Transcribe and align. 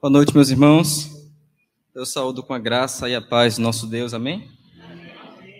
Boa 0.00 0.12
noite, 0.12 0.32
meus 0.32 0.48
irmãos. 0.48 1.10
Eu 1.92 2.06
saúdo 2.06 2.40
com 2.40 2.54
a 2.54 2.58
graça 2.58 3.08
e 3.08 3.16
a 3.16 3.20
paz 3.20 3.56
do 3.56 3.62
nosso 3.62 3.84
Deus, 3.84 4.14
amém? 4.14 4.48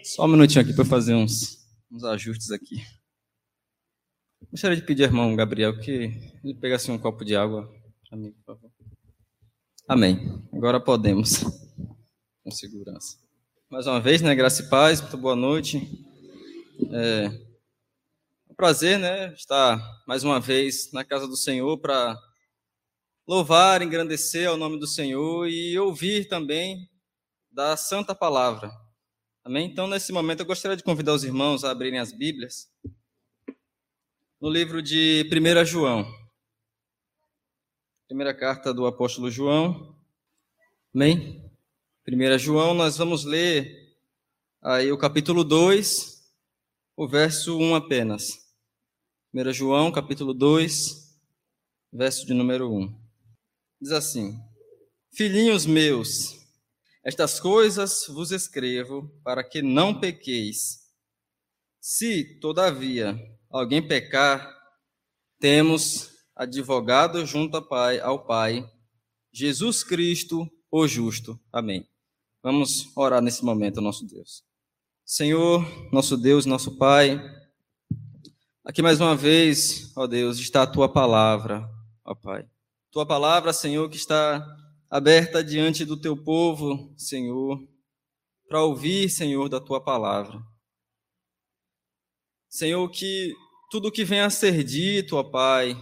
Só 0.05 0.27
um 0.27 0.29
minutinho 0.29 0.63
aqui 0.63 0.73
para 0.73 0.85
fazer 0.85 1.13
uns, 1.13 1.67
uns 1.91 2.05
ajustes 2.05 2.53
aqui. 2.53 2.77
Gostaria 4.49 4.77
de 4.77 4.87
pedir 4.87 5.03
ao 5.03 5.09
irmão 5.09 5.35
Gabriel 5.35 5.81
que 5.81 6.13
ele 6.45 6.55
pegasse 6.55 6.89
um 6.89 6.97
copo 6.97 7.25
de 7.25 7.35
água 7.35 7.69
para 8.09 8.17
mim, 8.17 8.31
por 8.31 8.55
favor. 8.55 8.71
Amém. 9.89 10.41
Agora 10.53 10.79
podemos, 10.79 11.43
com 12.45 12.51
segurança. 12.53 13.19
Mais 13.69 13.89
uma 13.89 14.01
vez, 14.01 14.23
né? 14.23 14.37
Graça 14.37 14.63
e 14.63 14.69
paz, 14.69 15.01
muito 15.01 15.19
boa 15.19 15.35
noite. 15.35 15.83
É 16.93 17.29
um 18.49 18.55
prazer, 18.55 19.01
né? 19.01 19.35
Estar 19.35 19.83
mais 20.07 20.23
uma 20.23 20.39
vez 20.39 20.93
na 20.93 21.05
casa 21.05 21.27
do 21.27 21.37
Senhor 21.37 21.77
para 21.79 22.17
louvar, 23.29 23.83
engrandecer 23.83 24.49
ao 24.49 24.57
nome 24.57 24.79
do 24.79 24.87
Senhor 24.87 25.47
e 25.47 25.79
ouvir 25.79 26.29
também 26.29 26.89
da 27.51 27.77
Santa 27.77 28.15
Palavra. 28.15 28.73
Amém? 29.45 29.67
Então, 29.71 29.87
nesse 29.87 30.13
momento, 30.13 30.41
eu 30.41 30.47
gostaria 30.47 30.79
de 30.79 30.83
convidar 30.83 31.13
os 31.13 31.25
irmãos 31.25 31.63
a 31.63 31.71
abrirem 31.71 31.99
as 31.99 32.11
Bíblias 32.11 32.73
no 34.41 34.49
livro 34.49 34.81
de 34.81 35.29
1 35.31 35.65
João. 35.67 36.11
Primeira 38.07 38.33
carta 38.33 38.73
do 38.73 38.87
apóstolo 38.87 39.31
João. 39.31 39.95
Amém? 40.95 41.53
1 42.09 42.39
João, 42.39 42.73
nós 42.73 42.97
vamos 42.97 43.27
ler 43.27 43.95
aí 44.63 44.91
o 44.91 44.97
capítulo 44.97 45.45
2, 45.45 46.33
o 46.97 47.07
verso 47.07 47.59
1 47.59 47.75
apenas. 47.75 48.55
1 49.35 49.53
João, 49.53 49.93
capítulo 49.93 50.33
2, 50.33 51.15
verso 51.93 52.25
de 52.25 52.33
número 52.33 52.73
1. 52.73 53.08
Diz 53.81 53.93
assim: 53.93 54.37
Filhinhos 55.13 55.67
meus, 55.67 56.39
estas 57.05 57.39
coisas 57.39 58.07
vos 58.09 58.33
escrevo 58.33 59.09
para 59.23 59.43
que 59.43 59.63
não 59.63 59.99
pequeis. 59.99 60.81
Se, 61.81 62.39
todavia, 62.41 63.17
alguém 63.49 63.87
pecar, 63.87 64.53
temos 65.39 66.11
advogado 66.35 67.25
junto 67.25 67.57
ao 67.57 67.69
Pai, 67.69 68.01
ao 68.01 68.27
Pai, 68.27 68.69
Jesus 69.33 69.85
Cristo, 69.85 70.49
o 70.71 70.87
justo. 70.87 71.41
Amém. 71.53 71.89
Vamos 72.43 72.91
orar 72.97 73.23
nesse 73.23 73.45
momento, 73.45 73.81
nosso 73.81 74.05
Deus. 74.07 74.45
Senhor, 75.05 75.65
nosso 75.93 76.17
Deus, 76.17 76.45
nosso 76.47 76.77
Pai, 76.77 77.21
aqui 78.65 78.83
mais 78.83 79.01
uma 79.01 79.17
vez, 79.17 79.97
ó 79.97 80.07
Deus, 80.07 80.39
está 80.39 80.63
a 80.63 80.67
tua 80.67 80.93
palavra, 80.93 81.69
ó 82.05 82.15
Pai. 82.15 82.47
Tua 82.91 83.07
palavra, 83.07 83.53
Senhor, 83.53 83.89
que 83.91 83.97
está 83.97 84.45
aberta 84.91 85.45
diante 85.45 85.85
do 85.85 86.01
teu 86.01 86.17
povo, 86.17 86.95
Senhor, 86.97 87.63
para 88.49 88.63
ouvir, 88.63 89.11
Senhor, 89.11 89.49
da 89.49 89.61
tua 89.61 89.83
palavra. 89.83 90.43
Senhor, 92.49 92.89
que 92.91 93.35
tudo 93.71 93.93
que 93.93 94.05
venha 94.05 94.27
a 94.27 94.31
ser 94.31 94.65
dito, 94.65 95.17
ó 95.17 95.23
Pai, 95.23 95.77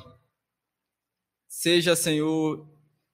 seja, 1.46 1.94
Senhor, 1.94 2.68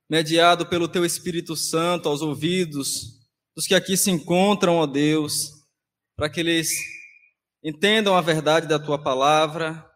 mediado 0.09 0.67
pelo 0.67 0.89
teu 0.89 1.05
Espírito 1.05 1.55
Santo 1.55 2.09
aos 2.09 2.23
ouvidos 2.23 3.21
dos 3.55 3.67
que 3.67 3.75
aqui 3.75 3.97
se 3.97 4.11
encontram, 4.11 4.77
ó 4.77 4.87
Deus, 4.87 5.67
para 6.17 6.31
que 6.31 6.41
eles 6.41 6.71
entendam 7.63 8.17
a 8.17 8.21
verdade 8.21 8.67
da 8.67 8.79
tua 8.79 8.99
palavra 8.99 9.87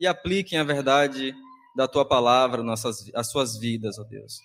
e 0.00 0.06
apliquem 0.06 0.58
a 0.58 0.64
verdade 0.64 1.34
da 1.76 1.86
tua 1.86 2.06
palavra 2.06 2.62
nossas, 2.62 3.10
as 3.14 3.30
suas 3.30 3.58
vidas, 3.58 3.98
ó 3.98 4.02
Deus. 4.04 4.40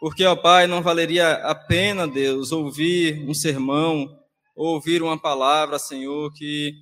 Porque, 0.00 0.24
ó 0.24 0.34
Pai, 0.34 0.66
não 0.66 0.82
valeria 0.82 1.34
a 1.34 1.54
pena, 1.54 2.08
Deus, 2.08 2.52
ouvir 2.52 3.22
um 3.28 3.34
sermão, 3.34 4.18
ouvir 4.54 5.02
uma 5.02 5.18
palavra, 5.18 5.78
Senhor, 5.78 6.32
que 6.32 6.74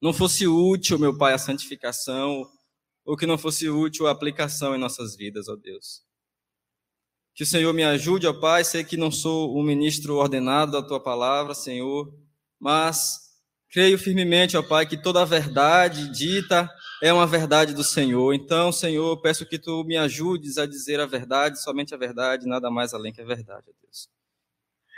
não 0.00 0.12
fosse 0.12 0.46
útil, 0.46 0.98
meu 0.98 1.16
Pai, 1.16 1.34
a 1.34 1.38
santificação, 1.38 2.48
ou 3.04 3.16
que 3.16 3.26
não 3.26 3.36
fosse 3.36 3.68
útil 3.68 4.06
a 4.06 4.12
aplicação 4.12 4.74
em 4.74 4.78
nossas 4.78 5.16
vidas, 5.16 5.48
ó 5.48 5.56
Deus. 5.56 6.02
Que 7.34 7.42
o 7.42 7.46
Senhor 7.46 7.72
me 7.74 7.82
ajude, 7.82 8.28
ó 8.28 8.32
Pai, 8.32 8.62
sei 8.64 8.84
que 8.84 8.96
não 8.96 9.10
sou 9.10 9.58
um 9.58 9.62
ministro 9.62 10.16
ordenado 10.16 10.72
da 10.72 10.82
tua 10.82 11.00
palavra, 11.00 11.52
Senhor, 11.52 12.12
mas 12.60 13.25
creio 13.70 13.98
firmemente, 13.98 14.56
ó 14.56 14.62
Pai, 14.62 14.86
que 14.86 14.96
toda 14.96 15.22
a 15.22 15.24
verdade 15.24 16.08
dita 16.12 16.70
é 17.02 17.12
uma 17.12 17.26
verdade 17.26 17.74
do 17.74 17.84
Senhor. 17.84 18.34
Então, 18.34 18.72
Senhor, 18.72 19.20
peço 19.20 19.46
que 19.46 19.58
tu 19.58 19.84
me 19.84 19.96
ajudes 19.96 20.58
a 20.58 20.66
dizer 20.66 21.00
a 21.00 21.06
verdade, 21.06 21.62
somente 21.62 21.94
a 21.94 21.98
verdade, 21.98 22.46
nada 22.46 22.70
mais 22.70 22.94
além 22.94 23.12
que 23.12 23.20
a 23.20 23.24
verdade, 23.24 23.66
ó 23.68 23.72
Deus. 23.82 24.08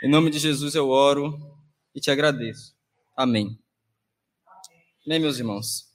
Em 0.01 0.09
nome 0.09 0.29
de 0.29 0.39
Jesus 0.39 0.75
eu 0.75 0.87
oro 0.87 1.37
e 1.93 1.99
te 1.99 2.09
agradeço. 2.09 2.73
Amém. 3.15 3.59
Amém, 5.05 5.19
meus 5.19 5.39
irmãos. 5.39 5.89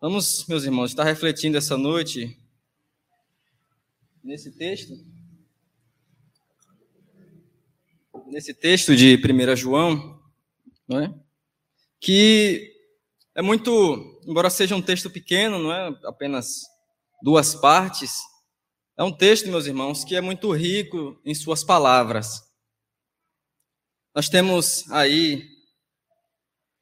Vamos, 0.00 0.46
meus 0.48 0.64
irmãos, 0.64 0.90
estar 0.90 1.04
refletindo 1.04 1.56
essa 1.56 1.76
noite 1.76 2.36
nesse 4.24 4.50
texto. 4.50 4.94
Nesse 8.26 8.52
texto 8.52 8.96
de 8.96 9.16
1 9.16 9.56
João, 9.56 10.20
não 10.88 11.00
é? 11.00 11.21
Que 12.02 12.72
é 13.34 13.40
muito, 13.40 14.20
embora 14.26 14.50
seja 14.50 14.76
um 14.76 14.82
texto 14.82 15.08
pequeno, 15.08 15.58
não 15.58 15.72
é 15.72 15.88
apenas 16.04 16.62
duas 17.22 17.54
partes, 17.54 18.16
é 18.98 19.02
um 19.02 19.12
texto, 19.12 19.48
meus 19.48 19.66
irmãos, 19.66 20.04
que 20.04 20.14
é 20.14 20.20
muito 20.20 20.50
rico 20.52 21.18
em 21.24 21.34
suas 21.34 21.64
palavras. 21.64 22.42
Nós 24.14 24.28
temos 24.28 24.90
aí, 24.90 25.48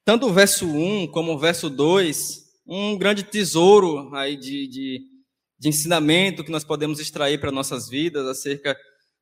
tanto 0.05 0.27
o 0.27 0.33
verso 0.33 0.67
1 0.67 1.07
como 1.13 1.35
o 1.35 1.39
verso 1.39 1.71
2, 1.71 2.51
um 2.67 2.99
grande 2.99 3.23
tesouro 3.23 4.13
aí 4.15 4.37
de, 4.37 4.67
de, 4.67 5.01
de 5.59 5.69
ensinamento 5.69 6.43
que 6.43 6.51
nós 6.51 6.65
podemos 6.65 6.99
extrair 6.99 7.39
para 7.41 7.53
nossas 7.53 7.89
vidas 7.89 8.27
acerca 8.27 8.77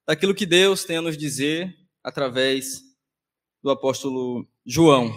daquilo 0.06 0.34
que 0.34 0.46
Deus 0.46 0.84
tem 0.84 0.96
a 0.96 1.02
nos 1.02 1.18
dizer 1.18 1.74
através 2.02 2.80
do 3.62 3.70
apóstolo 3.70 4.48
João. 4.64 5.12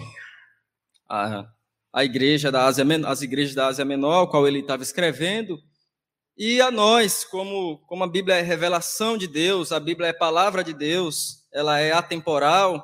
Ah, 1.14 1.46
a 1.92 2.04
igreja 2.06 2.50
da 2.50 2.64
Ásia, 2.64 2.86
as 3.06 3.20
igrejas 3.20 3.54
da 3.54 3.66
Ásia 3.66 3.84
Menor, 3.84 4.28
qual 4.28 4.48
ele 4.48 4.60
estava 4.60 4.82
escrevendo, 4.82 5.62
e 6.38 6.58
a 6.58 6.70
nós, 6.70 7.22
como, 7.22 7.76
como 7.86 8.02
a 8.02 8.08
Bíblia 8.08 8.36
é 8.36 8.40
revelação 8.40 9.18
de 9.18 9.26
Deus, 9.26 9.72
a 9.72 9.78
Bíblia 9.78 10.08
é 10.08 10.12
palavra 10.14 10.64
de 10.64 10.72
Deus, 10.72 11.46
ela 11.52 11.78
é 11.78 11.92
atemporal, 11.92 12.82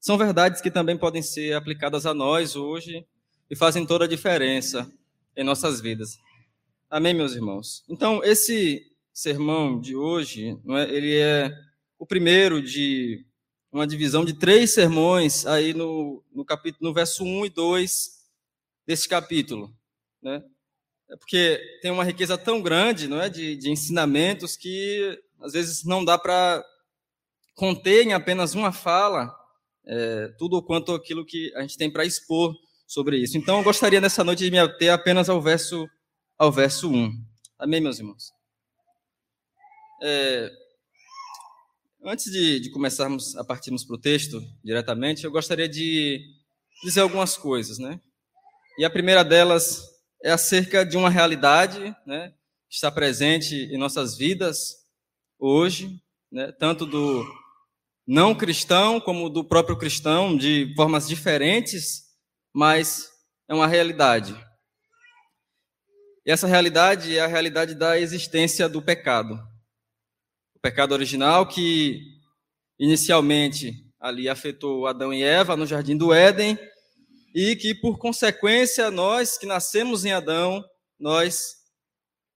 são 0.00 0.18
verdades 0.18 0.60
que 0.60 0.72
também 0.72 0.98
podem 0.98 1.22
ser 1.22 1.54
aplicadas 1.54 2.04
a 2.04 2.12
nós 2.12 2.56
hoje 2.56 3.06
e 3.48 3.54
fazem 3.54 3.86
toda 3.86 4.06
a 4.06 4.08
diferença 4.08 4.90
em 5.36 5.44
nossas 5.44 5.80
vidas. 5.80 6.18
Amém, 6.90 7.14
meus 7.14 7.36
irmãos? 7.36 7.84
Então, 7.88 8.24
esse 8.24 8.82
sermão 9.12 9.80
de 9.80 9.94
hoje, 9.94 10.58
é, 10.68 10.82
ele 10.92 11.16
é 11.16 11.52
o 11.96 12.04
primeiro 12.04 12.60
de 12.60 13.24
uma 13.72 13.86
divisão 13.86 14.24
de 14.24 14.32
três 14.32 14.72
sermões 14.72 15.46
aí 15.46 15.74
no, 15.74 16.24
no 16.32 16.44
capítulo, 16.44 16.88
no 16.88 16.94
verso 16.94 17.24
1 17.24 17.46
e 17.46 17.50
2 17.50 18.10
desse 18.86 19.08
capítulo, 19.08 19.74
né? 20.22 20.42
É 21.10 21.16
porque 21.16 21.58
tem 21.80 21.90
uma 21.90 22.04
riqueza 22.04 22.36
tão 22.36 22.60
grande, 22.60 23.08
não 23.08 23.20
é, 23.20 23.30
de, 23.30 23.56
de 23.56 23.70
ensinamentos 23.70 24.56
que 24.56 25.18
às 25.40 25.52
vezes 25.52 25.84
não 25.84 26.04
dá 26.04 26.18
para 26.18 26.62
conter 27.54 28.04
em 28.04 28.12
apenas 28.12 28.54
uma 28.54 28.72
fala 28.72 29.34
é, 29.86 30.28
tudo 30.38 30.62
quanto 30.62 30.92
aquilo 30.92 31.24
que 31.24 31.50
a 31.54 31.62
gente 31.62 31.78
tem 31.78 31.90
para 31.90 32.04
expor 32.04 32.54
sobre 32.86 33.16
isso. 33.18 33.38
Então, 33.38 33.58
eu 33.58 33.64
gostaria 33.64 34.00
nessa 34.00 34.22
noite 34.22 34.44
de 34.44 34.50
me 34.50 34.58
ater 34.58 34.92
apenas 34.92 35.28
ao 35.28 35.40
verso 35.40 35.88
ao 36.36 36.52
verso 36.52 36.90
1. 36.90 37.10
Amém, 37.58 37.80
meus 37.80 37.98
irmãos? 37.98 38.32
É, 40.00 40.50
antes 42.04 42.30
de, 42.30 42.60
de, 42.60 42.70
começarmos 42.70 43.36
a 43.36 43.44
partirmos 43.44 43.84
para 43.84 43.96
o 43.96 44.00
texto 44.00 44.40
diretamente, 44.62 45.24
eu 45.24 45.30
gostaria 45.30 45.68
de 45.68 46.20
dizer 46.82 47.00
algumas 47.00 47.36
coisas, 47.36 47.78
né? 47.78 48.00
E 48.78 48.84
a 48.84 48.90
primeira 48.90 49.24
delas 49.24 49.82
é 50.22 50.30
acerca 50.30 50.84
de 50.84 50.96
uma 50.96 51.10
realidade 51.10 51.94
né, 52.06 52.32
que 52.68 52.76
está 52.76 52.90
presente 52.90 53.54
em 53.54 53.76
nossas 53.76 54.16
vidas 54.16 54.76
hoje, 55.38 56.00
né, 56.30 56.52
tanto 56.52 56.86
do 56.86 57.24
não 58.06 58.34
cristão 58.34 59.00
como 59.00 59.28
do 59.28 59.44
próprio 59.44 59.76
cristão, 59.76 60.36
de 60.36 60.72
formas 60.76 61.06
diferentes, 61.06 62.04
mas 62.54 63.10
é 63.48 63.54
uma 63.54 63.66
realidade. 63.66 64.34
E 66.24 66.30
essa 66.30 66.46
realidade 66.46 67.16
é 67.16 67.20
a 67.20 67.26
realidade 67.26 67.74
da 67.74 67.98
existência 67.98 68.68
do 68.68 68.82
pecado. 68.82 69.38
O 70.58 70.60
pecado 70.60 70.90
original 70.90 71.46
que 71.46 72.02
inicialmente 72.80 73.86
ali 74.00 74.28
afetou 74.28 74.88
Adão 74.88 75.14
e 75.14 75.22
Eva 75.22 75.56
no 75.56 75.64
jardim 75.64 75.96
do 75.96 76.12
Éden 76.12 76.58
e 77.32 77.54
que, 77.54 77.72
por 77.76 77.96
consequência, 77.96 78.90
nós 78.90 79.38
que 79.38 79.46
nascemos 79.46 80.04
em 80.04 80.10
Adão, 80.10 80.64
nós 80.98 81.58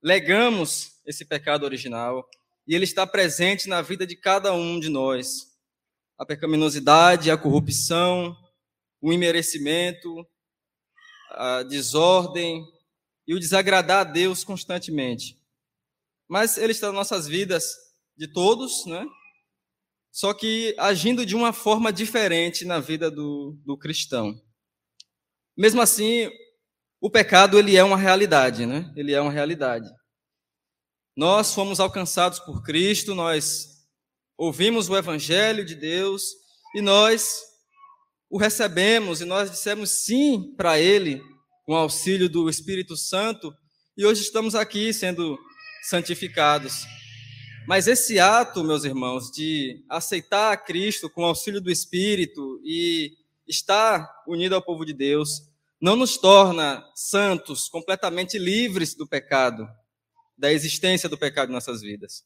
legamos 0.01 1.01
esse 1.05 1.25
pecado 1.25 1.65
original 1.65 2.25
e 2.65 2.73
ele 2.73 2.85
está 2.85 3.05
presente 3.05 3.67
na 3.67 3.81
vida 3.81 4.07
de 4.07 4.15
cada 4.15 4.53
um 4.53 4.79
de 4.79 4.87
nós. 4.87 5.53
A 6.17 6.25
pecaminosidade, 6.25 7.29
a 7.29 7.37
corrupção, 7.37 8.33
o 9.01 9.11
imerecimento, 9.11 10.25
a 11.31 11.61
desordem 11.63 12.65
e 13.27 13.35
o 13.35 13.39
desagradar 13.39 13.99
a 13.99 14.03
Deus 14.05 14.45
constantemente. 14.45 15.37
Mas 16.25 16.57
ele 16.57 16.71
está 16.71 16.87
nas 16.87 16.95
nossas 16.95 17.27
vidas 17.27 17.83
de 18.17 18.31
todos, 18.31 18.85
né? 18.85 19.05
Só 20.11 20.33
que 20.33 20.75
agindo 20.77 21.25
de 21.25 21.35
uma 21.35 21.51
forma 21.51 21.91
diferente 21.91 22.65
na 22.65 22.79
vida 22.79 23.09
do, 23.09 23.57
do 23.65 23.77
cristão. 23.77 24.39
Mesmo 25.57 25.81
assim, 25.81 26.29
o 27.01 27.09
pecado 27.09 27.57
ele 27.57 27.75
é 27.75 27.83
uma 27.83 27.97
realidade, 27.97 28.65
né? 28.65 28.91
Ele 28.95 29.11
é 29.13 29.19
uma 29.19 29.31
realidade. 29.31 29.89
Nós 31.15 31.53
fomos 31.53 31.79
alcançados 31.79 32.39
por 32.39 32.63
Cristo, 32.63 33.13
nós 33.13 33.67
ouvimos 34.37 34.89
o 34.89 34.97
evangelho 34.97 35.65
de 35.65 35.75
Deus 35.75 36.23
e 36.75 36.81
nós 36.81 37.41
o 38.29 38.37
recebemos 38.37 39.21
e 39.21 39.25
nós 39.25 39.51
dissemos 39.51 40.05
sim 40.05 40.55
para 40.55 40.79
ele 40.79 41.21
com 41.65 41.75
auxílio 41.75 42.27
do 42.27 42.49
Espírito 42.49 42.97
Santo 42.97 43.53
e 43.95 44.05
hoje 44.05 44.21
estamos 44.21 44.55
aqui 44.55 44.91
sendo 44.91 45.37
santificados. 45.83 46.83
Mas 47.67 47.87
esse 47.87 48.19
ato, 48.19 48.63
meus 48.63 48.83
irmãos, 48.83 49.31
de 49.31 49.83
aceitar 49.87 50.51
a 50.51 50.57
Cristo 50.57 51.09
com 51.09 51.23
auxílio 51.23 51.61
do 51.61 51.71
Espírito 51.71 52.59
e 52.63 53.17
estar 53.47 54.23
unido 54.27 54.55
ao 54.55 54.61
povo 54.61 54.85
de 54.85 54.93
Deus, 54.93 55.49
não 55.79 55.95
nos 55.95 56.17
torna 56.17 56.83
santos, 56.93 57.69
completamente 57.69 58.37
livres 58.37 58.93
do 58.93 59.07
pecado 59.07 59.67
da 60.37 60.51
existência 60.51 61.07
do 61.07 61.17
pecado 61.17 61.49
em 61.49 61.53
nossas 61.53 61.81
vidas. 61.81 62.25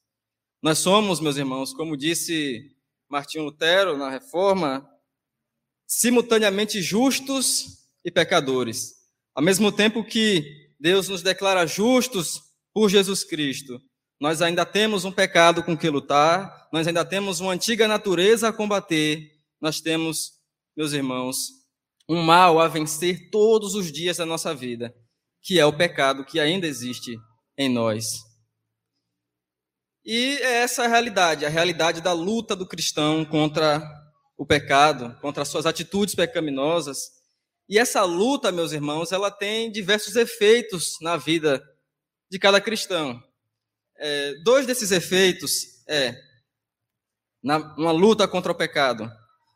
Nós 0.62 0.80
somos, 0.80 1.20
meus 1.20 1.38
irmãos, 1.38 1.74
como 1.74 1.98
disse 1.98 2.76
Martinho 3.08 3.44
Lutero 3.44 3.98
na 3.98 4.10
Reforma, 4.10 4.90
simultaneamente 5.86 6.82
justos 6.82 7.88
e 8.04 8.10
pecadores. 8.10 8.96
Ao 9.36 9.44
mesmo 9.44 9.72
tempo 9.72 10.04
que 10.04 10.72
Deus 10.80 11.08
nos 11.10 11.22
declara 11.22 11.68
justos 11.68 12.42
por 12.74 12.90
Jesus 12.90 13.24
Cristo, 13.24 13.80
nós 14.20 14.42
ainda 14.42 14.66
temos 14.66 15.06
um 15.06 15.12
pecado 15.12 15.64
com 15.64 15.78
que 15.78 15.90
lutar, 15.90 16.68
nós 16.72 16.88
ainda 16.88 17.06
temos 17.06 17.40
uma 17.40 17.54
antiga 17.54 17.88
natureza 17.88 18.50
a 18.50 18.54
combater, 18.54 19.32
nós 19.62 19.80
temos, 19.80 20.32
meus 20.76 20.94
irmãos, 20.94 21.38
um 22.10 22.22
mal 22.22 22.60
a 22.60 22.68
vencer 22.68 23.30
todos 23.30 23.76
os 23.76 23.92
dias 23.92 24.18
da 24.18 24.26
nossa 24.26 24.56
vida, 24.56 24.94
que 25.42 25.60
é 25.60 25.66
o 25.66 25.76
pecado 25.76 26.26
que 26.26 26.40
ainda 26.40 26.66
existe 26.66 27.18
em 27.58 27.70
nós. 27.70 28.06
E 30.06 30.38
é 30.38 30.62
essa 30.62 30.86
a 30.86 30.88
realidade, 30.88 31.46
a 31.46 31.50
realidade 31.50 32.02
da 32.02 32.14
luta 32.14 32.56
do 32.56 32.66
cristão 32.66 33.26
contra 33.26 33.84
o 34.38 34.46
pecado, 34.46 35.20
contra 35.20 35.44
as 35.44 35.50
suas 35.50 35.66
atitudes 35.66 36.16
pecaminosas. 36.16 37.00
E 37.68 37.78
essa 37.78 38.04
luta, 38.04 38.52
meus 38.52 38.72
irmãos, 38.72 39.12
ela 39.12 39.30
tem 39.30 39.70
diversos 39.70 40.16
efeitos 40.16 40.96
na 41.02 41.18
vida 41.18 41.62
de 42.32 42.40
cada 42.40 42.62
cristão. 42.62 43.22
É, 44.00 44.36
dois 44.44 44.66
desses 44.66 44.92
efeitos 44.92 45.84
é 45.88 46.16
na, 47.44 47.58
uma 47.76 47.92
luta 47.92 48.28
contra 48.28 48.52
o 48.52 48.56
pecado. 48.56 49.12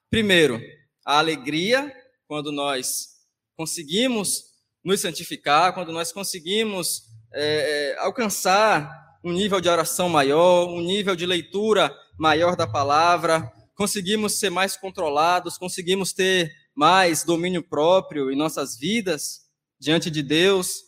Primeiro, 0.09 0.61
a 1.05 1.19
alegria, 1.19 1.93
quando 2.27 2.51
nós 2.51 3.09
conseguimos 3.55 4.51
nos 4.83 5.01
santificar, 5.01 5.73
quando 5.73 5.91
nós 5.91 6.11
conseguimos 6.11 7.03
é, 7.33 7.93
é, 7.93 7.99
alcançar 7.99 9.19
um 9.23 9.31
nível 9.31 9.61
de 9.61 9.69
oração 9.69 10.09
maior, 10.09 10.67
um 10.67 10.81
nível 10.81 11.15
de 11.15 11.25
leitura 11.25 11.95
maior 12.17 12.55
da 12.55 12.65
palavra, 12.65 13.51
conseguimos 13.75 14.39
ser 14.39 14.49
mais 14.49 14.75
controlados, 14.75 15.57
conseguimos 15.57 16.13
ter 16.13 16.51
mais 16.75 17.23
domínio 17.23 17.61
próprio 17.61 18.31
em 18.31 18.35
nossas 18.35 18.77
vidas 18.77 19.41
diante 19.79 20.09
de 20.09 20.23
Deus, 20.23 20.81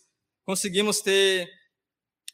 conseguimos 0.44 1.00
ter 1.00 1.48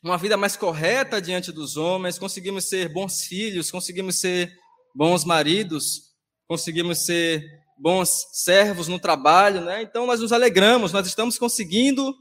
uma 0.02 0.17
vida 0.17 0.37
mais 0.37 0.56
correta 0.56 1.20
diante 1.20 1.52
dos 1.52 1.76
homens, 1.76 2.19
conseguimos 2.19 2.69
ser 2.69 2.88
bons 2.93 3.25
filhos, 3.25 3.70
conseguimos 3.70 4.19
ser 4.19 4.52
bons 4.94 5.25
maridos, 5.25 6.14
conseguimos 6.47 7.05
ser 7.05 7.44
bons 7.79 8.26
servos 8.32 8.88
no 8.88 8.99
trabalho, 8.99 9.61
né? 9.62 9.82
Então 9.82 10.06
nós 10.06 10.20
nos 10.20 10.32
alegramos, 10.32 10.93
nós 10.93 11.06
estamos 11.06 11.38
conseguindo 11.38 12.14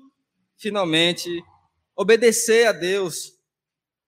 finalmente 0.58 1.30
obedecer 1.96 2.68
a 2.68 2.72
Deus 2.72 3.34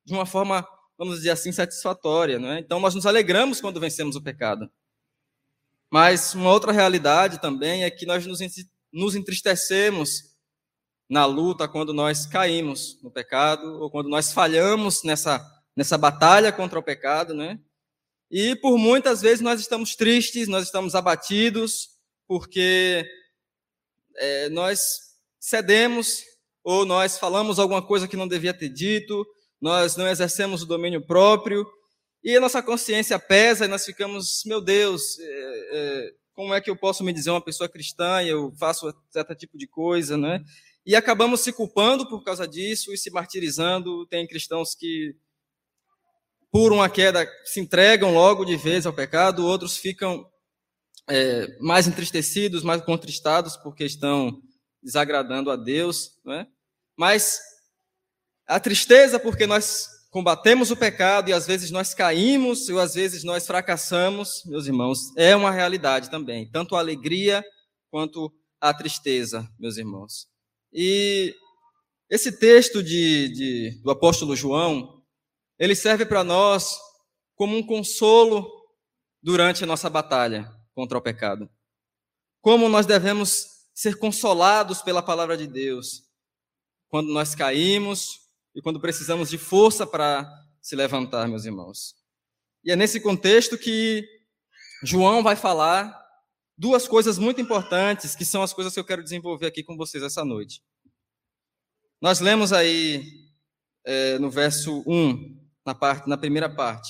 de 0.05 0.13
uma 0.13 0.25
forma, 0.25 0.67
vamos 0.97 1.17
dizer 1.17 1.31
assim, 1.31 1.51
satisfatória. 1.51 2.39
Né? 2.39 2.59
Então, 2.59 2.79
nós 2.79 2.95
nos 2.95 3.05
alegramos 3.05 3.61
quando 3.61 3.79
vencemos 3.79 4.15
o 4.15 4.21
pecado. 4.21 4.69
Mas 5.91 6.33
uma 6.33 6.51
outra 6.51 6.71
realidade 6.71 7.41
também 7.41 7.83
é 7.83 7.91
que 7.91 8.05
nós 8.05 8.25
nos 8.25 9.15
entristecemos 9.15 10.30
na 11.11 11.25
luta 11.25 11.67
quando 11.67 11.93
nós 11.93 12.25
caímos 12.25 12.97
no 13.03 13.11
pecado 13.11 13.81
ou 13.81 13.91
quando 13.91 14.07
nós 14.07 14.31
falhamos 14.31 15.03
nessa, 15.03 15.45
nessa 15.75 15.97
batalha 15.97 16.53
contra 16.53 16.79
o 16.79 16.83
pecado, 16.83 17.33
né? 17.33 17.59
E 18.31 18.55
por 18.55 18.77
muitas 18.77 19.21
vezes 19.21 19.41
nós 19.41 19.59
estamos 19.59 19.93
tristes, 19.93 20.47
nós 20.47 20.63
estamos 20.63 20.95
abatidos, 20.95 21.89
porque 22.25 23.05
é, 24.15 24.47
nós 24.51 24.79
cedemos 25.37 26.23
ou 26.63 26.85
nós 26.85 27.17
falamos 27.17 27.59
alguma 27.59 27.85
coisa 27.85 28.07
que 28.07 28.15
não 28.15 28.27
devia 28.27 28.53
ter 28.53 28.69
dito, 28.69 29.27
nós 29.59 29.97
não 29.97 30.07
exercemos 30.07 30.63
o 30.63 30.65
domínio 30.65 31.05
próprio, 31.05 31.67
e 32.23 32.37
a 32.37 32.39
nossa 32.39 32.63
consciência 32.63 33.19
pesa 33.19 33.65
e 33.65 33.67
nós 33.67 33.83
ficamos, 33.83 34.43
meu 34.45 34.61
Deus, 34.61 35.19
é, 35.19 35.25
é, 35.73 36.13
como 36.33 36.53
é 36.53 36.61
que 36.61 36.69
eu 36.69 36.77
posso 36.77 37.03
me 37.03 37.11
dizer 37.11 37.31
uma 37.31 37.43
pessoa 37.43 37.67
cristã 37.67 38.23
e 38.23 38.29
eu 38.29 38.53
faço 38.57 38.95
certo 39.09 39.35
tipo 39.35 39.57
de 39.57 39.67
coisa, 39.67 40.15
né? 40.15 40.41
E 40.85 40.95
acabamos 40.95 41.41
se 41.41 41.53
culpando 41.53 42.07
por 42.07 42.23
causa 42.23 42.47
disso 42.47 42.93
e 42.93 42.97
se 42.97 43.11
martirizando. 43.11 44.05
Tem 44.07 44.27
cristãos 44.27 44.73
que, 44.73 45.15
por 46.51 46.73
uma 46.73 46.89
queda, 46.89 47.27
se 47.45 47.59
entregam 47.59 48.13
logo 48.13 48.43
de 48.43 48.57
vez 48.57 48.85
ao 48.85 48.93
pecado, 48.93 49.45
outros 49.45 49.77
ficam 49.77 50.25
é, 51.07 51.57
mais 51.59 51.87
entristecidos, 51.87 52.63
mais 52.63 52.81
contristados 52.81 53.55
porque 53.57 53.83
estão 53.83 54.41
desagradando 54.81 55.51
a 55.51 55.55
Deus, 55.55 56.19
né? 56.25 56.47
Mas 56.97 57.39
a 58.47 58.59
tristeza 58.59 59.19
porque 59.19 59.45
nós 59.45 59.87
combatemos 60.09 60.71
o 60.71 60.75
pecado 60.75 61.29
e 61.29 61.33
às 61.33 61.47
vezes 61.47 61.71
nós 61.71 61.93
caímos 61.93 62.67
e 62.67 62.77
às 62.77 62.95
vezes 62.95 63.23
nós 63.23 63.47
fracassamos, 63.47 64.43
meus 64.45 64.65
irmãos, 64.65 65.15
é 65.15 65.35
uma 65.35 65.51
realidade 65.51 66.09
também, 66.09 66.49
tanto 66.49 66.75
a 66.75 66.79
alegria 66.79 67.43
quanto 67.89 68.31
a 68.59 68.73
tristeza, 68.73 69.47
meus 69.57 69.77
irmãos. 69.77 70.30
E 70.73 71.35
esse 72.09 72.31
texto 72.31 72.81
de, 72.81 73.29
de 73.29 73.81
do 73.81 73.91
apóstolo 73.91 74.35
João, 74.35 75.03
ele 75.57 75.75
serve 75.75 76.05
para 76.05 76.23
nós 76.23 76.77
como 77.35 77.57
um 77.57 77.65
consolo 77.65 78.49
durante 79.21 79.63
a 79.63 79.67
nossa 79.67 79.89
batalha 79.89 80.51
contra 80.73 80.97
o 80.97 81.01
pecado. 81.01 81.49
Como 82.41 82.67
nós 82.67 82.85
devemos 82.85 83.47
ser 83.73 83.97
consolados 83.97 84.81
pela 84.81 85.01
palavra 85.01 85.37
de 85.37 85.47
Deus 85.47 86.03
quando 86.87 87.13
nós 87.13 87.33
caímos 87.33 88.19
e 88.53 88.61
quando 88.61 88.79
precisamos 88.79 89.29
de 89.29 89.37
força 89.37 89.87
para 89.87 90.29
se 90.61 90.75
levantar, 90.75 91.27
meus 91.27 91.45
irmãos. 91.45 91.95
E 92.63 92.71
é 92.71 92.75
nesse 92.75 92.99
contexto 92.99 93.57
que 93.57 94.05
João 94.83 95.23
vai 95.23 95.35
falar 95.35 96.00
duas 96.61 96.87
coisas 96.87 97.17
muito 97.17 97.41
importantes, 97.41 98.13
que 98.13 98.23
são 98.23 98.43
as 98.43 98.53
coisas 98.53 98.71
que 98.71 98.79
eu 98.79 98.85
quero 98.85 99.03
desenvolver 99.03 99.47
aqui 99.47 99.63
com 99.63 99.75
vocês 99.75 100.03
essa 100.03 100.23
noite. 100.23 100.61
Nós 101.99 102.19
lemos 102.19 102.53
aí 102.53 103.03
é, 103.83 104.19
no 104.19 104.29
verso 104.29 104.83
1, 104.85 105.43
na, 105.65 105.73
parte, 105.73 106.07
na 106.07 106.19
primeira 106.19 106.47
parte: 106.47 106.87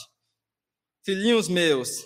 Filhinhos 1.05 1.47
meus, 1.47 2.05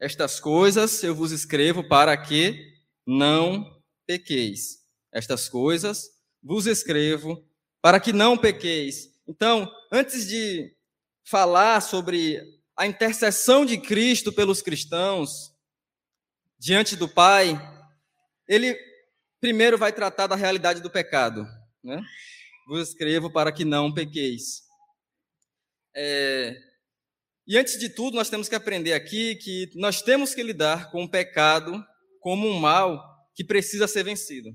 estas 0.00 0.40
coisas 0.40 1.02
eu 1.02 1.14
vos 1.14 1.30
escrevo 1.30 1.86
para 1.86 2.16
que 2.16 2.58
não 3.06 3.82
pequeis. 4.06 4.78
Estas 5.12 5.50
coisas 5.50 6.08
vos 6.42 6.66
escrevo 6.66 7.46
para 7.82 8.00
que 8.00 8.14
não 8.14 8.36
pequeis. 8.36 9.14
Então, 9.28 9.70
antes 9.92 10.26
de 10.26 10.74
falar 11.22 11.82
sobre 11.82 12.40
a 12.74 12.86
intercessão 12.86 13.66
de 13.66 13.76
Cristo 13.76 14.32
pelos 14.32 14.62
cristãos 14.62 15.54
diante 16.58 16.96
do 16.96 17.08
Pai, 17.08 17.58
ele 18.48 18.78
primeiro 19.40 19.76
vai 19.78 19.92
tratar 19.92 20.26
da 20.26 20.36
realidade 20.36 20.80
do 20.80 20.90
pecado. 20.90 21.46
Né? 21.82 22.02
Vos 22.66 22.88
escrevo 22.88 23.30
para 23.30 23.52
que 23.52 23.64
não 23.64 23.92
pequeis. 23.92 24.62
É, 25.94 26.56
e 27.46 27.56
antes 27.56 27.78
de 27.78 27.88
tudo, 27.88 28.16
nós 28.16 28.28
temos 28.28 28.48
que 28.48 28.54
aprender 28.54 28.92
aqui 28.92 29.36
que 29.36 29.70
nós 29.76 30.02
temos 30.02 30.34
que 30.34 30.42
lidar 30.42 30.90
com 30.90 31.04
o 31.04 31.10
pecado 31.10 31.84
como 32.20 32.48
um 32.48 32.58
mal 32.58 33.00
que 33.34 33.44
precisa 33.44 33.86
ser 33.86 34.02
vencido. 34.02 34.50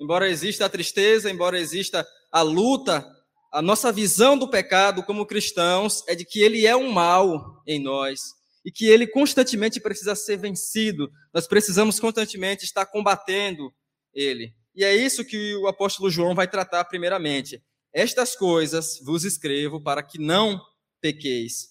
Embora 0.00 0.28
exista 0.28 0.66
a 0.66 0.68
tristeza, 0.68 1.30
embora 1.30 1.58
exista 1.58 2.06
a 2.30 2.42
luta 2.42 3.04
a 3.52 3.62
nossa 3.62 3.90
visão 3.90 4.36
do 4.36 4.48
pecado 4.48 5.02
como 5.02 5.26
cristãos 5.26 6.06
é 6.06 6.14
de 6.14 6.24
que 6.24 6.40
ele 6.40 6.66
é 6.66 6.76
um 6.76 6.92
mal 6.92 7.62
em 7.66 7.82
nós 7.82 8.20
e 8.68 8.70
que 8.70 8.84
ele 8.84 9.06
constantemente 9.06 9.80
precisa 9.80 10.14
ser 10.14 10.36
vencido. 10.36 11.10
Nós 11.32 11.46
precisamos 11.46 11.98
constantemente 11.98 12.66
estar 12.66 12.84
combatendo 12.84 13.74
ele. 14.12 14.54
E 14.74 14.84
é 14.84 14.94
isso 14.94 15.24
que 15.24 15.54
o 15.56 15.66
apóstolo 15.66 16.10
João 16.10 16.34
vai 16.34 16.46
tratar 16.46 16.84
primeiramente. 16.84 17.64
Estas 17.94 18.36
coisas 18.36 19.00
vos 19.02 19.24
escrevo 19.24 19.82
para 19.82 20.02
que 20.02 20.18
não 20.18 20.60
pequeis. 21.00 21.68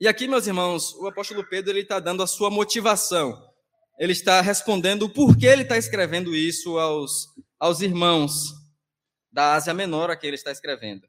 E 0.00 0.08
aqui, 0.08 0.26
meus 0.26 0.46
irmãos, 0.46 0.94
o 0.94 1.08
apóstolo 1.08 1.46
Pedro 1.46 1.72
ele 1.72 1.80
está 1.80 2.00
dando 2.00 2.22
a 2.22 2.26
sua 2.26 2.48
motivação. 2.48 3.38
Ele 3.98 4.12
está 4.12 4.40
respondendo 4.40 5.02
o 5.02 5.12
porquê 5.12 5.44
ele 5.44 5.60
está 5.60 5.76
escrevendo 5.76 6.34
isso 6.34 6.78
aos, 6.78 7.26
aos 7.60 7.82
irmãos 7.82 8.54
da 9.30 9.52
Ásia 9.52 9.74
Menor 9.74 10.10
a 10.10 10.16
quem 10.16 10.28
ele 10.28 10.36
está 10.36 10.50
escrevendo. 10.50 11.06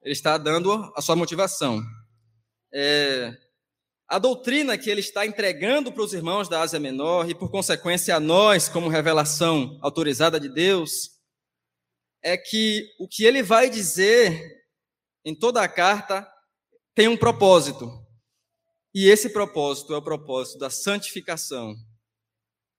Ele 0.00 0.14
está 0.14 0.38
dando 0.38 0.90
a 0.96 1.02
sua 1.02 1.14
motivação. 1.14 1.82
É, 2.72 3.36
a 4.08 4.18
doutrina 4.18 4.78
que 4.78 4.88
ele 4.88 5.00
está 5.00 5.26
entregando 5.26 5.92
para 5.92 6.02
os 6.02 6.14
irmãos 6.14 6.48
da 6.48 6.60
Ásia 6.62 6.80
Menor 6.80 7.28
e, 7.28 7.34
por 7.34 7.50
consequência, 7.50 8.16
a 8.16 8.20
nós, 8.20 8.68
como 8.68 8.88
revelação 8.88 9.78
autorizada 9.82 10.40
de 10.40 10.48
Deus, 10.48 11.10
é 12.22 12.36
que 12.36 12.90
o 12.98 13.06
que 13.06 13.24
ele 13.24 13.42
vai 13.42 13.68
dizer 13.68 14.64
em 15.24 15.34
toda 15.34 15.62
a 15.62 15.68
carta 15.68 16.26
tem 16.94 17.06
um 17.06 17.16
propósito. 17.16 17.90
E 18.94 19.08
esse 19.08 19.28
propósito 19.30 19.92
é 19.92 19.96
o 19.98 20.02
propósito 20.02 20.58
da 20.58 20.70
santificação. 20.70 21.76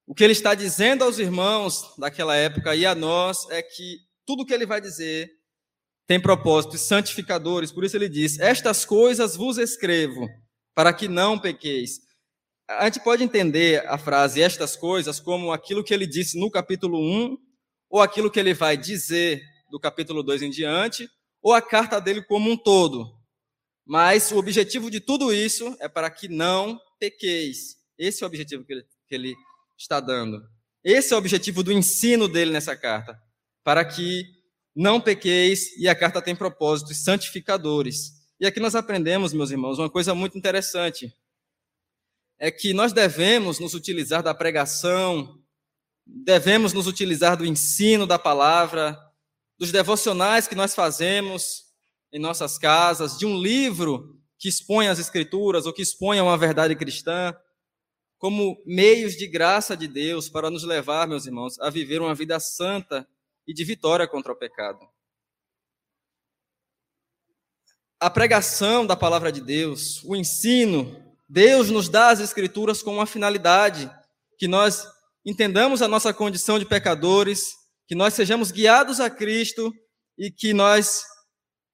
O 0.07 0.15
que 0.15 0.23
ele 0.23 0.33
está 0.33 0.55
dizendo 0.55 1.03
aos 1.03 1.19
irmãos 1.19 1.95
daquela 1.97 2.35
época 2.35 2.75
e 2.75 2.85
a 2.85 2.95
nós 2.95 3.47
é 3.51 3.61
que 3.61 3.99
tudo 4.25 4.45
que 4.45 4.53
ele 4.53 4.65
vai 4.65 4.81
dizer 4.81 5.31
tem 6.09 6.19
propósitos 6.19 6.81
santificadores. 6.81 7.71
Por 7.71 7.85
isso 7.85 7.95
ele 7.95 8.09
diz: 8.09 8.39
Estas 8.39 8.83
coisas 8.83 9.35
vos 9.35 9.59
escrevo, 9.59 10.27
para 10.73 10.91
que 10.91 11.07
não 11.07 11.37
pequeis. 11.37 11.99
A 12.67 12.85
gente 12.85 12.99
pode 13.03 13.23
entender 13.23 13.85
a 13.87 13.95
frase 13.95 14.41
estas 14.41 14.75
coisas 14.75 15.19
como 15.19 15.51
aquilo 15.51 15.83
que 15.83 15.93
ele 15.93 16.07
disse 16.07 16.39
no 16.39 16.49
capítulo 16.49 16.99
1, 16.99 17.37
ou 17.91 18.01
aquilo 18.01 18.31
que 18.31 18.39
ele 18.39 18.55
vai 18.55 18.75
dizer 18.75 19.39
do 19.69 19.79
capítulo 19.79 20.23
2 20.23 20.41
em 20.41 20.49
diante, 20.49 21.07
ou 21.43 21.53
a 21.53 21.61
carta 21.61 22.01
dele 22.01 22.23
como 22.23 22.49
um 22.49 22.57
todo. 22.57 23.15
Mas 23.85 24.31
o 24.31 24.37
objetivo 24.37 24.89
de 24.89 24.99
tudo 24.99 25.31
isso 25.31 25.77
é 25.79 25.87
para 25.87 26.09
que 26.09 26.27
não 26.27 26.79
pequeis. 26.99 27.75
Esse 27.99 28.23
é 28.23 28.25
o 28.25 28.27
objetivo 28.27 28.65
que 28.65 28.73
ele, 28.73 28.85
que 29.07 29.13
ele 29.13 29.35
está 29.77 29.99
dando. 29.99 30.41
Esse 30.83 31.13
é 31.13 31.15
o 31.15 31.19
objetivo 31.19 31.61
do 31.61 31.71
ensino 31.71 32.27
dele 32.27 32.49
nessa 32.49 32.75
carta. 32.75 33.15
Para 33.63 33.85
que 33.85 34.38
não 34.75 35.01
pequeis, 35.01 35.75
e 35.77 35.87
a 35.87 35.95
carta 35.95 36.21
tem 36.21 36.35
propósitos 36.35 36.97
santificadores. 37.03 38.13
E 38.39 38.45
aqui 38.45 38.59
nós 38.59 38.75
aprendemos, 38.75 39.33
meus 39.33 39.51
irmãos, 39.51 39.79
uma 39.79 39.89
coisa 39.89 40.15
muito 40.15 40.37
interessante. 40.37 41.13
É 42.37 42.49
que 42.49 42.73
nós 42.73 42.93
devemos 42.93 43.59
nos 43.59 43.73
utilizar 43.73 44.23
da 44.23 44.33
pregação, 44.33 45.37
devemos 46.05 46.71
nos 46.71 46.87
utilizar 46.87 47.35
do 47.35 47.45
ensino 47.45 48.07
da 48.07 48.17
palavra, 48.17 48.97
dos 49.57 49.71
devocionais 49.71 50.47
que 50.47 50.55
nós 50.55 50.73
fazemos, 50.73 51.65
em 52.11 52.19
nossas 52.19 52.57
casas, 52.57 53.17
de 53.17 53.25
um 53.25 53.37
livro 53.37 54.17
que 54.37 54.47
expõe 54.47 54.87
as 54.87 54.99
Escrituras 54.99 55.65
ou 55.65 55.73
que 55.73 55.81
expõe 55.81 56.21
uma 56.21 56.37
verdade 56.37 56.75
cristã, 56.75 57.35
como 58.17 58.61
meios 58.65 59.17
de 59.17 59.27
graça 59.27 59.75
de 59.75 59.87
Deus 59.87 60.29
para 60.29 60.49
nos 60.49 60.63
levar, 60.63 61.07
meus 61.07 61.25
irmãos, 61.25 61.59
a 61.59 61.69
viver 61.69 62.01
uma 62.01 62.15
vida 62.15 62.39
santa 62.39 63.07
e 63.49 63.53
de 63.53 63.63
vitória 63.63 64.07
contra 64.07 64.31
o 64.31 64.35
pecado. 64.35 64.87
A 67.99 68.07
pregação 68.07 68.85
da 68.85 68.95
palavra 68.95 69.31
de 69.31 69.41
Deus, 69.41 70.03
o 70.03 70.15
ensino, 70.15 71.03
Deus 71.27 71.71
nos 71.71 71.89
dá 71.89 72.09
as 72.09 72.19
Escrituras 72.19 72.83
com 72.83 72.93
uma 72.93 73.07
finalidade, 73.07 73.89
que 74.37 74.47
nós 74.47 74.87
entendamos 75.25 75.81
a 75.81 75.87
nossa 75.87 76.13
condição 76.13 76.59
de 76.59 76.65
pecadores, 76.65 77.55
que 77.87 77.95
nós 77.95 78.13
sejamos 78.13 78.51
guiados 78.51 78.99
a 78.99 79.09
Cristo 79.09 79.73
e 80.15 80.29
que 80.29 80.53
nós 80.53 81.03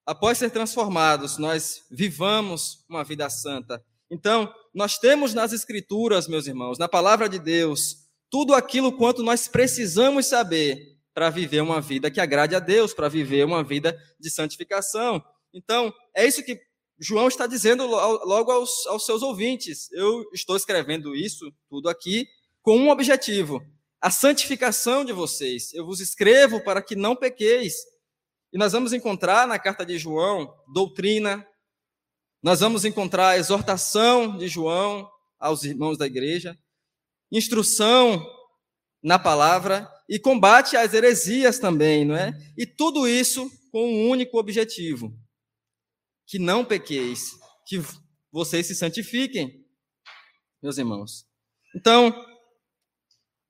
após 0.06 0.38
ser 0.38 0.50
transformados, 0.50 1.36
nós 1.36 1.82
vivamos 1.90 2.86
uma 2.88 3.04
vida 3.04 3.28
santa. 3.28 3.84
Então, 4.10 4.50
nós 4.72 4.98
temos 4.98 5.34
nas 5.34 5.52
Escrituras, 5.52 6.26
meus 6.26 6.46
irmãos, 6.46 6.78
na 6.78 6.88
palavra 6.88 7.28
de 7.28 7.38
Deus, 7.38 8.06
tudo 8.30 8.54
aquilo 8.54 8.96
quanto 8.96 9.22
nós 9.22 9.46
precisamos 9.46 10.26
saber 10.26 10.95
para 11.16 11.30
viver 11.30 11.62
uma 11.62 11.80
vida 11.80 12.10
que 12.10 12.20
agrade 12.20 12.54
a 12.54 12.58
Deus, 12.58 12.92
para 12.92 13.08
viver 13.08 13.42
uma 13.46 13.64
vida 13.64 13.98
de 14.20 14.28
santificação. 14.28 15.24
Então, 15.50 15.90
é 16.14 16.26
isso 16.26 16.44
que 16.44 16.60
João 17.00 17.26
está 17.26 17.46
dizendo 17.46 17.86
logo 17.86 18.52
aos, 18.52 18.86
aos 18.86 19.06
seus 19.06 19.22
ouvintes. 19.22 19.90
Eu 19.92 20.28
estou 20.34 20.58
escrevendo 20.58 21.16
isso 21.16 21.50
tudo 21.70 21.88
aqui 21.88 22.26
com 22.60 22.76
um 22.76 22.90
objetivo: 22.90 23.62
a 23.98 24.10
santificação 24.10 25.06
de 25.06 25.14
vocês. 25.14 25.72
Eu 25.72 25.86
vos 25.86 26.00
escrevo 26.00 26.62
para 26.62 26.82
que 26.82 26.94
não 26.94 27.16
pequeis. 27.16 27.76
E 28.52 28.58
nós 28.58 28.72
vamos 28.72 28.92
encontrar 28.92 29.48
na 29.48 29.58
carta 29.58 29.86
de 29.86 29.96
João 29.98 30.54
doutrina, 30.70 31.48
nós 32.42 32.60
vamos 32.60 32.84
encontrar 32.84 33.30
a 33.30 33.38
exortação 33.38 34.36
de 34.36 34.48
João 34.48 35.10
aos 35.38 35.64
irmãos 35.64 35.96
da 35.96 36.04
igreja, 36.04 36.58
instrução 37.32 38.22
na 39.02 39.18
palavra 39.18 39.95
e 40.08 40.18
combate 40.18 40.76
às 40.76 40.94
heresias 40.94 41.58
também, 41.58 42.04
não 42.04 42.16
é? 42.16 42.32
E 42.56 42.66
tudo 42.66 43.08
isso 43.08 43.50
com 43.72 43.84
um 43.84 44.08
único 44.08 44.38
objetivo: 44.38 45.12
que 46.26 46.38
não 46.38 46.64
pequeis, 46.64 47.32
que 47.66 47.80
vocês 48.32 48.66
se 48.66 48.74
santifiquem, 48.74 49.64
meus 50.62 50.78
irmãos. 50.78 51.26
Então, 51.74 52.14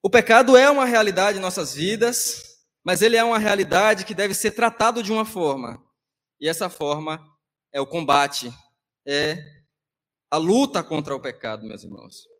o 0.02 0.10
pecado 0.10 0.56
é 0.56 0.70
uma 0.70 0.84
realidade 0.84 1.38
em 1.38 1.40
nossas 1.40 1.74
vidas, 1.74 2.42
mas 2.84 3.02
ele 3.02 3.16
é 3.16 3.24
uma 3.24 3.38
realidade 3.38 4.04
que 4.04 4.14
deve 4.14 4.34
ser 4.34 4.52
tratado 4.52 5.02
de 5.02 5.12
uma 5.12 5.24
forma. 5.24 5.84
E 6.40 6.48
essa 6.48 6.70
forma 6.70 7.20
é 7.72 7.80
o 7.80 7.86
combate, 7.86 8.52
é 9.06 9.36
a 10.30 10.36
luta 10.36 10.82
contra 10.82 11.14
o 11.14 11.20
pecado, 11.20 11.66
meus 11.66 11.82
irmãos. 11.82 12.35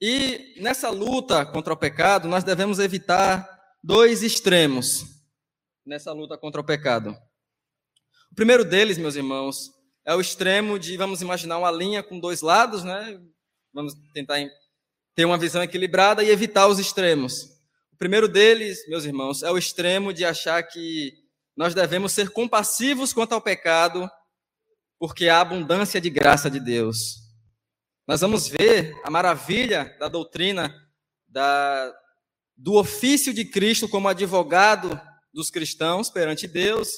E 0.00 0.54
nessa 0.60 0.90
luta 0.90 1.44
contra 1.44 1.72
o 1.72 1.76
pecado, 1.76 2.28
nós 2.28 2.42
devemos 2.42 2.78
evitar 2.78 3.48
dois 3.82 4.22
extremos 4.22 5.04
nessa 5.84 6.12
luta 6.12 6.38
contra 6.38 6.60
o 6.60 6.64
pecado. 6.64 7.16
O 8.30 8.34
primeiro 8.34 8.64
deles, 8.64 8.96
meus 8.96 9.16
irmãos, 9.16 9.70
é 10.06 10.14
o 10.14 10.20
extremo 10.20 10.78
de, 10.78 10.96
vamos 10.96 11.20
imaginar 11.20 11.58
uma 11.58 11.70
linha 11.70 12.02
com 12.02 12.18
dois 12.18 12.40
lados, 12.40 12.84
né? 12.84 13.20
Vamos 13.72 13.94
tentar 14.14 14.38
ter 15.14 15.24
uma 15.24 15.38
visão 15.38 15.62
equilibrada 15.62 16.22
e 16.22 16.30
evitar 16.30 16.66
os 16.66 16.78
extremos 16.78 17.60
primeiro 18.00 18.26
deles, 18.26 18.88
meus 18.88 19.04
irmãos, 19.04 19.42
é 19.42 19.50
o 19.50 19.58
extremo 19.58 20.10
de 20.10 20.24
achar 20.24 20.62
que 20.62 21.12
nós 21.54 21.74
devemos 21.74 22.12
ser 22.12 22.30
compassivos 22.30 23.12
quanto 23.12 23.34
ao 23.34 23.42
pecado, 23.42 24.10
porque 24.98 25.28
há 25.28 25.42
abundância 25.42 26.00
de 26.00 26.08
graça 26.08 26.50
de 26.50 26.58
Deus. 26.58 27.16
Nós 28.10 28.22
vamos 28.22 28.48
ver 28.48 28.92
a 29.04 29.08
maravilha 29.08 29.96
da 30.00 30.08
doutrina 30.08 30.74
da, 31.28 31.94
do 32.56 32.74
ofício 32.74 33.32
de 33.32 33.44
Cristo 33.44 33.88
como 33.88 34.08
advogado 34.08 35.00
dos 35.32 35.48
cristãos 35.48 36.10
perante 36.10 36.48
Deus. 36.48 36.90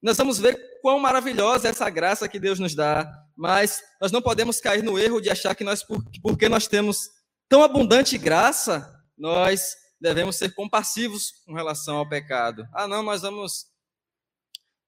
Nós 0.00 0.16
vamos 0.16 0.38
ver 0.38 0.56
quão 0.80 1.00
maravilhosa 1.00 1.66
é 1.66 1.70
essa 1.72 1.90
graça 1.90 2.28
que 2.28 2.38
Deus 2.38 2.60
nos 2.60 2.72
dá, 2.72 3.04
mas 3.36 3.82
nós 4.00 4.12
não 4.12 4.22
podemos 4.22 4.60
cair 4.60 4.84
no 4.84 4.96
erro 4.96 5.20
de 5.20 5.28
achar 5.28 5.56
que 5.56 5.64
nós, 5.64 5.84
porque 6.22 6.48
nós 6.48 6.68
temos 6.68 7.08
tão 7.48 7.64
abundante 7.64 8.16
graça, 8.16 8.88
nós 9.18 9.74
devemos 10.00 10.36
ser 10.36 10.54
compassivos 10.54 11.32
com 11.44 11.52
relação 11.52 11.96
ao 11.96 12.08
pecado. 12.08 12.64
Ah, 12.72 12.86
não, 12.86 13.02
nós 13.02 13.22
vamos. 13.22 13.66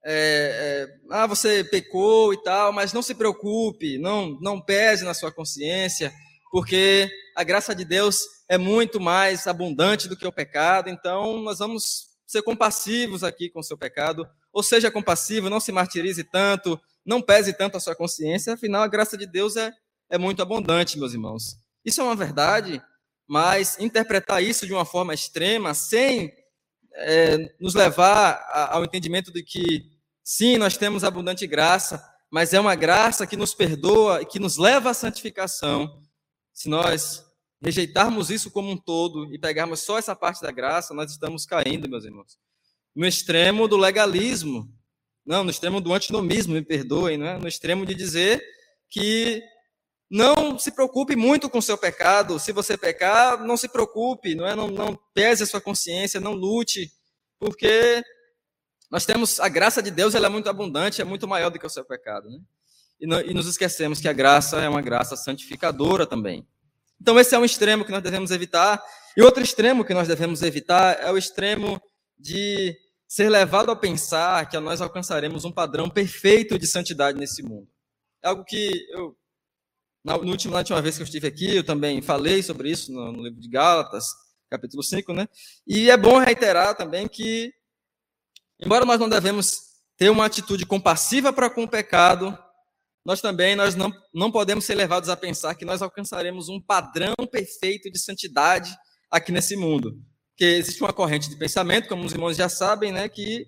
É, 0.08 0.88
é, 0.88 1.00
ah, 1.10 1.26
você 1.26 1.64
pecou 1.64 2.32
e 2.32 2.40
tal, 2.42 2.72
mas 2.72 2.92
não 2.92 3.02
se 3.02 3.14
preocupe, 3.14 3.98
não, 3.98 4.38
não 4.40 4.60
pese 4.60 5.04
na 5.04 5.12
sua 5.12 5.32
consciência, 5.32 6.12
porque 6.52 7.10
a 7.34 7.42
graça 7.42 7.75
de 7.75 7.84
Deus 7.84 8.20
é 8.48 8.56
muito 8.56 9.00
mais 9.00 9.46
abundante 9.48 10.08
do 10.08 10.16
que 10.16 10.26
o 10.26 10.32
pecado, 10.32 10.88
então 10.88 11.42
nós 11.42 11.58
vamos 11.58 12.06
ser 12.25 12.42
compassivos 12.42 13.25
aqui 13.25 13.50
com 13.50 13.60
o 13.60 13.64
seu 13.64 13.76
pecado, 13.76 14.28
ou 14.52 14.62
seja 14.62 14.90
compassivo, 14.90 15.50
não 15.50 15.58
se 15.58 15.72
martirize 15.72 16.22
tanto, 16.22 16.80
não 17.04 17.20
pese 17.20 17.52
tanto 17.52 17.76
a 17.76 17.80
sua 17.80 17.96
consciência, 17.96 18.54
afinal 18.54 18.82
a 18.82 18.88
graça 18.88 19.16
de 19.16 19.26
Deus 19.26 19.56
é, 19.56 19.72
é 20.08 20.16
muito 20.16 20.40
abundante, 20.40 20.98
meus 20.98 21.12
irmãos. 21.12 21.56
Isso 21.84 22.00
é 22.00 22.04
uma 22.04 22.16
verdade 22.16 22.80
mas 23.26 23.78
interpretar 23.80 24.42
isso 24.42 24.66
de 24.66 24.72
uma 24.72 24.84
forma 24.84 25.12
extrema, 25.12 25.75
sem 25.75 26.32
é, 26.94 27.54
nos 27.60 27.75
levar 27.75 28.40
ao 28.70 28.84
entendimento 28.84 29.32
de 29.32 29.42
que, 29.42 29.95
sim, 30.26 30.59
nós 30.59 30.76
temos 30.76 31.04
abundante 31.04 31.47
graça, 31.47 32.04
mas 32.28 32.52
é 32.52 32.59
uma 32.59 32.75
graça 32.75 33.25
que 33.28 33.37
nos 33.37 33.54
perdoa 33.54 34.23
e 34.23 34.26
que 34.26 34.40
nos 34.40 34.56
leva 34.56 34.90
à 34.90 34.95
santificação. 34.95 36.02
Se 36.52 36.68
nós 36.68 37.25
rejeitarmos 37.62 38.28
isso 38.28 38.50
como 38.50 38.73
um 38.73 38.76
todo 38.76 39.33
e 39.33 39.38
pegarmos 39.38 39.80
só 39.80 39.99
essa 39.99 40.16
parte 40.16 40.42
da 40.42 40.50
graça, 40.50 40.92
nós 40.92 41.12
estamos 41.12 41.47
caindo, 41.47 41.88
meus 41.88 42.04
irmãos. 42.04 42.37
no 42.95 43.06
extremo 43.06 43.68
do 43.68 43.76
legalismo, 43.76 44.68
não, 45.25 45.45
no 45.45 45.50
extremo 45.50 45.80
do 45.80 45.95
antinomismo, 45.95 46.54
me 46.54 46.62
perdoem, 46.62 47.16
não 47.16 47.26
é? 47.26 47.38
no 47.38 47.47
extremo 47.47 47.87
de 47.87 47.95
dizer 47.95 48.42
que 48.88 49.42
não 50.11 50.59
se 50.59 50.73
preocupe 50.73 51.14
muito 51.14 51.49
com 51.49 51.59
o 51.59 51.62
seu 51.62 51.78
pecado, 51.78 52.38
se 52.38 52.52
você 52.52 52.76
pecar, 52.76 53.45
não 53.45 53.56
se 53.56 53.68
preocupe, 53.68 54.35
não, 54.35 54.47
é? 54.47 54.56
não, 54.56 54.68
não 54.68 54.99
pese 55.14 55.45
a 55.45 55.47
sua 55.47 55.61
consciência, 55.61 56.18
não 56.18 56.33
lute, 56.33 56.90
porque 57.38 58.02
nós 58.90 59.05
temos 59.05 59.40
a 59.40 59.49
graça 59.49 59.83
de 59.83 59.90
Deus, 59.90 60.14
ela 60.14 60.26
é 60.26 60.31
muito 60.31 60.49
abundante, 60.49 61.02
é 61.02 61.05
muito 61.05 61.26
maior 61.26 61.50
do 61.50 61.59
que 61.59 61.66
o 61.66 61.71
seu 61.71 61.85
pecado. 61.85 62.28
Né? 62.28 62.38
E, 63.00 63.07
não, 63.07 63.21
e 63.21 63.35
nos 63.35 63.47
esquecemos 63.47 64.00
que 64.00 64.09
a 64.09 64.12
graça 64.12 64.61
é 64.61 64.69
uma 64.69 64.81
graça 64.81 65.16
santificadora 65.16 66.07
também. 66.07 66.47
Então, 67.00 67.19
esse 67.19 67.35
é 67.35 67.38
um 67.38 67.45
extremo 67.45 67.85
que 67.85 67.93
nós 67.93 68.02
devemos 68.02 68.31
evitar. 68.31 68.83
E 69.16 69.23
outro 69.23 69.43
extremo 69.43 69.85
que 69.85 69.95
nós 69.95 70.09
devemos 70.09 70.43
evitar 70.43 70.99
é 71.00 71.11
o 71.11 71.19
extremo 71.19 71.81
de 72.19 72.76
ser 73.07 73.28
levado 73.28 73.71
a 73.71 73.76
pensar 73.76 74.49
que 74.49 74.59
nós 74.59 74.81
alcançaremos 74.81 75.45
um 75.45 75.52
padrão 75.52 75.88
perfeito 75.88 76.59
de 76.59 76.66
santidade 76.66 77.19
nesse 77.19 77.43
mundo. 77.43 77.69
É 78.23 78.28
algo 78.28 78.45
que 78.45 78.71
eu, 78.90 79.16
na, 80.05 80.16
último, 80.16 80.52
na 80.52 80.59
última 80.59 80.83
vez 80.83 80.97
que 80.97 81.02
eu 81.02 81.05
estive 81.05 81.26
aqui, 81.26 81.57
eu 81.57 81.64
também 81.64 82.02
falei 82.02 82.43
sobre 82.43 82.71
isso 82.71 82.93
no, 82.93 83.12
no 83.12 83.23
livro 83.23 83.40
de 83.40 83.49
Gálatas, 83.49 84.07
capítulo 84.50 84.83
5, 84.83 85.12
né? 85.12 85.28
E 85.66 85.90
é 85.90 85.97
bom 85.97 86.19
reiterar 86.19 86.75
também 86.76 87.07
que, 87.07 87.52
embora 88.60 88.84
nós 88.84 89.00
não 89.00 89.08
devemos 89.08 89.66
ter 89.96 90.10
uma 90.10 90.26
atitude 90.26 90.66
compassiva 90.66 91.32
para 91.32 91.50
com 91.50 91.64
o 91.64 91.68
pecado, 91.68 92.36
nós 93.04 93.20
também 93.20 93.54
nós 93.54 93.75
não, 93.75 93.92
não 94.12 94.32
podemos 94.32 94.64
ser 94.64 94.75
levados 94.75 95.08
a 95.08 95.16
pensar 95.16 95.54
que 95.54 95.64
nós 95.64 95.80
alcançaremos 95.80 96.48
um 96.48 96.60
padrão 96.60 97.14
perfeito 97.30 97.90
de 97.90 97.98
santidade 97.98 98.76
aqui 99.10 99.30
nesse 99.30 99.56
mundo. 99.56 99.96
Que 100.36 100.44
existe 100.44 100.82
uma 100.82 100.92
corrente 100.92 101.30
de 101.30 101.38
pensamento, 101.38 101.88
como 101.88 102.04
os 102.04 102.12
irmãos 102.12 102.36
já 102.36 102.48
sabem, 102.48 102.90
né, 102.90 103.08
que 103.08 103.46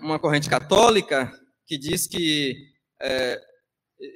uma 0.00 0.18
corrente 0.18 0.48
católica 0.48 1.30
que 1.66 1.76
diz 1.76 2.06
que 2.06 2.56
é, 3.02 3.38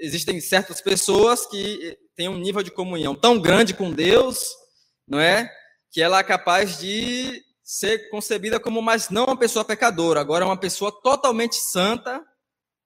existem 0.01 0.41
certas 0.41 0.81
pessoas 0.81 1.47
que 1.47 1.97
têm 2.17 2.29
um 2.29 2.39
nível 2.39 2.63
de 2.63 2.71
comunhão 2.71 3.15
tão 3.15 3.39
grande 3.39 3.75
com 3.75 3.93
Deus, 3.93 4.49
não 5.07 5.21
é, 5.21 5.51
que 5.91 6.01
ela 6.01 6.21
é 6.21 6.25
capaz 6.25 6.79
de 6.79 7.44
ser 7.65 8.11
concebida 8.11 8.61
como 8.61 8.83
mais 8.83 9.09
não 9.09 9.25
uma 9.25 9.39
pessoa 9.39 9.65
pecadora, 9.65 10.21
agora 10.21 10.45
uma 10.45 10.59
pessoa 10.59 10.93
totalmente 11.03 11.57
santa, 11.57 12.23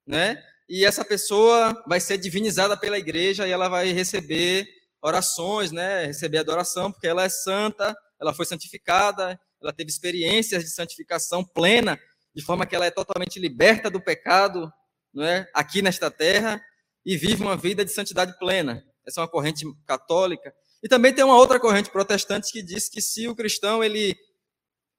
né? 0.07 0.43
E 0.69 0.85
essa 0.85 1.05
pessoa 1.05 1.83
vai 1.87 1.99
ser 1.99 2.17
divinizada 2.17 2.77
pela 2.77 2.99
igreja 2.99 3.47
e 3.47 3.51
ela 3.51 3.69
vai 3.69 3.91
receber 3.91 4.67
orações, 5.03 5.73
né? 5.73 6.07
Receber 6.07 6.39
adoração 6.39 6.93
porque 6.93 7.09
ela 7.09 7.25
é 7.25 7.29
santa 7.29 7.97
ela 8.21 8.35
foi 8.35 8.45
santificada, 8.45 9.39
ela 9.63 9.73
teve 9.73 9.91
experiências 9.91 10.65
de 10.65 10.71
santificação 10.71 11.45
plena, 11.45 11.99
de 12.35 12.45
forma 12.45 12.67
que 12.67 12.75
ela 12.75 12.87
é 12.87 12.91
totalmente 12.91 13.39
liberta 13.39 13.91
do 13.91 14.01
pecado, 14.01 14.71
não 15.13 15.25
é? 15.25 15.49
Aqui 15.55 15.81
nesta 15.81 16.11
terra 16.11 16.61
e 17.05 17.17
vive 17.17 17.43
uma 17.43 17.57
vida 17.57 17.85
de 17.85 17.93
santidade 17.93 18.37
plena. 18.39 18.85
Essa 19.07 19.21
é 19.21 19.23
uma 19.23 19.31
corrente 19.31 19.65
católica. 19.87 20.53
E 20.83 20.89
também 20.89 21.13
tem 21.13 21.25
uma 21.25 21.37
outra 21.37 21.59
corrente 21.59 21.91
protestante 21.91 22.53
que 22.53 22.63
diz 22.63 22.89
que 22.89 23.01
se 23.01 23.27
o 23.27 23.35
cristão 23.35 23.83
ele 23.83 24.17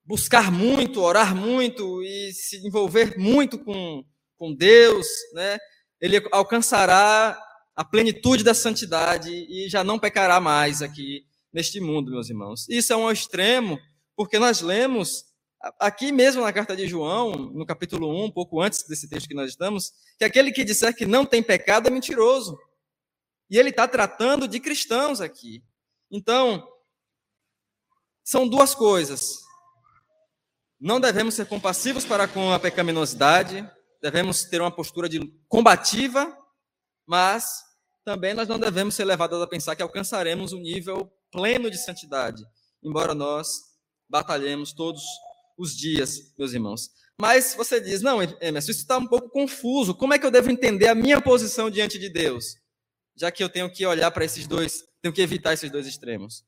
buscar 0.10 0.52
muito, 0.52 1.04
orar 1.04 1.36
muito 1.36 2.02
e 2.02 2.34
se 2.34 2.66
envolver 2.66 3.16
muito 3.16 3.64
com, 3.64 4.04
com 4.40 4.56
Deus, 4.56 5.06
né, 5.34 5.60
ele 6.02 6.28
alcançará 6.32 7.40
a 7.76 7.86
plenitude 7.86 8.44
da 8.44 8.56
santidade 8.56 9.30
e 9.30 9.70
já 9.70 9.84
não 9.84 10.00
pecará 10.00 10.42
mais 10.42 10.82
aqui 10.82 11.28
neste 11.54 11.80
mundo, 11.80 12.10
meus 12.10 12.28
irmãos. 12.28 12.68
Isso 12.68 12.92
é 12.92 12.96
um 12.96 13.12
extremo, 13.12 13.78
porque 14.16 14.40
nós 14.40 14.62
lemos 14.62 15.26
aqui 15.80 16.12
mesmo 16.12 16.42
na 16.42 16.52
carta 16.52 16.76
de 16.76 16.88
João, 16.88 17.32
no 17.32 17.64
capítulo 17.64 18.10
1, 18.24 18.26
um 18.26 18.32
pouco 18.32 18.60
antes 18.60 18.88
desse 18.88 19.08
texto 19.08 19.28
que 19.28 19.36
nós 19.36 19.52
estamos, 19.52 19.92
que 20.18 20.26
aquele 20.26 20.52
que 20.52 20.64
disser 20.64 20.96
que 20.96 21.06
não 21.06 21.24
tem 21.24 21.44
pecado 21.44 21.88
é 21.88 21.92
mentiroso. 21.92 22.58
E 23.48 23.60
ele 23.60 23.70
está 23.70 23.88
tratando 23.88 24.48
de 24.48 24.60
cristãos 24.60 25.22
aqui. 25.22 25.64
Então, 26.10 26.68
são 28.24 28.48
duas 28.48 28.74
coisas. 28.74 29.48
Não 30.80 31.00
devemos 31.00 31.34
ser 31.34 31.46
compassivos 31.46 32.06
para 32.06 32.28
com 32.28 32.54
a 32.54 32.60
pecaminosidade, 32.60 33.70
devemos 34.02 34.46
ter 34.46 34.62
uma 34.62 34.74
postura 34.74 35.10
de 35.10 35.20
combativa, 35.48 36.34
mas 37.06 37.46
também 38.06 38.34
nós 38.34 38.48
não 38.48 38.58
devemos 38.58 38.96
ser 38.96 39.04
levados 39.04 39.42
a 39.42 39.48
pensar 39.48 39.76
que 39.76 39.82
alcançaremos 39.82 40.54
um 40.54 40.62
nível 40.62 41.12
pleno 41.32 41.70
de 41.70 41.78
santidade, 41.78 42.44
embora 42.82 43.14
nós 43.14 43.50
batalhemos 44.10 44.72
todos 44.72 45.04
os 45.58 45.76
dias, 45.76 46.34
meus 46.38 46.54
irmãos. 46.54 46.90
Mas 47.20 47.54
você 47.54 47.82
diz, 47.82 48.02
não, 48.02 48.24
Emerson, 48.24 48.72
isso 48.72 48.80
está 48.80 48.98
um 48.98 49.06
pouco 49.06 49.30
confuso. 49.30 49.94
Como 49.94 50.14
é 50.14 50.20
que 50.20 50.26
eu 50.26 50.32
devo 50.32 50.50
entender 50.50 50.88
a 50.88 50.96
minha 50.96 51.20
posição 51.20 51.70
diante 51.70 52.00
de 52.00 52.10
Deus? 52.10 52.56
Já 53.18 53.30
que 53.30 53.44
eu 53.44 53.50
tenho 53.50 53.70
que 53.70 53.86
olhar 53.86 54.10
para 54.12 54.24
esses 54.24 54.48
dois, 54.48 54.82
tenho 55.02 55.14
que 55.14 55.22
evitar 55.22 55.54
esses 55.54 55.70
dois 55.70 55.86
extremos. 55.86 56.46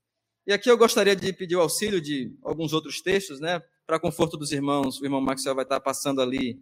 E 0.47 0.53
aqui 0.53 0.71
eu 0.71 0.77
gostaria 0.77 1.15
de 1.15 1.33
pedir 1.33 1.57
o 1.57 1.61
auxílio 1.61 1.99
de 1.99 2.33
alguns 2.41 2.71
outros 2.71 3.01
textos, 3.01 3.41
né? 3.41 3.61
Para 3.91 3.99
conforto 3.99 4.37
dos 4.37 4.53
irmãos, 4.53 5.01
o 5.01 5.05
irmão 5.05 5.19
Maxwell 5.19 5.53
vai 5.53 5.65
estar 5.65 5.81
passando 5.81 6.21
ali 6.21 6.57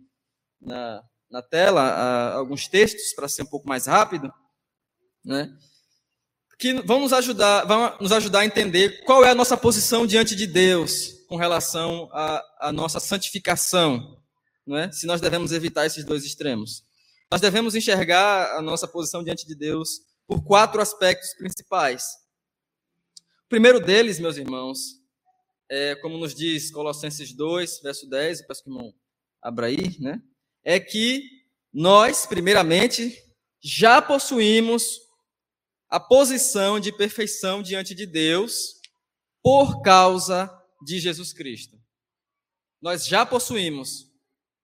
na, 0.59 1.03
na 1.29 1.43
tela 1.43 1.83
a, 1.83 2.33
alguns 2.33 2.67
textos 2.67 3.13
para 3.13 3.27
ser 3.27 3.43
um 3.43 3.45
pouco 3.45 3.69
mais 3.69 3.85
rápido, 3.85 4.33
né? 5.23 5.55
que 6.57 6.73
vão 6.81 7.01
nos 7.01 7.13
ajudar, 7.13 7.65
vão 7.65 7.95
nos 8.01 8.11
ajudar 8.11 8.39
a 8.39 8.45
entender 8.47 9.03
qual 9.03 9.23
é 9.23 9.29
a 9.29 9.35
nossa 9.35 9.55
posição 9.55 10.07
diante 10.07 10.35
de 10.35 10.47
Deus 10.47 11.23
com 11.27 11.35
relação 11.35 12.09
à, 12.11 12.43
à 12.61 12.71
nossa 12.71 12.99
santificação, 12.99 14.19
não 14.65 14.75
é? 14.75 14.91
Se 14.91 15.05
nós 15.05 15.21
devemos 15.21 15.51
evitar 15.51 15.85
esses 15.85 16.03
dois 16.03 16.25
extremos. 16.25 16.83
Nós 17.31 17.39
devemos 17.39 17.75
enxergar 17.75 18.57
a 18.57 18.61
nossa 18.63 18.87
posição 18.87 19.23
diante 19.23 19.45
de 19.45 19.53
Deus 19.53 19.99
por 20.25 20.43
quatro 20.43 20.81
aspectos 20.81 21.35
principais. 21.35 22.05
O 23.45 23.49
primeiro 23.49 23.79
deles, 23.79 24.17
meus 24.17 24.35
irmãos, 24.35 24.98
é, 25.69 25.95
como 25.95 26.17
nos 26.17 26.34
diz 26.34 26.71
Colossenses 26.71 27.32
2, 27.34 27.82
verso 27.82 28.10
10, 28.10 28.41
eu 28.41 28.47
peço 28.47 28.63
que 28.63 28.69
o 28.69 28.73
irmão 28.73 28.93
abra 29.41 29.67
aí, 29.67 29.97
né? 29.99 30.21
É 30.63 30.79
que 30.79 31.23
nós, 31.71 32.25
primeiramente, 32.25 33.15
já 33.62 34.01
possuímos 34.01 34.99
a 35.88 35.99
posição 35.99 36.79
de 36.79 36.91
perfeição 36.91 37.62
diante 37.62 37.93
de 37.93 38.05
Deus 38.05 38.79
por 39.41 39.82
causa 39.82 40.49
de 40.84 40.99
Jesus 40.99 41.34
Cristo. 41.34 41.79
Nós 42.82 43.05
já 43.05 43.25
possuímos 43.25 44.08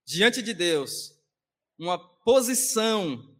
diante 0.05 0.41
de 0.41 0.53
Deus 0.53 1.11
uma 1.77 1.97
posição, 2.23 3.35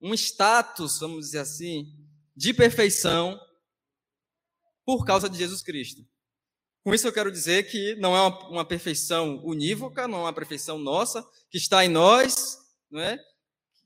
um 0.00 0.14
status, 0.14 0.98
vamos 0.98 1.26
dizer 1.26 1.38
assim, 1.38 1.92
de 2.36 2.52
perfeição 2.54 3.40
por 4.84 5.04
causa 5.04 5.28
de 5.28 5.38
Jesus 5.38 5.62
Cristo. 5.62 6.06
Com 6.84 6.94
isso 6.94 7.06
eu 7.06 7.12
quero 7.12 7.30
dizer 7.30 7.64
que 7.70 7.94
não 7.96 8.16
é 8.16 8.20
uma, 8.20 8.48
uma 8.48 8.64
perfeição 8.64 9.42
unívoca, 9.44 10.08
não 10.08 10.18
é 10.18 10.22
uma 10.22 10.32
perfeição 10.32 10.78
nossa, 10.78 11.24
que 11.50 11.58
está 11.58 11.84
em 11.84 11.88
nós, 11.88 12.58
não 12.90 13.00
é? 13.00 13.18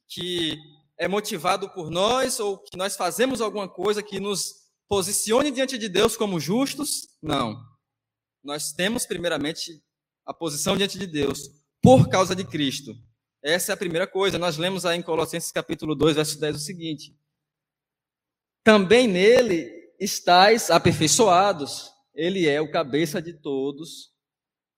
que 0.08 0.58
é 0.98 1.08
motivado 1.08 1.68
por 1.70 1.90
nós 1.90 2.38
ou 2.38 2.58
que 2.58 2.76
nós 2.76 2.96
fazemos 2.96 3.40
alguma 3.40 3.68
coisa 3.68 4.02
que 4.02 4.20
nos 4.20 4.62
posicione 4.88 5.50
diante 5.50 5.78
de 5.78 5.88
Deus 5.88 6.16
como 6.16 6.38
justos? 6.38 7.08
Não. 7.22 7.56
Nós 8.44 8.72
temos, 8.72 9.06
primeiramente, 9.06 9.82
a 10.26 10.34
posição 10.34 10.76
diante 10.76 10.98
de 10.98 11.06
Deus 11.06 11.48
por 11.80 12.08
causa 12.08 12.36
de 12.36 12.44
Cristo. 12.44 12.94
Essa 13.42 13.72
é 13.72 13.74
a 13.74 13.76
primeira 13.76 14.06
coisa. 14.06 14.38
Nós 14.38 14.56
lemos 14.56 14.84
aí 14.84 14.98
em 14.98 15.02
Colossenses 15.02 15.50
capítulo 15.50 15.94
2, 15.94 16.16
verso 16.16 16.38
10 16.38 16.56
o 16.56 16.60
seguinte: 16.60 17.16
Também 18.62 19.08
nele 19.08 19.68
estáis 19.98 20.70
aperfeiçoados. 20.70 21.90
Ele 22.14 22.48
é 22.48 22.60
o 22.60 22.70
cabeça 22.70 23.20
de 23.20 23.32
todos, 23.32 24.12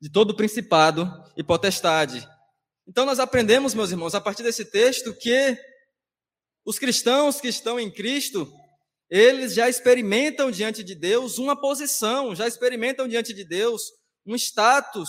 de 0.01 0.11
todo 0.11 0.37
principado 0.37 1.11
e 1.37 1.43
potestade. 1.43 2.27
Então 2.87 3.07
nós 3.07 3.19
aprendemos, 3.19 3.75
meus 3.75 3.91
irmãos, 3.91 4.15
a 4.15 4.21
partir 4.21 4.43
desse 4.43 4.65
texto 4.65 5.15
que 5.15 5.59
os 6.65 6.79
cristãos 6.79 7.41
que 7.41 7.49
estão 7.49 7.79
em 7.79 7.91
Cristo, 7.91 8.51
eles 9.11 9.55
já 9.55 9.69
experimentam 9.69 10.51
diante 10.51 10.83
de 10.83 10.95
Deus 10.95 11.39
uma 11.39 11.59
posição, 11.59 12.35
já 12.35 12.47
experimentam 12.47 13.09
diante 13.09 13.33
de 13.33 13.45
Deus 13.45 13.83
um 14.27 14.35
status 14.35 15.09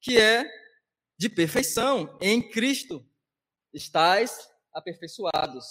que 0.00 0.18
é 0.18 0.48
de 1.18 1.28
perfeição 1.28 2.18
em 2.20 2.40
Cristo. 2.50 3.04
Estais 3.72 4.32
aperfeiçoados 4.72 5.64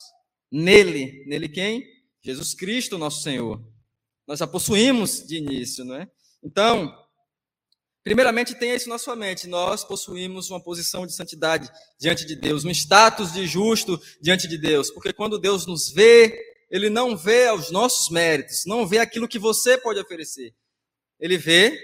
nele. 0.52 1.26
Nele 1.26 1.50
quem? 1.50 1.84
Jesus 2.22 2.54
Cristo, 2.54 2.98
nosso 2.98 3.22
Senhor. 3.22 3.62
Nós 4.30 4.38
já 4.38 4.46
possuímos 4.46 5.26
de 5.26 5.38
início, 5.38 5.84
não 5.84 5.96
é? 5.96 6.08
Então, 6.44 6.96
Primeiramente, 8.02 8.56
tenha 8.56 8.76
isso 8.76 8.88
na 8.88 8.98
sua 8.98 9.16
mente. 9.16 9.46
Nós 9.46 9.84
possuímos 9.84 10.50
uma 10.50 10.64
posição 10.64 11.06
de 11.06 11.14
santidade 11.14 11.70
diante 12.00 12.26
de 12.26 12.34
Deus, 12.34 12.64
um 12.64 12.70
status 12.70 13.34
de 13.34 13.46
justo 13.46 14.02
diante 14.22 14.48
de 14.48 14.58
Deus. 14.58 14.90
Porque 14.90 15.12
quando 15.12 15.38
Deus 15.38 15.68
nos 15.68 15.92
vê, 15.92 16.42
Ele 16.72 16.90
não 16.90 17.16
vê 17.16 17.52
os 17.52 17.70
nossos 17.70 18.10
méritos, 18.10 18.64
não 18.66 18.88
vê 18.88 19.00
aquilo 19.00 19.28
que 19.28 19.38
você 19.38 19.78
pode 19.78 20.00
oferecer. 20.00 20.56
Ele 21.20 21.38
vê 21.38 21.78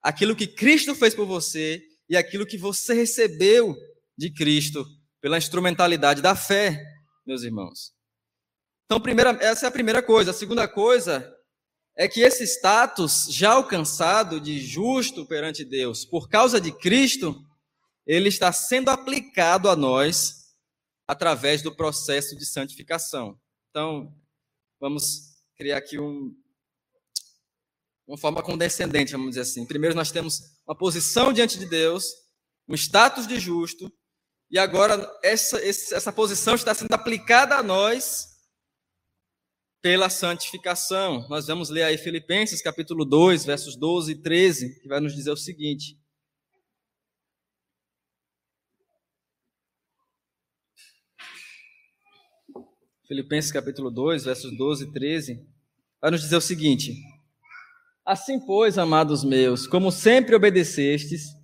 aquilo 0.00 0.36
que 0.36 0.46
Cristo 0.46 0.94
fez 0.94 1.14
por 1.14 1.26
você 1.26 1.82
e 2.08 2.16
aquilo 2.16 2.46
que 2.46 2.56
você 2.56 2.94
recebeu 2.94 3.76
de 4.16 4.32
Cristo 4.32 4.86
pela 5.20 5.36
instrumentalidade 5.36 6.22
da 6.22 6.36
fé, 6.36 6.80
meus 7.26 7.42
irmãos. 7.42 7.92
Então, 8.86 9.00
primeira, 9.00 9.36
essa 9.42 9.66
é 9.66 9.68
a 9.68 9.72
primeira 9.72 10.00
coisa. 10.00 10.30
A 10.30 10.34
segunda 10.34 10.66
coisa 10.68 11.28
é 12.00 12.08
que 12.08 12.22
esse 12.22 12.44
status 12.44 13.26
já 13.28 13.52
alcançado 13.52 14.40
de 14.40 14.58
justo 14.58 15.26
perante 15.26 15.66
Deus 15.66 16.02
por 16.02 16.30
causa 16.30 16.58
de 16.58 16.72
Cristo, 16.72 17.38
ele 18.06 18.30
está 18.30 18.50
sendo 18.52 18.88
aplicado 18.88 19.68
a 19.68 19.76
nós 19.76 20.54
através 21.06 21.60
do 21.60 21.76
processo 21.76 22.34
de 22.34 22.46
santificação. 22.46 23.38
Então, 23.68 24.18
vamos 24.80 25.42
criar 25.54 25.76
aqui 25.76 26.00
um, 26.00 26.34
uma 28.06 28.16
forma 28.16 28.42
condescendente, 28.42 29.12
vamos 29.12 29.32
dizer 29.32 29.42
assim. 29.42 29.66
Primeiro, 29.66 29.94
nós 29.94 30.10
temos 30.10 30.40
uma 30.66 30.74
posição 30.74 31.34
diante 31.34 31.58
de 31.58 31.66
Deus, 31.66 32.06
um 32.66 32.74
status 32.74 33.26
de 33.26 33.38
justo, 33.38 33.92
e 34.50 34.58
agora 34.58 35.06
essa, 35.22 35.62
essa 35.62 36.10
posição 36.10 36.54
está 36.54 36.72
sendo 36.72 36.94
aplicada 36.94 37.56
a 37.56 37.62
nós 37.62 38.29
pela 39.82 40.10
santificação. 40.10 41.26
Nós 41.28 41.46
vamos 41.46 41.70
ler 41.70 41.84
aí 41.84 41.96
Filipenses 41.96 42.62
capítulo 42.62 43.04
2, 43.04 43.44
versos 43.44 43.76
12 43.76 44.12
e 44.12 44.16
13, 44.16 44.80
que 44.80 44.88
vai 44.88 45.00
nos 45.00 45.14
dizer 45.14 45.30
o 45.30 45.36
seguinte: 45.36 45.98
Filipenses 53.06 53.50
capítulo 53.50 53.90
2, 53.90 54.24
versos 54.24 54.56
12 54.56 54.84
e 54.84 54.92
13, 54.92 55.46
vai 56.00 56.10
nos 56.10 56.20
dizer 56.20 56.36
o 56.36 56.40
seguinte: 56.40 56.94
Assim, 58.04 58.38
pois, 58.38 58.78
amados 58.78 59.24
meus, 59.24 59.66
como 59.66 59.90
sempre 59.90 60.34
obedecestes, 60.34 61.34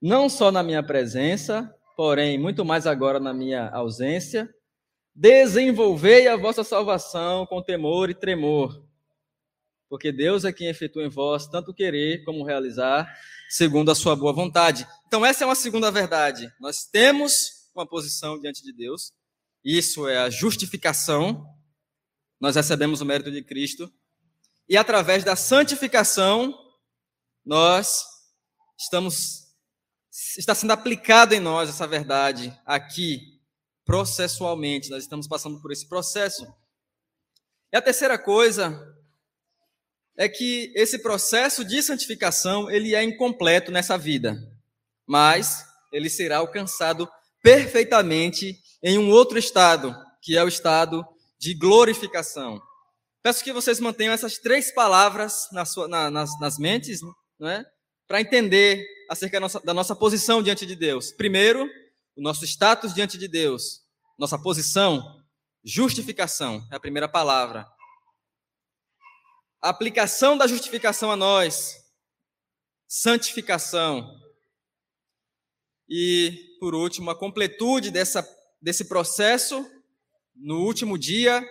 não 0.00 0.28
só 0.28 0.50
na 0.50 0.62
minha 0.62 0.82
presença, 0.82 1.72
porém 1.96 2.38
muito 2.38 2.64
mais 2.64 2.86
agora 2.86 3.20
na 3.20 3.34
minha 3.34 3.68
ausência, 3.70 4.48
desenvolvei 5.20 6.28
a 6.28 6.34
vossa 6.34 6.64
salvação 6.64 7.44
com 7.44 7.62
temor 7.62 8.08
e 8.08 8.14
tremor, 8.14 8.82
porque 9.86 10.10
Deus 10.10 10.46
é 10.46 10.52
quem 10.52 10.68
efetua 10.68 11.04
em 11.04 11.10
vós 11.10 11.46
tanto 11.46 11.74
querer 11.74 12.24
como 12.24 12.42
realizar, 12.42 13.06
segundo 13.50 13.90
a 13.90 13.94
sua 13.94 14.16
boa 14.16 14.32
vontade. 14.32 14.88
Então, 15.06 15.26
essa 15.26 15.44
é 15.44 15.46
uma 15.46 15.54
segunda 15.54 15.90
verdade. 15.90 16.50
Nós 16.58 16.86
temos 16.86 17.68
uma 17.74 17.86
posição 17.86 18.40
diante 18.40 18.62
de 18.62 18.72
Deus, 18.72 19.12
isso 19.62 20.08
é 20.08 20.16
a 20.16 20.30
justificação. 20.30 21.44
Nós 22.40 22.56
recebemos 22.56 23.02
o 23.02 23.04
mérito 23.04 23.30
de 23.30 23.42
Cristo. 23.42 23.92
E 24.66 24.74
através 24.74 25.22
da 25.22 25.36
santificação, 25.36 26.58
nós 27.44 28.04
estamos 28.78 29.50
está 30.38 30.54
sendo 30.54 30.72
aplicado 30.72 31.34
em 31.34 31.40
nós 31.40 31.68
essa 31.68 31.86
verdade 31.86 32.58
aqui 32.64 33.29
processualmente. 33.90 34.88
Nós 34.88 35.02
estamos 35.02 35.26
passando 35.26 35.60
por 35.60 35.72
esse 35.72 35.88
processo. 35.88 36.46
E 37.72 37.76
a 37.76 37.82
terceira 37.82 38.16
coisa 38.16 38.80
é 40.16 40.28
que 40.28 40.72
esse 40.76 41.00
processo 41.00 41.64
de 41.64 41.82
santificação, 41.82 42.70
ele 42.70 42.94
é 42.94 43.02
incompleto 43.02 43.72
nessa 43.72 43.98
vida, 43.98 44.38
mas 45.04 45.64
ele 45.92 46.08
será 46.08 46.36
alcançado 46.36 47.10
perfeitamente 47.42 48.56
em 48.80 48.96
um 48.96 49.10
outro 49.10 49.36
estado, 49.36 49.96
que 50.22 50.36
é 50.36 50.44
o 50.44 50.48
estado 50.48 51.04
de 51.36 51.52
glorificação. 51.54 52.62
Peço 53.24 53.42
que 53.42 53.52
vocês 53.52 53.80
mantenham 53.80 54.14
essas 54.14 54.38
três 54.38 54.72
palavras 54.72 55.48
na 55.50 55.64
sua, 55.64 55.88
na, 55.88 56.08
nas, 56.10 56.30
nas 56.38 56.58
mentes, 56.58 57.00
não 57.40 57.48
é? 57.48 57.64
para 58.06 58.20
entender 58.20 58.86
acerca 59.08 59.36
da 59.36 59.40
nossa, 59.40 59.60
da 59.60 59.74
nossa 59.74 59.96
posição 59.96 60.42
diante 60.42 60.64
de 60.64 60.76
Deus. 60.76 61.10
Primeiro, 61.10 61.68
o 62.16 62.22
nosso 62.22 62.44
status 62.44 62.92
diante 62.94 63.16
de 63.16 63.28
Deus, 63.28 63.82
nossa 64.18 64.38
posição, 64.38 65.22
justificação, 65.64 66.66
é 66.70 66.76
a 66.76 66.80
primeira 66.80 67.08
palavra. 67.08 67.66
A 69.62 69.68
aplicação 69.68 70.36
da 70.36 70.46
justificação 70.46 71.10
a 71.10 71.16
nós, 71.16 71.76
santificação. 72.88 74.18
E, 75.88 76.56
por 76.58 76.74
último, 76.74 77.10
a 77.10 77.18
completude 77.18 77.90
dessa 77.90 78.22
desse 78.60 78.84
processo, 78.84 79.66
no 80.36 80.60
último 80.60 80.98
dia, 80.98 81.42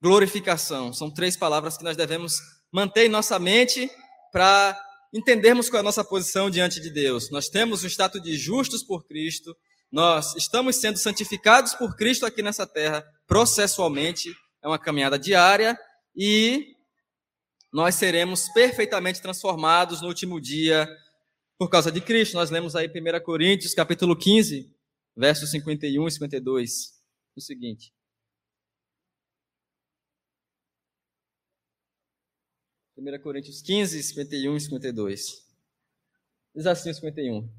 glorificação. 0.00 0.92
São 0.92 1.10
três 1.10 1.36
palavras 1.36 1.76
que 1.76 1.84
nós 1.84 1.96
devemos 1.96 2.38
manter 2.72 3.06
em 3.06 3.08
nossa 3.08 3.38
mente 3.38 3.90
para 4.32 4.80
entendermos 5.12 5.68
qual 5.68 5.78
é 5.78 5.80
a 5.80 5.84
nossa 5.84 6.04
posição 6.04 6.48
diante 6.48 6.80
de 6.80 6.88
Deus. 6.88 7.30
Nós 7.30 7.48
temos 7.48 7.82
o 7.82 7.86
status 7.86 8.22
de 8.22 8.36
justos 8.36 8.82
por 8.82 9.04
Cristo, 9.06 9.56
nós 9.90 10.36
estamos 10.36 10.76
sendo 10.76 10.98
santificados 10.98 11.74
por 11.74 11.96
Cristo 11.96 12.24
aqui 12.24 12.42
nessa 12.42 12.66
terra, 12.66 13.04
processualmente, 13.26 14.32
é 14.62 14.68
uma 14.68 14.78
caminhada 14.78 15.18
diária, 15.18 15.78
e 16.14 16.76
nós 17.72 17.94
seremos 17.96 18.48
perfeitamente 18.50 19.20
transformados 19.20 20.00
no 20.00 20.08
último 20.08 20.40
dia 20.40 20.88
por 21.58 21.68
causa 21.68 21.90
de 21.90 22.00
Cristo. 22.00 22.34
Nós 22.34 22.50
lemos 22.50 22.76
aí 22.76 22.88
1 22.88 23.24
Coríntios, 23.24 23.74
capítulo 23.74 24.16
15, 24.16 24.72
versos 25.16 25.50
51 25.50 26.06
e 26.06 26.10
52, 26.10 27.02
o 27.36 27.40
seguinte. 27.40 27.92
Primeira 32.94 33.18
Coríntios 33.18 33.62
15, 33.62 34.02
51 34.02 34.56
e 34.56 34.60
52. 34.60 35.50
Diz 36.54 36.66
assim 36.66 36.92
51. 36.92 37.50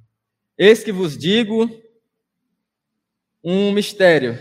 Eis 0.57 0.83
que 0.83 0.91
vos 0.91 1.17
digo 1.17 1.67
um 3.43 3.71
mistério. 3.71 4.37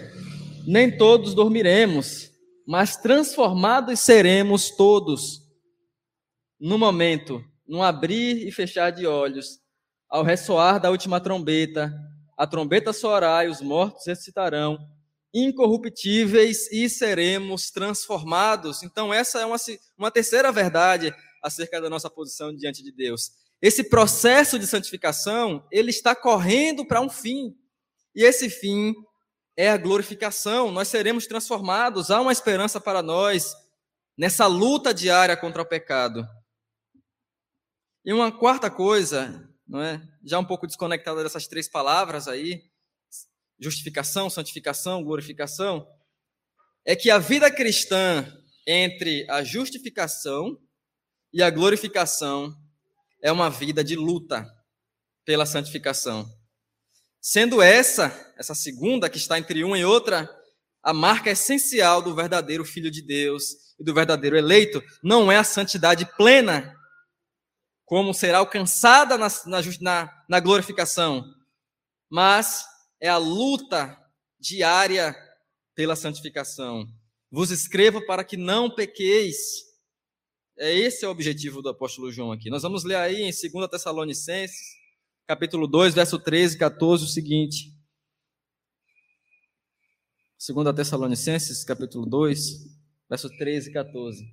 Nem 0.66 0.96
todos 0.96 1.34
dormiremos, 1.34 2.30
mas 2.66 2.96
transformados 2.96 4.00
seremos 4.00 4.70
todos. 4.70 5.40
No 6.58 6.78
momento, 6.78 7.42
num 7.66 7.82
abrir 7.82 8.46
e 8.46 8.52
fechar 8.52 8.90
de 8.90 9.06
olhos, 9.06 9.60
ao 10.08 10.22
ressoar 10.22 10.80
da 10.80 10.90
última 10.90 11.20
trombeta, 11.20 11.92
a 12.36 12.46
trombeta 12.46 12.92
soará 12.92 13.44
e 13.44 13.48
os 13.48 13.60
mortos 13.60 14.06
ressuscitarão, 14.06 14.78
incorruptíveis 15.32 16.70
e 16.72 16.88
seremos 16.88 17.70
transformados. 17.70 18.82
Então, 18.82 19.14
essa 19.14 19.40
é 19.40 19.46
uma, 19.46 19.56
uma 19.96 20.10
terceira 20.10 20.50
verdade 20.50 21.14
acerca 21.42 21.80
da 21.80 21.88
nossa 21.88 22.10
posição 22.10 22.54
diante 22.54 22.82
de 22.82 22.92
Deus. 22.92 23.30
Esse 23.62 23.84
processo 23.84 24.58
de 24.58 24.66
santificação, 24.66 25.64
ele 25.70 25.90
está 25.90 26.14
correndo 26.14 26.84
para 26.84 27.00
um 27.00 27.10
fim. 27.10 27.54
E 28.14 28.24
esse 28.24 28.50
fim 28.50 28.94
é 29.56 29.70
a 29.70 29.76
glorificação. 29.76 30.70
Nós 30.70 30.88
seremos 30.88 31.26
transformados. 31.26 32.10
Há 32.10 32.20
uma 32.20 32.32
esperança 32.32 32.80
para 32.80 33.02
nós 33.02 33.54
nessa 34.16 34.46
luta 34.46 34.92
diária 34.92 35.36
contra 35.36 35.62
o 35.62 35.66
pecado. 35.66 36.26
E 38.04 38.12
uma 38.12 38.32
quarta 38.32 38.70
coisa 38.70 39.50
não 39.70 39.80
é? 39.80 40.02
Já 40.24 40.40
um 40.40 40.44
pouco 40.44 40.66
desconectada 40.66 41.22
dessas 41.22 41.46
três 41.46 41.68
palavras 41.68 42.26
aí, 42.26 42.64
justificação, 43.58 44.28
santificação, 44.28 45.04
glorificação, 45.04 45.86
é 46.84 46.96
que 46.96 47.08
a 47.08 47.18
vida 47.18 47.48
cristã 47.54 48.26
entre 48.66 49.24
a 49.30 49.44
justificação 49.44 50.58
e 51.32 51.40
a 51.40 51.50
glorificação 51.50 52.52
é 53.22 53.30
uma 53.30 53.48
vida 53.48 53.84
de 53.84 53.94
luta 53.94 54.44
pela 55.24 55.46
santificação. 55.46 56.28
Sendo 57.20 57.60
essa, 57.60 58.32
essa 58.38 58.54
segunda 58.54 59.10
que 59.10 59.18
está 59.18 59.38
entre 59.38 59.62
uma 59.62 59.78
e 59.78 59.84
outra, 59.84 60.28
a 60.82 60.94
marca 60.94 61.30
essencial 61.30 62.00
do 62.00 62.14
verdadeiro 62.14 62.64
filho 62.64 62.90
de 62.90 63.02
Deus 63.02 63.74
e 63.78 63.84
do 63.84 63.92
verdadeiro 63.92 64.36
eleito 64.36 64.82
não 65.02 65.30
é 65.30 65.36
a 65.36 65.44
santidade 65.44 66.06
plena 66.16 66.74
como 67.84 68.14
será 68.14 68.38
alcançada 68.38 69.18
na, 69.18 69.26
na, 69.80 70.24
na 70.28 70.40
glorificação, 70.40 71.24
mas 72.08 72.64
é 73.00 73.08
a 73.08 73.16
luta 73.16 73.98
diária 74.38 75.14
pela 75.74 75.96
santificação. 75.96 76.86
Vos 77.32 77.50
escrevo 77.50 78.06
para 78.06 78.22
que 78.22 78.36
não 78.36 78.70
pequeis. 78.72 79.36
É 80.56 80.72
esse 80.72 81.04
é 81.04 81.08
o 81.08 81.10
objetivo 81.10 81.60
do 81.60 81.68
apóstolo 81.68 82.12
João 82.12 82.30
aqui. 82.30 82.48
Nós 82.48 82.62
vamos 82.62 82.84
ler 82.84 82.94
aí 82.94 83.22
em 83.22 83.30
2 83.30 83.68
Tessalonicenses, 83.68 84.79
capítulo 85.30 85.68
2, 85.68 85.94
verso 85.94 86.18
13 86.18 86.56
e 86.56 86.58
14, 86.58 87.04
o 87.04 87.06
seguinte. 87.06 87.72
2 90.44 90.74
Tessalonicenses, 90.74 91.62
capítulo 91.62 92.04
2, 92.04 92.66
verso 93.08 93.28
13 93.38 93.70
e 93.70 93.72
14. 93.72 94.24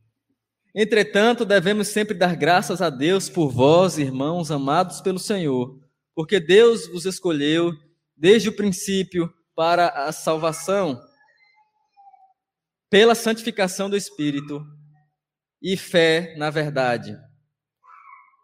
Entretanto, 0.73 1.45
devemos 1.45 1.89
sempre 1.89 2.15
dar 2.15 2.35
graças 2.35 2.81
a 2.81 2.89
Deus 2.89 3.29
por 3.29 3.49
vós, 3.51 3.99
irmãos 3.99 4.49
amados 4.49 4.99
pelo 4.99 5.19
Senhor, 5.19 5.79
porque 6.15 6.39
Deus 6.39 6.87
vos 6.87 7.05
escolheu 7.05 7.71
desde 8.15 8.49
o 8.49 8.55
princípio 8.55 9.31
para 9.55 9.89
a 9.89 10.11
salvação, 10.11 10.99
pela 12.89 13.13
santificação 13.13 13.87
do 13.87 13.95
Espírito 13.95 14.65
e 15.61 15.77
fé 15.77 16.33
na 16.39 16.49
verdade. 16.49 17.15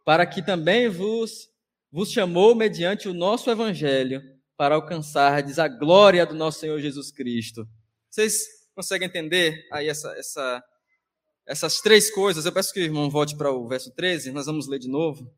para 0.06 0.26
que 0.28 0.44
também 0.44 0.88
vos, 0.88 1.53
vos 1.94 2.12
chamou 2.12 2.56
mediante 2.56 3.08
o 3.08 3.14
nosso 3.14 3.52
evangelho 3.52 4.20
para 4.58 4.74
alcançardes 4.74 5.60
a 5.60 5.68
glória 5.68 6.26
do 6.26 6.34
nosso 6.34 6.60
Senhor 6.60 6.80
Jesus 6.80 7.12
Cristo. 7.12 7.68
Vocês 8.10 8.48
conseguem 8.74 9.08
entender 9.08 9.64
aí 9.72 9.88
essa, 9.88 10.12
essa, 10.18 10.64
essas 11.48 11.82
três 11.82 12.10
coisas? 12.10 12.48
Eu 12.48 12.52
peço 12.52 12.74
que 12.74 12.80
o 12.80 12.84
irmão 12.84 13.12
volte 13.12 13.38
para 13.38 13.52
o 13.52 13.68
verso 13.68 13.94
13, 13.94 14.32
nós 14.32 14.48
vamos 14.48 14.68
ler 14.68 14.80
de 14.80 14.90
novo. 14.90 15.32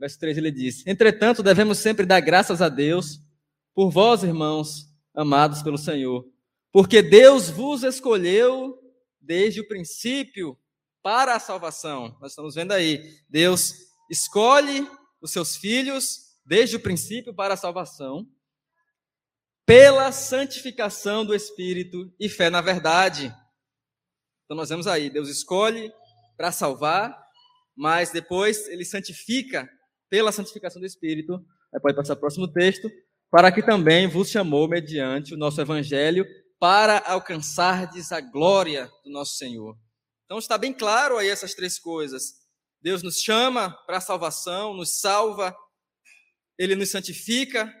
Verso 0.00 0.18
13 0.18 0.40
ele 0.40 0.50
diz: 0.50 0.86
Entretanto, 0.86 1.42
devemos 1.42 1.76
sempre 1.76 2.06
dar 2.06 2.20
graças 2.20 2.62
a 2.62 2.70
Deus 2.70 3.20
por 3.74 3.90
vós, 3.90 4.22
irmãos, 4.22 4.86
amados 5.14 5.62
pelo 5.62 5.76
Senhor, 5.76 6.26
porque 6.72 7.02
Deus 7.02 7.50
vos 7.50 7.82
escolheu 7.82 8.74
desde 9.20 9.60
o 9.60 9.68
princípio 9.68 10.58
para 11.02 11.36
a 11.36 11.40
salvação. 11.40 12.16
Nós 12.22 12.32
estamos 12.32 12.54
vendo 12.54 12.72
aí, 12.72 13.18
Deus 13.28 13.74
escolhe 14.10 14.88
os 15.20 15.32
seus 15.32 15.56
filhos 15.56 16.28
desde 16.44 16.76
o 16.76 16.80
princípio 16.80 17.34
para 17.34 17.54
a 17.54 17.56
salvação, 17.56 18.26
pela 19.66 20.10
santificação 20.12 21.24
do 21.24 21.34
Espírito 21.34 22.10
e 22.18 22.28
fé 22.28 22.48
na 22.48 22.60
verdade. 22.60 23.34
Então 24.44 24.56
nós 24.56 24.70
vemos 24.70 24.86
aí, 24.86 25.10
Deus 25.10 25.28
escolhe 25.28 25.92
para 26.36 26.50
salvar, 26.50 27.14
mas 27.76 28.10
depois 28.10 28.66
ele 28.68 28.84
santifica 28.84 29.68
pela 30.08 30.32
santificação 30.32 30.80
do 30.80 30.86
Espírito. 30.86 31.34
Aí 31.74 31.80
pode 31.80 31.96
passar 31.96 32.14
o 32.14 32.20
próximo 32.20 32.48
texto, 32.48 32.90
para 33.30 33.52
que 33.52 33.62
também 33.62 34.08
vos 34.08 34.30
chamou 34.30 34.66
mediante 34.66 35.34
o 35.34 35.36
nosso 35.36 35.60
evangelho 35.60 36.26
para 36.58 36.98
alcançardes 37.06 38.10
a 38.10 38.20
glória 38.20 38.90
do 39.04 39.10
nosso 39.10 39.36
Senhor. 39.36 39.76
Então 40.24 40.38
está 40.38 40.56
bem 40.56 40.72
claro 40.72 41.18
aí 41.18 41.28
essas 41.28 41.54
três 41.54 41.78
coisas. 41.78 42.37
Deus 42.80 43.02
nos 43.02 43.20
chama 43.20 43.70
para 43.86 43.98
a 43.98 44.00
salvação, 44.00 44.74
nos 44.74 45.00
salva, 45.00 45.56
ele 46.56 46.74
nos 46.76 46.90
santifica 46.90 47.72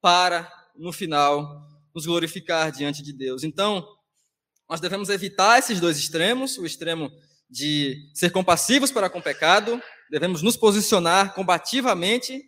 para, 0.00 0.50
no 0.76 0.92
final, 0.92 1.68
nos 1.94 2.06
glorificar 2.06 2.70
diante 2.70 3.02
de 3.02 3.12
Deus. 3.12 3.44
Então, 3.44 3.86
nós 4.68 4.80
devemos 4.80 5.08
evitar 5.08 5.58
esses 5.58 5.80
dois 5.80 5.98
extremos, 5.98 6.56
o 6.58 6.64
extremo 6.64 7.10
de 7.48 8.10
ser 8.14 8.30
compassivos 8.30 8.92
para 8.92 9.10
com 9.10 9.18
o 9.18 9.22
pecado, 9.22 9.82
devemos 10.10 10.42
nos 10.42 10.56
posicionar 10.56 11.34
combativamente, 11.34 12.42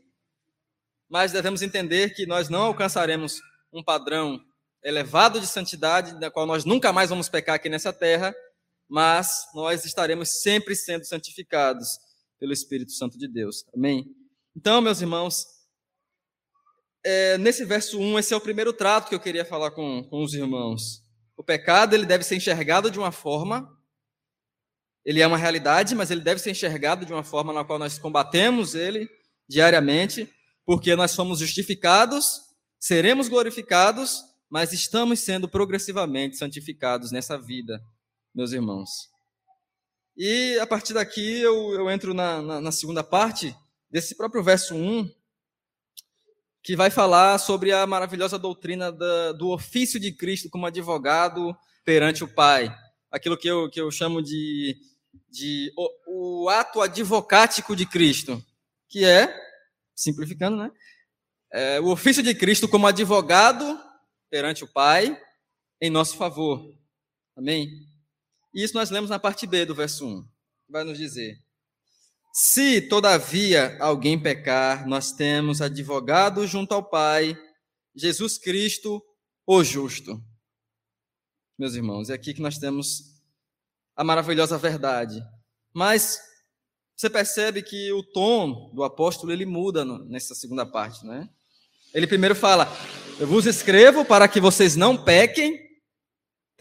mas 1.09 1.33
devemos 1.33 1.63
entender 1.63 2.15
que 2.15 2.25
nós 2.25 2.49
não 2.49 2.63
alcançaremos 2.63 3.41
um 3.73 3.83
padrão 3.83 4.41
elevado 4.85 5.41
de 5.41 5.47
santidade, 5.47 6.19
da 6.19 6.31
qual 6.31 6.47
nós 6.47 6.65
nunca 6.65 6.93
mais 6.93 7.11
vamos 7.11 7.29
pecar 7.29 7.57
aqui 7.57 7.69
nessa 7.69 7.93
terra, 7.93 8.35
mas 8.93 9.47
nós 9.55 9.87
estaremos 9.87 10.43
sempre 10.43 10.77
sendo 10.77 11.07
santificados 11.07 11.99
pelo 12.39 12.53
Espírito 12.53 12.93
Santo 12.93 13.17
de 13.17 13.27
Deus. 13.27 13.65
Amém? 13.75 14.05
Então, 14.55 14.83
meus 14.83 15.01
irmãos, 15.01 15.47
é, 17.03 17.39
nesse 17.39 17.65
verso 17.65 17.99
1, 17.99 18.19
esse 18.19 18.35
é 18.35 18.37
o 18.37 18.41
primeiro 18.41 18.71
trato 18.71 19.09
que 19.09 19.15
eu 19.15 19.21
queria 19.21 19.47
falar 19.47 19.71
com, 19.71 20.05
com 20.05 20.23
os 20.23 20.35
irmãos. 20.35 21.03
O 21.35 21.43
pecado 21.43 21.95
ele 21.95 22.05
deve 22.05 22.23
ser 22.23 22.37
enxergado 22.37 22.91
de 22.91 22.99
uma 22.99 23.11
forma, 23.11 23.67
ele 25.07 25.23
é 25.23 25.27
uma 25.27 25.39
realidade, 25.39 25.95
mas 25.95 26.11
ele 26.11 26.21
deve 26.21 26.43
ser 26.43 26.51
enxergado 26.51 27.07
de 27.07 27.15
uma 27.15 27.25
forma 27.25 27.51
na 27.51 27.65
qual 27.65 27.79
nós 27.79 27.99
combatemos 27.99 28.75
ele 28.75 29.09
diariamente, 29.49 30.31
porque 30.67 30.95
nós 30.95 31.13
somos 31.13 31.39
justificados, 31.39 32.43
seremos 32.79 33.27
glorificados 33.27 34.23
mas 34.53 34.71
estamos 34.75 35.21
sendo 35.21 35.49
progressivamente 35.49 36.37
santificados 36.37 37.11
nessa 37.11 37.39
vida, 37.39 37.83
meus 38.35 38.53
irmãos. 38.53 39.11
E 40.17 40.59
a 40.59 40.67
partir 40.67 40.93
daqui 40.93 41.41
eu, 41.41 41.73
eu 41.75 41.91
entro 41.91 42.13
na, 42.13 42.43
na, 42.43 42.61
na 42.61 42.73
segunda 42.73 43.03
parte 43.03 43.57
desse 43.91 44.15
próprio 44.15 44.43
verso 44.43 44.75
1, 44.75 45.11
que 46.63 46.77
vai 46.77 46.91
falar 46.91 47.39
sobre 47.39 47.73
a 47.73 47.87
maravilhosa 47.87 48.39
doutrina 48.39 48.93
da, 48.93 49.33
do 49.33 49.51
ofício 49.51 49.99
de 49.99 50.13
Cristo 50.13 50.49
como 50.49 50.67
advogado 50.67 51.57
perante 51.85 52.23
o 52.23 52.29
Pai. 52.29 52.75
Aquilo 53.11 53.37
que 53.37 53.49
eu, 53.49 53.69
que 53.69 53.81
eu 53.81 53.91
chamo 53.91 54.23
de, 54.23 54.77
de 55.29 55.73
o, 55.77 56.45
o 56.45 56.49
ato 56.49 56.81
advocático 56.81 57.75
de 57.75 57.85
Cristo, 57.85 58.43
que 58.89 59.05
é, 59.05 59.35
simplificando, 59.95 60.57
né? 60.57 60.71
É, 61.53 61.81
o 61.81 61.89
ofício 61.89 62.23
de 62.23 62.35
Cristo 62.35 62.67
como 62.67 62.87
advogado 62.87 63.79
perante 64.31 64.65
o 64.65 64.69
Pai 64.69 65.21
em 65.81 65.91
nosso 65.91 66.17
favor. 66.17 66.65
Amém? 67.37 67.92
E 68.55 68.63
isso 68.63 68.75
nós 68.75 68.91
lemos 68.91 69.11
na 69.11 69.19
parte 69.19 69.47
B 69.47 69.65
do 69.65 69.75
verso 69.75 70.07
1. 70.07 70.29
Vai 70.69 70.85
nos 70.85 70.99
dizer: 70.99 71.39
Se 72.33 72.81
todavia 72.81 73.77
alguém 73.81 74.21
pecar, 74.21 74.87
nós 74.87 75.13
temos 75.13 75.61
advogado 75.61 76.47
junto 76.47 76.75
ao 76.75 76.83
Pai, 76.83 77.37
Jesus 77.95 78.39
Cristo, 78.39 79.03
o 79.47 79.65
justo. 79.65 80.23
Meus 81.59 81.75
irmãos, 81.75 82.11
é 82.11 82.15
aqui 82.15 82.35
que 82.35 82.43
nós 82.43 82.59
temos 82.59 83.13
a 83.95 84.03
maravilhosa 84.03 84.59
verdade. 84.59 85.23
Mas 85.73 86.21
você 86.97 87.09
percebe 87.09 87.63
que 87.63 87.93
o 87.93 88.03
tom 88.03 88.71
do 88.75 88.85
apóstolo 88.85 89.33
ele 89.33 89.47
muda 89.47 89.85
nessa 89.85 90.35
segunda 90.35 90.65
parte, 90.65 91.05
né? 91.07 91.29
Ele 91.95 92.07
primeiro 92.07 92.35
fala: 92.35 92.69
Eu 93.19 93.27
vos 93.27 93.47
escrevo 93.47 94.05
para 94.05 94.29
que 94.29 94.41
vocês 94.41 94.77
não 94.77 94.97
pequem, 94.97 95.59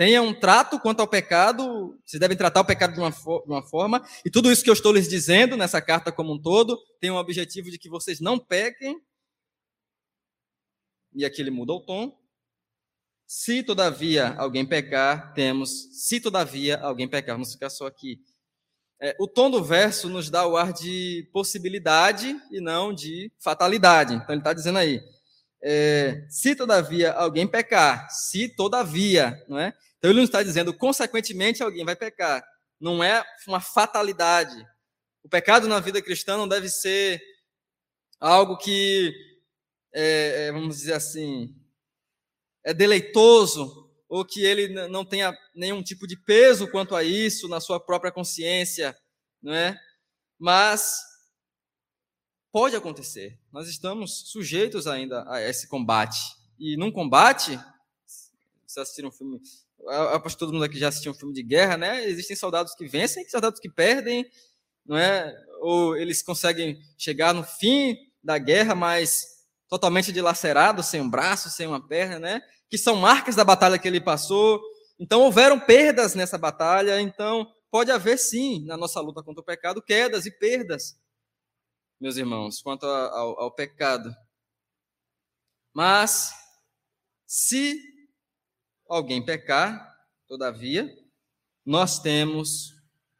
tenham 0.02 0.26
um 0.26 0.34
trato 0.34 0.80
quanto 0.80 1.00
ao 1.00 1.08
pecado, 1.08 1.96
vocês 2.04 2.20
devem 2.20 2.36
tratar 2.36 2.62
o 2.62 2.66
pecado 2.66 2.96
de 2.96 3.00
uma, 3.00 3.12
de 3.12 3.52
uma 3.52 3.62
forma, 3.62 4.04
e 4.26 4.32
tudo 4.32 4.52
isso 4.52 4.64
que 4.64 4.70
eu 4.72 4.74
estou 4.74 4.92
lhes 4.92 5.08
dizendo 5.08 5.56
nessa 5.56 5.80
carta 5.80 6.12
como 6.12 6.34
um 6.34 6.42
todo 6.42 6.76
tem 7.00 7.12
o 7.12 7.18
objetivo 7.18 7.70
de 7.70 7.78
que 7.78 7.88
vocês 7.88 8.20
não 8.20 8.40
pequem. 8.40 9.00
E 11.14 11.24
aqui 11.24 11.40
ele 11.40 11.52
muda 11.52 11.74
o 11.74 11.80
tom. 11.80 12.20
Se 13.28 13.62
todavia 13.62 14.34
alguém 14.40 14.66
pecar, 14.66 15.36
temos. 15.36 15.70
Se 15.92 16.20
todavia 16.20 16.80
alguém 16.80 17.08
pecar, 17.08 17.36
vamos 17.36 17.54
ficar 17.54 17.70
só 17.70 17.86
aqui. 17.86 18.20
É, 19.00 19.16
o 19.20 19.28
tom 19.28 19.52
do 19.52 19.64
verso 19.64 20.10
nos 20.10 20.32
dá 20.32 20.48
o 20.48 20.58
ar 20.58 20.74
de 20.74 21.30
possibilidade 21.32 22.36
e 22.52 22.60
não 22.60 22.92
de 22.92 23.32
fatalidade. 23.38 24.16
Então 24.16 24.30
ele 24.30 24.40
está 24.40 24.52
dizendo 24.52 24.80
aí: 24.80 25.00
é, 25.62 26.26
se 26.28 26.56
todavia 26.56 27.12
alguém 27.12 27.48
pecar, 27.48 28.10
se 28.10 28.50
todavia, 28.50 29.46
não 29.48 29.60
é? 29.60 29.76
Então 30.02 30.10
ele 30.10 30.18
não 30.18 30.26
está 30.26 30.42
dizendo, 30.42 30.74
consequentemente 30.74 31.62
alguém 31.62 31.86
vai 31.86 31.96
pecar. 31.96 32.44
Não 32.80 33.04
é 33.04 33.24
uma 33.48 33.62
fatalidade. 33.62 34.56
O 35.24 35.30
pecado 35.30 35.68
na 35.68 35.80
vida 35.80 36.02
cristã 36.02 36.36
não 36.38 36.48
deve 36.48 36.70
ser 36.70 37.22
algo 38.20 38.58
que, 38.58 39.14
é, 39.94 40.48
é 40.48 40.52
vamos 40.52 40.78
dizer 40.78 40.94
assim, 40.94 41.56
é 42.64 42.74
deleitoso, 42.74 43.92
ou 44.10 44.26
que 44.26 44.44
ele 44.44 44.68
não 44.90 45.06
tenha 45.06 45.38
nenhum 45.56 45.84
tipo 45.84 46.08
de 46.08 46.18
peso 46.18 46.68
quanto 46.68 46.96
a 46.96 47.04
isso 47.04 47.48
na 47.48 47.60
sua 47.60 47.80
própria 47.80 48.12
consciência, 48.12 48.98
não 49.42 49.54
é? 49.54 49.80
Mas 50.40 51.00
Pode 52.52 52.76
acontecer. 52.76 53.40
Nós 53.50 53.70
estamos 53.70 54.30
sujeitos 54.30 54.86
ainda 54.86 55.24
a 55.32 55.42
esse 55.42 55.70
combate. 55.70 56.20
E 56.60 56.76
num 56.76 56.92
combate, 56.92 57.58
você 58.68 58.82
assistiu 58.82 59.08
um 59.08 59.12
filme, 59.12 59.40
acho 59.89 60.36
que 60.36 60.38
todo 60.38 60.54
mundo 60.54 60.65
aqui 60.65 60.78
já 60.78 60.89
assistiu 60.89 61.12
um 61.12 61.15
filme 61.15 61.34
de 61.34 61.44
guerra, 61.44 61.78
né? 61.78 62.06
Existem 62.06 62.36
soldados 62.36 62.74
que 62.76 62.88
vencem, 62.88 63.28
soldados 63.30 63.60
que 63.60 63.70
perdem, 63.70 64.26
não 64.86 64.98
é? 64.98 65.34
Ou 65.62 65.96
eles 65.96 66.22
conseguem 66.22 66.80
chegar 66.98 67.34
no 67.34 67.44
fim 67.44 67.96
da 68.24 68.38
guerra, 68.38 68.76
mas 68.76 69.26
totalmente 69.67 70.12
dilacerado, 70.12 70.84
sem 70.84 71.02
um 71.02 71.10
braço, 71.10 71.50
sem 71.50 71.67
uma 71.67 71.86
perna, 71.88 72.20
né? 72.20 72.41
Que 72.70 72.78
são 72.78 72.96
marcas 72.96 73.36
da 73.36 73.44
batalha 73.44 73.80
que 73.80 73.88
ele 73.88 74.02
passou. 74.02 74.62
Então 75.00 75.22
houveram 75.22 75.60
perdas 75.60 76.15
nessa 76.15 76.38
batalha, 76.38 77.02
então 77.02 77.48
pode 77.70 77.91
haver 77.91 78.17
sim 78.17 78.65
na 78.65 78.78
nossa 78.78 79.00
luta 79.00 79.24
contra 79.24 79.41
o 79.41 79.46
pecado 79.46 79.82
quedas 79.82 80.26
e 80.26 80.32
perdas 80.32 81.00
meus 82.02 82.17
irmãos, 82.17 82.63
quanto 82.63 82.84
ao, 82.88 83.39
ao 83.39 83.52
pecado. 83.52 84.12
Mas, 85.72 86.34
se 87.28 87.80
alguém 88.95 89.23
pecar, 89.23 89.95
todavia, 90.27 90.89
nós 91.65 91.99
temos 91.99 92.73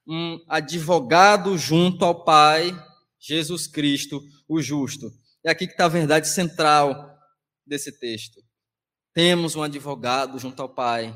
um 0.08 0.44
advogado 0.48 1.58
junto 1.58 2.04
ao 2.04 2.24
Pai, 2.24 2.72
Jesus 3.20 3.68
Cristo, 3.68 4.22
o 4.48 4.62
justo. 4.62 5.12
É 5.46 5.52
aqui 5.52 5.66
que 5.66 5.74
está 5.74 5.86
a 5.86 5.90
verdade 5.90 6.28
central 6.28 7.18
desse 7.66 7.92
texto. 8.00 8.42
Temos 9.14 9.56
um 9.56 9.64
advogado 9.64 10.40
junto 10.40 10.62
ao 10.62 10.70
Pai, 10.70 11.16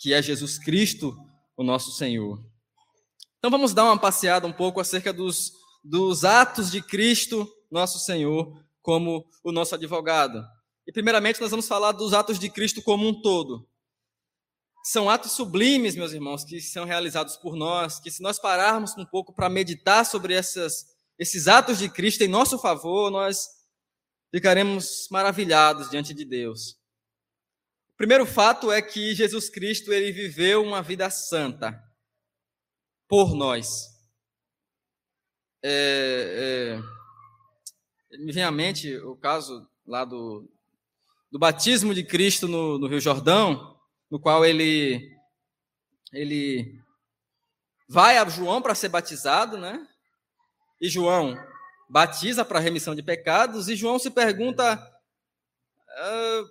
que 0.00 0.12
é 0.12 0.22
Jesus 0.22 0.58
Cristo, 0.58 1.16
o 1.56 1.62
nosso 1.62 1.90
Senhor. 1.92 2.38
Então 3.38 3.50
vamos 3.50 3.72
dar 3.72 3.84
uma 3.84 3.98
passeada 3.98 4.46
um 4.46 4.52
pouco 4.52 4.80
acerca 4.80 5.12
dos 5.12 5.52
dos 5.82 6.24
atos 6.24 6.70
de 6.70 6.82
Cristo, 6.82 7.48
nosso 7.70 7.98
Senhor, 7.98 8.52
como 8.82 9.24
o 9.42 9.52
nosso 9.52 9.74
advogado. 9.74 10.44
E 10.90 10.92
primeiramente 10.92 11.40
nós 11.40 11.52
vamos 11.52 11.68
falar 11.68 11.92
dos 11.92 12.12
atos 12.12 12.36
de 12.36 12.50
Cristo 12.50 12.82
como 12.82 13.06
um 13.06 13.22
todo. 13.22 13.64
são 14.84 15.08
atos 15.08 15.30
sublimes, 15.30 15.94
meus 15.94 16.12
irmãos, 16.12 16.42
que 16.42 16.60
são 16.60 16.84
realizados 16.84 17.36
por 17.36 17.54
nós, 17.54 18.00
que 18.00 18.10
se 18.10 18.20
nós 18.20 18.40
pararmos 18.40 18.96
um 18.98 19.06
pouco 19.06 19.32
para 19.32 19.48
meditar 19.48 20.04
sobre 20.04 20.34
essas, 20.34 20.86
esses 21.16 21.46
atos 21.46 21.78
de 21.78 21.88
Cristo 21.88 22.22
em 22.22 22.28
nosso 22.28 22.58
favor, 22.58 23.08
nós 23.08 23.38
ficaremos 24.34 25.06
maravilhados 25.12 25.88
diante 25.90 26.12
de 26.12 26.24
Deus. 26.24 26.72
O 27.90 27.96
primeiro 27.96 28.26
fato 28.26 28.72
é 28.72 28.82
que 28.82 29.14
Jesus 29.14 29.48
Cristo 29.48 29.92
ele 29.92 30.10
viveu 30.10 30.60
uma 30.60 30.82
vida 30.82 31.08
santa 31.08 31.80
por 33.06 33.32
nós. 33.36 33.96
É, 35.62 36.80
é, 38.10 38.18
me 38.18 38.32
vem 38.32 38.42
à 38.42 38.50
mente 38.50 38.96
o 38.96 39.14
caso 39.14 39.70
lá 39.86 40.04
do, 40.04 40.50
do 41.30 41.38
batismo 41.38 41.94
de 41.94 42.04
Cristo 42.04 42.48
no, 42.48 42.78
no 42.78 42.86
Rio 42.86 43.00
Jordão, 43.00 43.78
no 44.10 44.18
qual 44.18 44.44
ele 44.44 45.16
ele 46.12 46.80
vai 47.88 48.18
a 48.18 48.28
João 48.28 48.60
para 48.60 48.74
ser 48.74 48.88
batizado, 48.88 49.56
né? 49.56 49.86
E 50.80 50.88
João 50.88 51.36
batiza 51.88 52.44
para 52.44 52.58
remissão 52.58 52.94
de 52.94 53.02
pecados, 53.02 53.68
e 53.68 53.76
João 53.76 53.98
se 53.98 54.10
pergunta: 54.10 54.74
ah, 55.88 56.44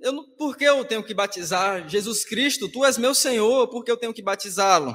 eu, 0.00 0.22
por 0.36 0.56
que 0.56 0.64
eu 0.64 0.84
tenho 0.84 1.02
que 1.02 1.14
batizar 1.14 1.88
Jesus 1.88 2.24
Cristo? 2.24 2.70
Tu 2.70 2.84
és 2.84 2.96
meu 2.96 3.14
Senhor, 3.14 3.68
por 3.68 3.84
que 3.84 3.90
eu 3.90 3.96
tenho 3.96 4.14
que 4.14 4.22
batizá-lo? 4.22 4.94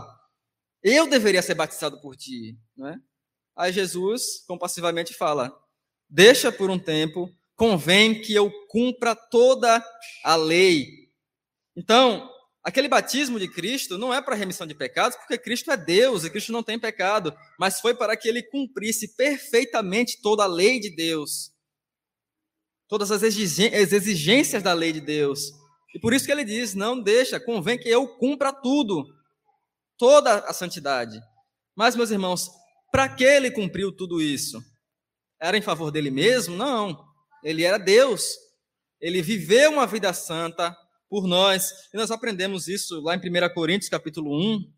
Eu 0.82 1.08
deveria 1.08 1.42
ser 1.42 1.56
batizado 1.56 2.00
por 2.02 2.16
ti, 2.16 2.58
né? 2.78 3.00
Aí 3.56 3.72
Jesus 3.72 4.44
compassivamente 4.48 5.14
fala: 5.14 5.52
Deixa 6.10 6.52
por 6.52 6.70
um 6.70 6.80
tempo, 6.80 7.30
convém 7.56 8.22
que 8.22 8.34
eu 8.34 8.52
cumpra 8.68 9.16
toda 9.16 9.84
a 10.24 10.36
lei. 10.36 11.10
Então, 11.76 12.30
aquele 12.64 12.88
batismo 12.88 13.40
de 13.40 13.48
Cristo 13.48 13.98
não 13.98 14.14
é 14.14 14.22
para 14.22 14.36
remissão 14.36 14.66
de 14.66 14.74
pecados, 14.76 15.18
porque 15.18 15.38
Cristo 15.38 15.72
é 15.72 15.78
Deus 15.78 16.24
e 16.24 16.30
Cristo 16.30 16.52
não 16.52 16.64
tem 16.64 16.80
pecado, 16.80 17.36
mas 17.60 17.80
foi 17.80 17.94
para 17.94 18.16
que 18.16 18.28
ele 18.28 18.44
cumprisse 18.44 19.16
perfeitamente 19.16 20.22
toda 20.22 20.44
a 20.44 20.48
lei 20.48 20.80
de 20.80 20.90
Deus, 20.96 21.52
todas 22.88 23.12
as 23.12 23.24
exigências 23.24 24.64
da 24.64 24.74
lei 24.74 24.92
de 24.92 25.02
Deus. 25.02 25.52
E 25.94 26.00
por 26.00 26.14
isso 26.14 26.26
que 26.26 26.32
ele 26.32 26.44
diz: 26.44 26.74
não 26.74 27.00
deixa, 27.00 27.40
convém 27.40 27.78
que 27.78 27.90
eu 27.90 28.08
cumpra 28.18 28.52
tudo, 28.52 29.06
toda 29.98 30.40
a 30.40 30.54
santidade. 30.54 31.20
Mas, 31.76 31.96
meus 31.96 32.12
irmãos, 32.12 32.50
para 32.92 33.10
que 33.10 33.24
ele 33.24 33.52
cumpriu 33.52 33.92
tudo 33.92 34.22
isso? 34.22 34.62
Era 35.40 35.58
em 35.58 35.62
favor 35.62 35.92
dele 35.92 36.12
mesmo? 36.12 36.56
Não. 36.56 37.13
Ele 37.44 37.64
era 37.64 37.78
Deus. 37.78 38.38
Ele 39.00 39.22
viveu 39.22 39.72
uma 39.72 39.86
vida 39.86 40.14
santa, 40.14 40.76
por 41.14 41.28
nós. 41.28 41.92
E 41.94 41.98
nós 41.98 42.10
aprendemos 42.10 42.68
isso 42.68 43.00
lá 43.02 43.14
em 43.16 43.20
1 43.20 43.54
Coríntios, 43.54 43.88
capítulo 43.88 44.36
1, 44.36 44.74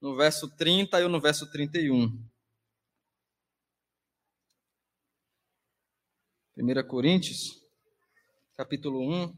no 0.00 0.16
verso 0.16 0.48
30 0.56 1.00
e 1.00 1.08
no 1.08 1.20
verso 1.20 1.50
31. 1.50 2.24
1 6.56 6.86
Coríntios, 6.86 7.60
capítulo 8.56 9.00
1, 9.00 9.36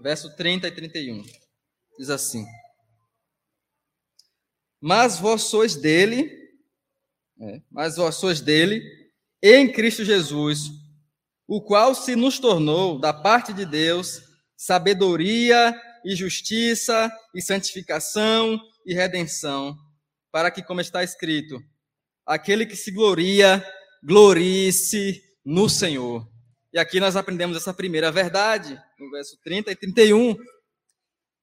verso 0.00 0.32
30 0.36 0.68
e 0.68 0.72
31. 0.72 1.22
Diz 1.98 2.08
assim: 2.08 2.46
Mas 4.80 5.18
vós 5.18 5.42
sois 5.42 5.74
dele, 5.74 6.30
é, 7.40 7.60
mas 7.68 7.96
vós 7.96 8.14
sois 8.14 8.40
dele, 8.40 9.01
em 9.42 9.70
Cristo 9.70 10.04
Jesus, 10.04 10.70
o 11.48 11.60
qual 11.60 11.94
se 11.94 12.14
nos 12.14 12.38
tornou, 12.38 12.98
da 12.98 13.12
parte 13.12 13.52
de 13.52 13.66
Deus, 13.66 14.22
sabedoria 14.56 15.74
e 16.04 16.14
justiça 16.14 17.10
e 17.34 17.42
santificação 17.42 18.60
e 18.86 18.94
redenção, 18.94 19.76
para 20.30 20.50
que, 20.50 20.62
como 20.62 20.80
está 20.80 21.02
escrito, 21.02 21.60
aquele 22.24 22.64
que 22.64 22.76
se 22.76 22.92
gloria, 22.92 23.66
glorie-se 24.04 25.20
no 25.44 25.68
Senhor. 25.68 26.26
E 26.72 26.78
aqui 26.78 27.00
nós 27.00 27.16
aprendemos 27.16 27.56
essa 27.56 27.74
primeira 27.74 28.10
verdade, 28.12 28.80
no 28.98 29.10
verso 29.10 29.36
30 29.42 29.72
e 29.72 29.76
31. 29.76 30.36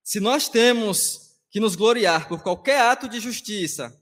Se 0.03 0.19
nós 0.19 0.47
temos 0.47 1.19
que 1.51 1.59
nos 1.59 1.75
gloriar 1.75 2.27
por 2.27 2.41
qualquer 2.41 2.81
ato 2.81 3.09
de 3.09 3.19
justiça, 3.19 3.98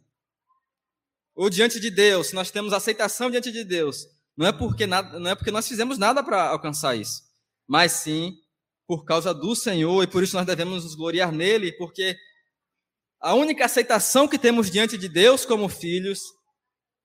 ou 1.38 1.52
diante 1.52 1.80
de 1.80 1.92
Deus, 1.92 2.28
se 2.28 2.36
nós 2.36 2.50
temos 2.50 2.74
aceitação 2.74 3.30
diante 3.30 3.52
de 3.52 3.64
Deus, 3.64 4.08
não 4.36 4.48
é 4.48 4.52
porque, 4.52 4.88
nada, 4.88 5.20
não 5.20 5.30
é 5.30 5.36
porque 5.36 5.52
nós 5.52 5.68
fizemos 5.68 5.98
nada 5.98 6.24
para 6.24 6.50
alcançar 6.50 6.96
isso, 6.96 7.22
mas 7.68 7.92
sim 7.92 8.36
por 8.88 9.06
causa 9.06 9.34
do 9.34 9.56
Senhor, 9.56 10.02
e 10.04 10.08
por 10.08 10.24
isso 10.24 10.36
nós 10.36 10.46
devemos 10.46 10.84
nos 10.84 10.96
gloriar 10.96 11.32
nele, 11.32 11.74
porque 11.74 12.18
a 13.22 13.34
única 13.34 13.66
aceitação 13.66 14.28
que 14.28 14.40
temos 14.40 14.72
diante 14.72 14.98
de 14.98 15.10
Deus 15.10 15.46
como 15.46 15.70
filhos 15.70 16.22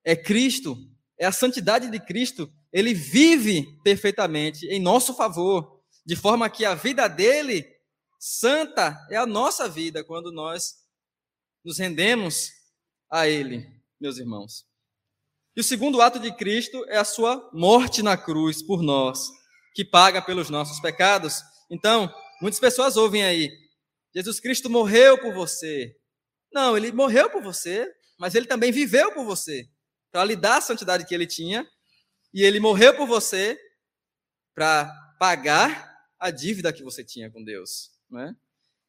é 0.05 0.15
Cristo, 0.17 0.77
é 1.19 1.27
a 1.27 1.33
santidade 1.33 1.91
de 1.91 1.99
Cristo. 1.99 2.51
Ele 2.73 2.95
vive 2.95 3.67
perfeitamente 3.83 4.67
em 4.67 4.81
nosso 4.81 5.13
favor, 5.15 5.83
de 6.07 6.15
forma 6.17 6.49
que 6.49 6.65
a 6.65 6.75
vida 6.75 7.09
dele, 7.09 7.67
santa, 8.19 8.97
é 9.11 9.17
a 9.17 9.27
nossa 9.27 9.69
vida 9.69 10.05
quando 10.05 10.31
nós 10.33 10.75
nos 11.65 11.79
rendemos 11.79 12.51
a 13.11 13.29
Ele, 13.29 13.82
meus 14.03 14.19
irmãos. 14.19 14.67
E 15.57 15.61
o 15.61 15.65
segundo 15.65 16.03
ato 16.03 16.19
de 16.19 16.35
Cristo 16.35 16.85
é 16.89 16.99
a 16.99 17.05
sua 17.05 17.49
morte 17.53 18.03
na 18.03 18.17
cruz 18.17 18.63
por 18.63 18.83
nós, 18.83 19.31
que 19.75 19.85
paga 19.85 20.21
pelos 20.21 20.51
nossos 20.51 20.81
pecados. 20.81 21.41
Então, 21.71 22.13
muitas 22.41 22.59
pessoas 22.59 22.97
ouvem 22.97 23.23
aí: 23.23 23.51
Jesus 24.15 24.41
Cristo 24.41 24.69
morreu 24.69 25.19
por 25.19 25.33
você. 25.33 25.95
Não, 26.53 26.77
ele 26.77 26.91
morreu 26.91 27.31
por 27.31 27.43
você, 27.43 27.89
mas 28.19 28.35
ele 28.35 28.47
também 28.47 28.73
viveu 28.73 29.13
por 29.13 29.25
você, 29.25 29.69
para 30.11 30.25
lhe 30.25 30.37
dar 30.37 30.59
a 30.59 30.61
santidade 30.61 31.07
que 31.07 31.15
ele 31.15 31.27
tinha, 31.27 31.67
e 32.35 32.43
ele 32.43 32.59
morreu 32.59 32.97
por 32.97 33.07
você 33.07 33.59
para 34.55 34.93
pagar 35.19 35.91
a 36.19 36.31
dívida 36.31 36.73
que 36.73 36.83
você 36.83 37.05
tinha 37.05 37.31
com 37.31 37.43
Deus. 37.43 37.91
Né? 38.11 38.35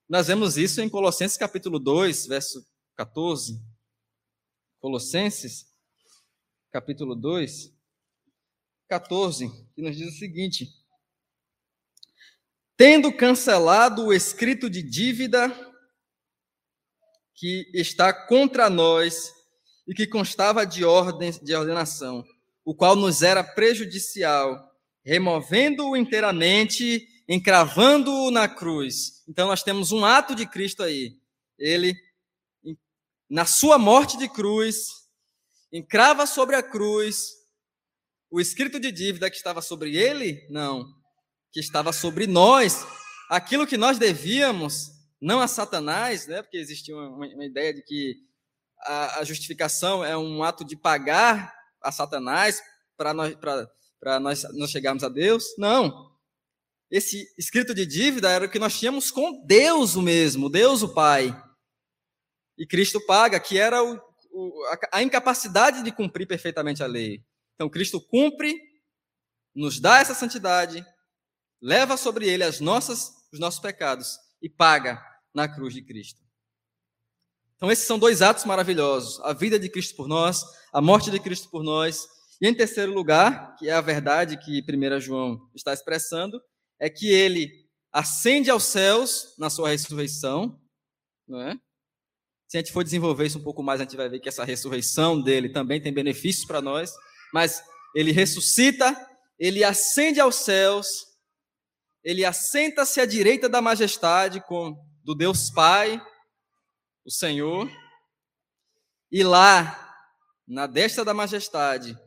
Nós 0.10 0.28
vemos 0.28 0.58
isso 0.58 0.82
em 0.82 0.90
Colossenses 0.90 1.38
capítulo 1.38 1.80
2, 1.80 2.28
verso 2.28 2.66
14. 2.96 3.73
Colossenses 4.84 5.66
capítulo 6.70 7.16
2, 7.16 7.74
14, 8.90 9.50
que 9.74 9.82
nos 9.82 9.96
diz 9.96 10.14
o 10.14 10.20
seguinte: 10.20 10.68
Tendo 12.76 13.16
cancelado 13.16 14.08
o 14.08 14.14
escrito 14.14 14.70
de 14.70 14.84
dívida 14.84 15.48
que 17.34 17.72
está 17.74 18.12
contra 18.12 18.70
nós 18.70 19.34
e 19.88 19.94
que 19.94 20.06
constava 20.06 20.66
de 20.66 20.84
ordem 20.84 21.32
de 21.32 21.56
ordenação, 21.56 22.22
o 22.66 22.76
qual 22.76 22.98
nos 22.98 23.22
era 23.22 23.42
prejudicial, 23.42 24.70
removendo-o 25.02 25.96
inteiramente, 25.96 27.08
encravando-o 27.30 28.30
na 28.30 28.50
cruz. 28.50 29.24
Então 29.30 29.48
nós 29.48 29.64
temos 29.64 29.94
um 29.94 30.04
ato 30.04 30.36
de 30.36 30.46
Cristo 30.46 30.84
aí. 30.84 31.18
Ele 31.58 31.96
na 33.34 33.48
sua 33.48 33.80
morte 33.80 34.16
de 34.16 34.30
cruz, 34.30 34.90
encrava 35.72 36.28
sobre 36.28 36.56
a 36.56 36.62
cruz 36.62 37.30
o 38.30 38.40
escrito 38.40 38.80
de 38.80 38.92
dívida 38.92 39.28
que 39.28 39.36
estava 39.36 39.60
sobre 39.60 39.98
ele? 39.98 40.48
Não, 40.52 40.86
que 41.52 41.60
estava 41.60 41.92
sobre 41.92 42.28
nós. 42.28 42.86
Aquilo 43.28 43.66
que 43.66 43.76
nós 43.76 43.98
devíamos, 43.98 44.92
não 45.20 45.40
a 45.40 45.48
Satanás, 45.48 46.28
né? 46.28 46.44
porque 46.44 46.58
existia 46.58 46.96
uma, 46.96 47.26
uma 47.26 47.44
ideia 47.44 47.74
de 47.74 47.82
que 47.82 48.18
a, 48.82 49.22
a, 49.22 49.24
justificação 49.24 50.06
é 50.06 50.16
um 50.16 50.44
ato 50.44 50.64
de 50.64 50.76
pagar 50.76 51.52
a 51.82 51.92
Satanás 51.92 52.62
para 52.96 53.16
nós, 53.16 53.36
nós, 54.22 54.44
nós 54.54 54.70
chegarmos 54.70 55.04
a 55.04 55.10
Deus. 55.10 55.44
Não. 55.58 56.12
Esse 56.92 57.28
escrito 57.36 57.74
de 57.74 57.84
dívida 57.84 58.30
era 58.30 58.46
o 58.46 58.50
que 58.50 58.60
nós 58.60 58.78
tínhamos 58.78 59.10
com 59.10 59.44
Deus 59.44 59.96
mesmo, 59.96 60.52
Deus 60.52 60.84
o 60.84 60.90
Pai. 60.94 61.36
E 62.58 62.66
Cristo 62.66 63.04
paga, 63.06 63.40
que 63.40 63.58
era 63.58 63.84
o, 63.84 64.00
a 64.92 65.02
incapacidade 65.02 65.84
de 65.84 65.92
cumprir 65.92 66.28
perfeitamente 66.28 66.84
a 66.84 66.88
lei. 66.88 67.24
Então, 67.56 67.70
Cristo 67.70 68.02
cumpre, 68.02 68.60
nos 69.56 69.80
dá 69.80 70.00
essa 70.00 70.14
santidade, 70.14 70.86
leva 71.62 71.96
sobre 71.98 72.28
ele 72.28 72.44
as 72.44 72.60
nossas, 72.60 73.12
os 73.32 73.40
nossos 73.40 73.60
pecados 73.60 74.18
e 74.42 74.50
paga 74.50 75.02
na 75.34 75.48
cruz 75.48 75.74
de 75.74 75.82
Cristo. 75.82 76.22
Então, 77.56 77.72
esses 77.72 77.86
são 77.86 77.98
dois 77.98 78.22
atos 78.22 78.46
maravilhosos: 78.46 79.20
a 79.22 79.34
vida 79.34 79.60
de 79.60 79.70
Cristo 79.70 79.96
por 79.96 80.08
nós, 80.08 80.44
a 80.74 80.82
morte 80.82 81.10
de 81.10 81.20
Cristo 81.20 81.50
por 81.50 81.64
nós. 81.64 82.08
E 82.42 82.48
em 82.48 82.54
terceiro 82.54 82.92
lugar, 82.92 83.56
que 83.56 83.70
é 83.70 83.74
a 83.74 83.80
verdade 83.80 84.38
que 84.38 84.62
1 84.68 85.00
João 85.00 85.50
está 85.56 85.74
expressando, 85.74 86.42
é 86.78 86.90
que 86.90 87.10
ele 87.10 87.64
ascende 87.92 88.50
aos 88.50 88.64
céus 88.64 89.34
na 89.38 89.50
sua 89.50 89.70
ressurreição, 89.70 90.60
não 91.28 91.40
é? 91.40 91.58
Se 92.54 92.58
a 92.58 92.60
gente 92.60 92.72
for 92.72 92.84
desenvolver 92.84 93.26
isso 93.26 93.40
um 93.40 93.44
pouco 93.44 93.64
mais, 93.64 93.82
a 93.82 93.84
gente 93.84 93.98
vai 93.98 94.08
ver 94.08 94.20
que 94.20 94.30
essa 94.30 94.46
ressurreição 94.46 95.20
dele 95.20 95.50
também 95.50 95.82
tem 95.82 95.92
benefícios 95.92 96.46
para 96.46 96.62
nós. 96.62 96.94
Mas 97.34 97.64
ele 97.96 98.12
ressuscita, 98.12 98.96
ele 99.40 99.64
ascende 99.64 100.20
aos 100.20 100.36
céus 100.36 100.86
ele 102.04 102.24
assenta-se 102.24 103.00
à 103.00 103.06
direita 103.06 103.48
da 103.48 103.62
majestade 103.62 104.42
com 104.46 104.76
do 105.04 105.16
Deus 105.16 105.50
Pai, 105.50 106.00
o 107.04 107.10
Senhor, 107.10 107.68
e 109.12 109.24
lá, 109.24 109.98
na 110.48 110.68
destra 110.68 111.04
da 111.04 111.14
majestade, 111.14 111.98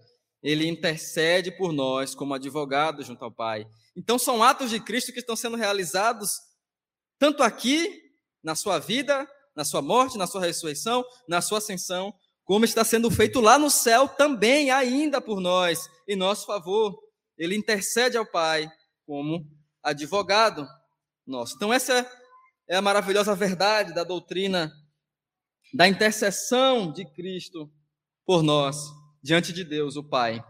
ele 0.43 0.69
intercede 0.69 1.51
por 1.51 1.73
nós 1.73 2.15
como 2.15 2.35
advogado 2.35 3.03
junto 3.03 3.25
ao 3.25 3.33
Pai. 3.33 3.67
Então 3.97 4.19
são 4.19 4.45
atos 4.45 4.71
de 4.71 4.79
Cristo 4.79 5.13
que 5.13 5.21
estão 5.21 5.35
sendo 5.35 5.57
realizados 5.57 6.31
tanto 7.19 7.43
aqui 7.43 8.03
na 8.45 8.55
sua 8.55 8.79
vida, 8.79 9.27
na 9.57 9.65
sua 9.65 9.81
morte, 9.81 10.19
na 10.19 10.27
sua 10.27 10.43
ressurreição, 10.43 11.05
na 11.27 11.41
sua 11.41 11.59
ascensão, 11.59 12.15
como 12.45 12.65
está 12.65 12.85
sendo 12.85 13.11
feito 13.11 13.41
lá 13.41 13.59
no 13.59 13.71
céu 13.71 14.07
também 14.07 14.71
ainda 14.71 15.21
por 15.21 15.41
nós, 15.41 15.89
em 16.07 16.15
nosso 16.15 16.47
favor. 16.47 16.97
Ele 17.39 17.57
intercede 17.57 18.17
ao 18.17 18.27
Pai 18.27 18.71
como 19.07 19.45
advogado 19.83 20.67
nosso. 21.27 21.57
Então 21.57 21.73
essa 21.73 22.09
é 22.69 22.77
a 22.77 22.83
maravilhosa 22.83 23.35
verdade 23.35 23.95
da 23.95 24.05
doutrina 24.05 24.73
da 25.75 25.89
intercessão 25.89 26.93
de 26.93 27.05
Cristo 27.13 27.71
por 28.25 28.43
nós 28.43 28.77
diante 29.23 29.53
de 29.53 29.65
Deus, 29.65 29.97
o 29.97 30.05
Pai, 30.05 30.43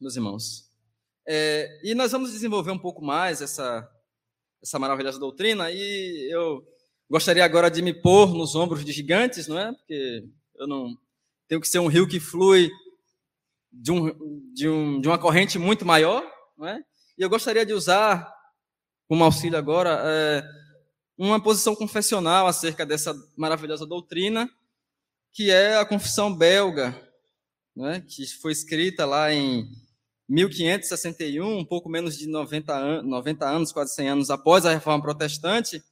meus 0.00 0.14
irmãos. 0.14 0.70
É, 1.26 1.80
e 1.82 1.94
nós 1.94 2.12
vamos 2.12 2.30
desenvolver 2.30 2.70
um 2.70 2.78
pouco 2.78 3.04
mais 3.04 3.42
essa, 3.42 3.88
essa 4.62 4.78
maravilhosa 4.78 5.18
doutrina, 5.18 5.70
e 5.72 6.32
eu 6.32 6.64
gostaria 7.10 7.44
agora 7.44 7.70
de 7.70 7.82
me 7.82 7.92
pôr 7.92 8.32
nos 8.34 8.54
ombros 8.54 8.84
de 8.84 8.92
gigantes, 8.92 9.46
não 9.46 9.58
é? 9.58 9.72
Porque 9.72 10.24
eu 10.56 10.66
não 10.66 10.96
tenho 11.48 11.60
que 11.60 11.68
ser 11.68 11.78
um 11.78 11.86
rio 11.86 12.08
que 12.08 12.18
flui 12.18 12.70
de, 13.72 13.92
um, 13.92 14.52
de, 14.52 14.68
um, 14.68 15.00
de 15.00 15.08
uma 15.08 15.18
corrente 15.18 15.58
muito 15.58 15.84
maior, 15.84 16.24
não 16.56 16.66
é? 16.66 16.82
E 17.16 17.22
eu 17.22 17.30
gostaria 17.30 17.64
de 17.64 17.72
usar 17.72 18.30
como 19.08 19.24
auxílio 19.24 19.58
agora 19.58 20.02
é, 20.04 20.44
uma 21.16 21.42
posição 21.42 21.74
confessional 21.74 22.46
acerca 22.46 22.84
dessa 22.84 23.14
maravilhosa 23.36 23.86
doutrina, 23.86 24.50
que 25.32 25.50
é 25.50 25.76
a 25.76 25.86
confissão 25.86 26.34
belga, 26.34 26.94
né, 27.74 28.02
que 28.06 28.26
foi 28.40 28.52
escrita 28.52 29.04
lá 29.04 29.32
em 29.32 29.68
1561, 30.28 31.58
um 31.58 31.64
pouco 31.64 31.88
menos 31.88 32.16
de 32.16 32.26
90, 32.26 32.74
an 32.74 33.02
90 33.02 33.46
anos, 33.46 33.72
quase 33.72 33.94
100 33.94 34.08
anos 34.08 34.30
após 34.30 34.66
a 34.66 34.72
Reforma 34.72 35.02
Protestante, 35.02 35.82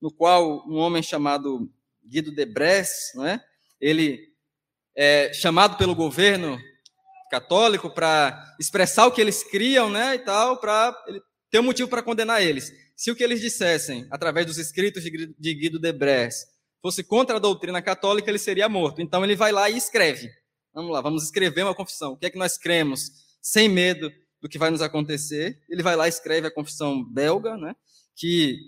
no 0.00 0.10
qual 0.10 0.66
um 0.68 0.76
homem 0.76 1.02
chamado 1.02 1.70
Guido 2.04 2.32
de 2.32 2.46
Bresse, 2.46 3.16
né, 3.18 3.40
ele 3.80 4.28
é 4.96 5.32
chamado 5.32 5.76
pelo 5.76 5.94
governo 5.94 6.58
católico 7.30 7.90
para 7.90 8.56
expressar 8.58 9.06
o 9.06 9.12
que 9.12 9.20
eles 9.20 9.44
criam, 9.44 9.88
né, 9.88 10.14
e 10.16 10.18
tal, 10.18 10.58
para 10.58 10.96
ter 11.50 11.60
um 11.60 11.64
motivo 11.64 11.88
para 11.88 12.02
condenar 12.02 12.42
eles. 12.42 12.72
Se 12.96 13.10
o 13.10 13.16
que 13.16 13.22
eles 13.22 13.40
dissessem, 13.40 14.06
através 14.10 14.46
dos 14.46 14.58
escritos 14.58 15.02
de 15.02 15.54
Guido 15.54 15.78
de 15.78 15.92
Bresse, 15.92 16.46
fosse 16.82 17.04
contra 17.04 17.36
a 17.36 17.40
doutrina 17.40 17.80
católica, 17.80 18.30
ele 18.30 18.38
seria 18.38 18.68
morto. 18.68 19.00
Então 19.00 19.24
ele 19.24 19.36
vai 19.36 19.52
lá 19.52 19.70
e 19.70 19.76
escreve. 19.76 20.30
Vamos 20.72 20.92
lá, 20.92 21.00
vamos 21.00 21.24
escrever 21.24 21.62
uma 21.62 21.74
confissão. 21.74 22.12
O 22.12 22.16
que 22.16 22.26
é 22.26 22.30
que 22.30 22.38
nós 22.38 22.58
cremos? 22.58 23.10
Sem 23.40 23.68
medo 23.68 24.10
do 24.40 24.48
que 24.48 24.58
vai 24.58 24.70
nos 24.70 24.82
acontecer. 24.82 25.60
Ele 25.68 25.82
vai 25.82 25.96
lá 25.96 26.06
e 26.06 26.10
escreve 26.10 26.46
a 26.46 26.54
confissão 26.54 27.04
belga, 27.04 27.56
né? 27.56 27.74
que 28.20 28.58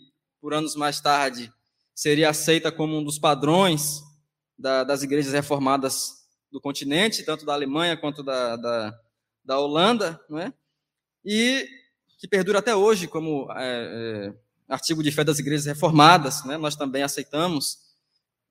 por 0.42 0.52
anos 0.52 0.74
mais 0.74 1.00
tarde 1.00 1.52
seria 1.94 2.30
aceita 2.30 2.72
como 2.72 2.98
um 2.98 3.04
dos 3.04 3.16
padrões 3.16 4.02
da, 4.58 4.82
das 4.82 5.04
igrejas 5.04 5.32
reformadas 5.32 6.26
do 6.50 6.60
continente, 6.60 7.22
tanto 7.22 7.46
da 7.46 7.54
Alemanha 7.54 7.96
quanto 7.96 8.24
da, 8.24 8.56
da, 8.56 9.00
da 9.44 9.58
Holanda, 9.60 10.20
não 10.28 10.40
é? 10.40 10.52
e 11.24 11.64
que 12.18 12.26
perdura 12.26 12.58
até 12.58 12.74
hoje 12.74 13.06
como 13.06 13.46
é, 13.52 13.54
é, 13.56 14.34
artigo 14.68 15.00
de 15.00 15.12
fé 15.12 15.22
das 15.22 15.38
igrejas 15.38 15.66
reformadas. 15.66 16.44
Né? 16.44 16.56
Nós 16.56 16.74
também 16.74 17.04
aceitamos 17.04 17.78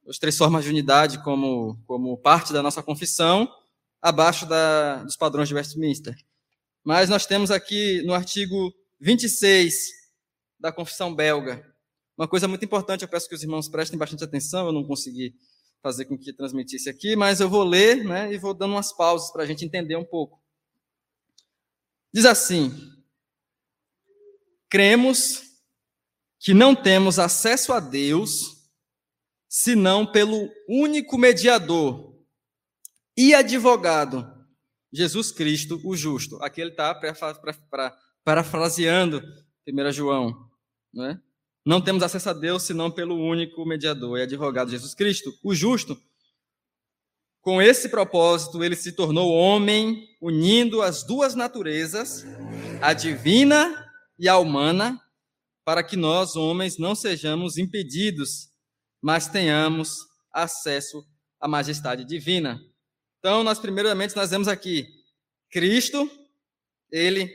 as 0.08 0.18
três 0.18 0.38
formas 0.38 0.64
de 0.64 0.70
unidade 0.70 1.22
como, 1.22 1.78
como 1.86 2.18
parte 2.18 2.54
da 2.54 2.64
nossa 2.64 2.82
confissão, 2.82 3.54
abaixo 4.02 4.46
da, 4.46 5.04
dos 5.04 5.18
padrões 5.18 5.50
de 5.50 5.56
Westminster. 5.56 6.16
Mas 6.86 7.10
nós 7.10 7.26
temos 7.26 7.52
aqui 7.52 8.02
no 8.04 8.14
artigo 8.14 8.74
26 9.00 9.76
da 10.58 10.72
confissão 10.72 11.14
belga 11.14 11.71
uma 12.18 12.28
coisa 12.28 12.47
muito 12.47 12.64
importante, 12.66 13.01
eu 13.01 13.07
peço 13.07 13.28
que 13.28 13.36
os 13.36 13.43
irmãos 13.43 13.68
prestem 13.70 13.97
bastante 13.97 14.24
atenção, 14.24 14.68
eu 14.68 14.74
não 14.74 14.86
consegui 14.86 15.34
fazer 15.82 16.05
com 16.05 16.18
que 16.18 16.34
transmitisse 16.34 16.89
aqui, 16.89 17.16
mas 17.16 17.39
eu 17.39 17.49
vou 17.49 17.64
ler 17.64 18.03
né, 18.03 18.32
e 18.32 18.38
vou 18.38 18.53
dando 18.53 18.74
umas 18.74 18.95
pausas 18.95 19.32
para 19.32 19.43
a 19.43 19.45
gente 19.45 19.66
entender 19.66 19.95
um 19.95 20.05
pouco. 20.05 20.39
Diz 22.14 22.26
assim: 22.26 22.72
cremos 24.70 25.43
que 26.39 26.53
não 26.53 26.76
temos 26.76 27.20
acesso 27.20 27.74
a 27.74 27.80
Deus 27.80 28.62
senão 29.49 30.09
pelo 30.09 30.49
único 30.68 31.18
mediador 31.18 32.12
e 33.18 33.34
advogado, 33.34 34.26
Jesus 34.93 35.32
Cristo, 35.32 35.80
o 35.84 35.95
justo. 35.95 36.41
Aqui 36.41 36.62
ele 36.62 36.72
está 36.72 36.99
parafraseando 38.24 39.22
1 39.68 39.91
João. 39.91 40.49
Não, 40.93 41.05
é? 41.05 41.22
Não 41.66 41.82
temos 41.82 42.03
acesso 42.03 42.30
a 42.30 42.34
Deus 42.34 42.64
senão 42.64 42.89
pelo 42.89 43.16
único 43.16 43.66
mediador 43.66 44.18
e 44.18 44.24
advogado, 44.24 44.72
Jesus 44.72 44.93
Cristo, 44.93 45.34
o 45.43 45.53
justo. 45.53 45.97
Com 47.41 47.62
esse 47.62 47.89
propósito, 47.89 48.64
ele 48.64 48.76
se 48.76 48.91
tornou 48.91 49.32
homem, 49.32 50.07
unindo 50.22 50.82
as 50.82 51.03
duas 51.03 51.34
naturezas, 51.34 52.24
a 52.82 52.93
divina 52.93 53.91
e 54.18 54.30
a 54.30 54.38
humana, 54.38 54.99
para 55.66 55.84
que 55.84 55.95
nós, 55.95 56.36
homens, 56.36 56.78
não 56.78 56.93
sejamos 56.93 57.57
impedidos 57.57 58.51
mas 59.01 59.28
tenhamos 59.28 60.07
acesso 60.32 61.05
à 61.39 61.47
majestade 61.47 62.05
divina. 62.05 62.62
Então, 63.20 63.43
nós 63.43 63.59
primeiramente 63.59 64.16
nós 64.16 64.30
vemos 64.30 64.47
aqui 64.47 64.88
Cristo, 65.49 66.09
ele 66.91 67.34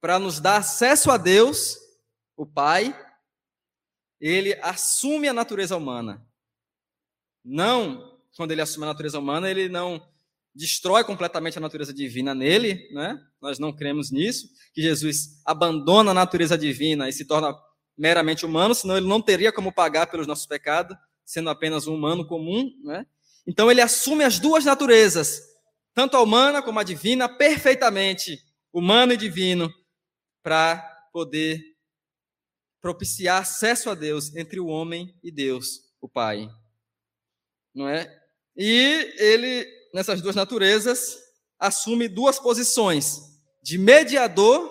para 0.00 0.18
nos 0.18 0.38
dar 0.40 0.58
acesso 0.58 1.10
a 1.10 1.16
Deus, 1.16 1.76
o 2.36 2.46
Pai, 2.46 2.94
ele 4.20 4.54
assume 4.62 5.28
a 5.28 5.32
natureza 5.32 5.76
humana. 5.76 6.24
Não, 7.44 8.20
quando 8.36 8.52
ele 8.52 8.60
assume 8.60 8.84
a 8.84 8.88
natureza 8.88 9.18
humana, 9.18 9.50
ele 9.50 9.68
não 9.68 10.02
destrói 10.54 11.04
completamente 11.04 11.56
a 11.58 11.60
natureza 11.60 11.94
divina 11.94 12.34
nele, 12.34 12.88
né? 12.92 13.20
Nós 13.40 13.58
não 13.58 13.72
cremos 13.72 14.10
nisso, 14.10 14.48
que 14.74 14.82
Jesus 14.82 15.40
abandona 15.44 16.10
a 16.10 16.14
natureza 16.14 16.58
divina 16.58 17.08
e 17.08 17.12
se 17.12 17.24
torna 17.24 17.54
meramente 17.96 18.44
humano, 18.44 18.74
senão 18.74 18.96
ele 18.96 19.06
não 19.06 19.20
teria 19.20 19.52
como 19.52 19.72
pagar 19.72 20.06
pelos 20.06 20.26
nossos 20.26 20.46
pecados, 20.46 20.96
sendo 21.24 21.50
apenas 21.50 21.86
um 21.86 21.94
humano 21.94 22.26
comum. 22.26 22.70
Né? 22.82 23.06
Então 23.46 23.70
ele 23.70 23.80
assume 23.80 24.24
as 24.24 24.38
duas 24.38 24.64
naturezas, 24.64 25.40
tanto 25.94 26.16
a 26.16 26.22
humana 26.22 26.62
como 26.62 26.78
a 26.78 26.82
divina, 26.82 27.28
perfeitamente, 27.28 28.38
humano 28.72 29.12
e 29.12 29.16
divino, 29.16 29.72
para 30.42 30.78
poder 31.12 31.62
propiciar 32.80 33.42
acesso 33.42 33.90
a 33.90 33.94
Deus 33.94 34.34
entre 34.34 34.58
o 34.58 34.66
homem 34.66 35.18
e 35.22 35.30
Deus, 35.30 35.80
o 36.00 36.08
Pai. 36.08 36.48
Não 37.74 37.88
é? 37.88 38.20
E 38.56 39.14
ele, 39.18 39.66
nessas 39.94 40.20
duas 40.20 40.34
naturezas, 40.34 41.18
assume 41.58 42.08
duas 42.08 42.38
posições: 42.38 43.20
de 43.62 43.78
mediador, 43.78 44.70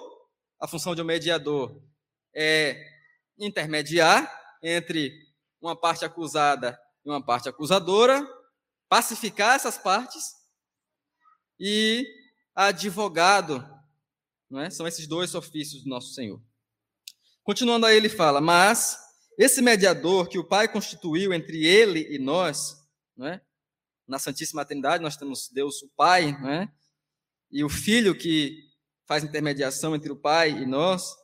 a 0.60 0.68
função 0.68 0.95
de 0.95 1.01
um 1.01 1.05
mediador 1.05 1.82
é 2.36 2.84
intermediar 3.38 4.30
entre 4.62 5.14
uma 5.62 5.76
parte 5.76 6.03
acusada 6.03 6.80
e 7.05 7.10
uma 7.10 7.24
parte 7.24 7.47
acusadora, 7.47 8.28
pacificar 8.89 9.55
essas 9.55 9.78
partes, 9.78 10.39
e 11.60 12.05
advogado, 12.55 13.66
não 14.49 14.60
é? 14.60 14.70
são 14.70 14.88
esses 14.88 15.07
dois 15.07 15.36
ofícios 15.36 15.84
do 15.84 15.89
nosso 15.89 16.14
Senhor. 16.14 16.41
Continuando 17.50 17.88
aí, 17.88 17.97
ele 17.97 18.10
fala: 18.10 18.39
Mas 18.39 18.95
esse 19.36 19.60
mediador 19.60 20.30
que 20.30 20.38
o 20.38 20.43
Pai 20.43 20.72
constituiu 20.72 21.34
entre 21.34 21.66
ele 21.66 22.06
e 22.14 22.20
nós, 22.20 22.76
não 23.18 23.26
é? 23.26 23.41
na 24.08 24.20
Santíssima 24.20 24.64
Trindade, 24.64 25.02
nós 25.02 25.18
temos 25.18 25.50
Deus 25.52 25.82
o 25.82 25.89
Pai, 25.97 26.32
não 26.39 26.47
é? 26.47 26.72
e 27.50 27.64
o 27.64 27.68
Filho 27.70 28.16
que 28.16 28.56
faz 29.08 29.24
intermediação 29.24 29.95
entre 29.95 30.12
o 30.12 30.16
Pai 30.16 30.52
e 30.52 30.68
nós, 30.68 31.16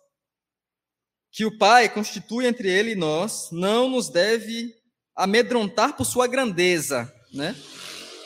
que 1.31 1.45
o 1.45 1.55
Pai 1.59 1.93
constitui 1.93 2.47
entre 2.47 2.71
ele 2.71 2.93
e 2.93 2.95
nós, 2.95 3.51
não 3.51 3.87
nos 3.87 4.09
deve 4.09 4.73
amedrontar 5.15 5.95
por 5.95 6.05
sua 6.05 6.25
grandeza, 6.25 7.13
né? 7.31 7.55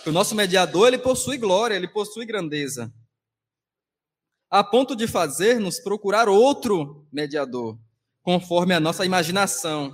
o 0.06 0.12
nosso 0.14 0.36
mediador, 0.36 0.88
ele 0.88 1.00
possui 1.00 1.38
glória, 1.38 1.76
ele 1.76 1.90
possui 1.90 2.26
grandeza. 2.26 2.90
A 4.50 4.64
ponto 4.64 4.96
de 4.96 5.06
fazer-nos 5.06 5.82
procurar 5.82 6.30
outro 6.30 7.06
mediador, 7.12 7.78
conforme 8.30 8.76
a 8.76 8.80
nossa 8.80 9.04
imaginação. 9.04 9.92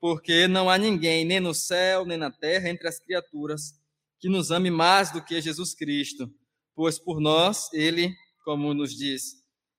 Porque 0.00 0.48
não 0.48 0.68
há 0.68 0.76
ninguém, 0.76 1.24
nem 1.24 1.38
no 1.38 1.54
céu, 1.54 2.04
nem 2.04 2.18
na 2.18 2.28
terra, 2.28 2.68
entre 2.68 2.88
as 2.88 2.98
criaturas, 2.98 3.74
que 4.18 4.28
nos 4.28 4.50
ame 4.50 4.72
mais 4.72 5.12
do 5.12 5.24
que 5.24 5.40
Jesus 5.40 5.72
Cristo. 5.72 6.28
Pois 6.74 6.98
por 6.98 7.20
nós, 7.20 7.72
ele, 7.72 8.12
como 8.44 8.74
nos 8.74 8.92
diz 8.92 9.36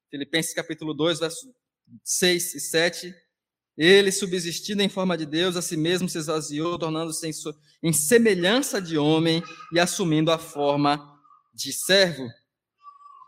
Filipenses 0.10 0.54
capítulo 0.54 0.94
2, 0.94 1.20
verso 1.20 1.54
6 2.02 2.56
e 2.56 2.60
7. 2.62 3.14
Ele, 3.78 4.10
subsistindo 4.10 4.82
em 4.82 4.88
forma 4.88 5.18
de 5.18 5.26
Deus, 5.26 5.58
a 5.58 5.62
si 5.62 5.76
mesmo 5.76 6.08
se 6.08 6.18
esvaziou, 6.18 6.80
tornando-se 6.80 7.30
em 7.84 7.92
semelhança 7.92 8.82
de 8.82 8.98
homem 8.98 9.44
e 9.74 9.82
assumindo 9.82 10.32
a 10.32 10.38
forma 10.38 10.98
de 11.54 11.74
servo. 11.74 12.26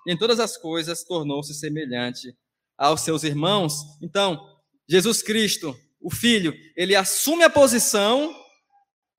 Em 0.07 0.17
todas 0.17 0.39
as 0.39 0.55
coisas 0.55 1.03
tornou-se 1.03 1.53
semelhante 1.53 2.33
aos 2.77 3.01
seus 3.01 3.23
irmãos. 3.23 3.73
Então, 4.01 4.39
Jesus 4.87 5.21
Cristo, 5.21 5.77
o 5.99 6.09
Filho, 6.09 6.53
ele 6.75 6.95
assume 6.95 7.43
a 7.43 7.49
posição 7.49 8.33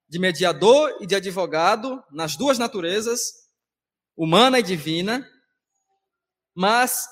de 0.08 0.18
mediador 0.18 0.96
e 1.00 1.06
de 1.06 1.14
advogado 1.14 2.02
nas 2.10 2.36
duas 2.36 2.58
naturezas, 2.58 3.20
humana 4.16 4.58
e 4.58 4.62
divina, 4.62 5.28
mas 6.54 7.06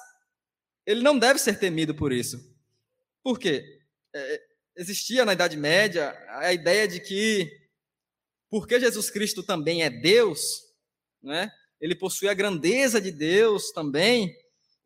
ele 0.87 1.03
não 1.03 1.19
deve 1.19 1.39
ser 1.39 1.59
temido 1.59 1.95
por 1.95 2.13
isso. 2.13 2.39
Por 3.23 3.39
quê? 3.39 3.63
É, 4.15 4.43
existia 4.77 5.25
na 5.25 5.33
Idade 5.33 5.57
Média 5.57 6.17
a 6.29 6.53
ideia 6.53 6.89
de 6.89 7.01
que, 7.01 7.51
porque 8.49 8.81
Jesus 8.81 9.11
Cristo 9.11 9.43
também 9.43 9.83
é 9.83 9.91
Deus, 9.91 10.41
né, 11.23 11.51
ele 11.81 11.95
possui 11.95 12.29
a 12.29 12.35
grandeza 12.35 13.01
de 13.01 13.11
Deus 13.11 13.71
também, 13.73 14.35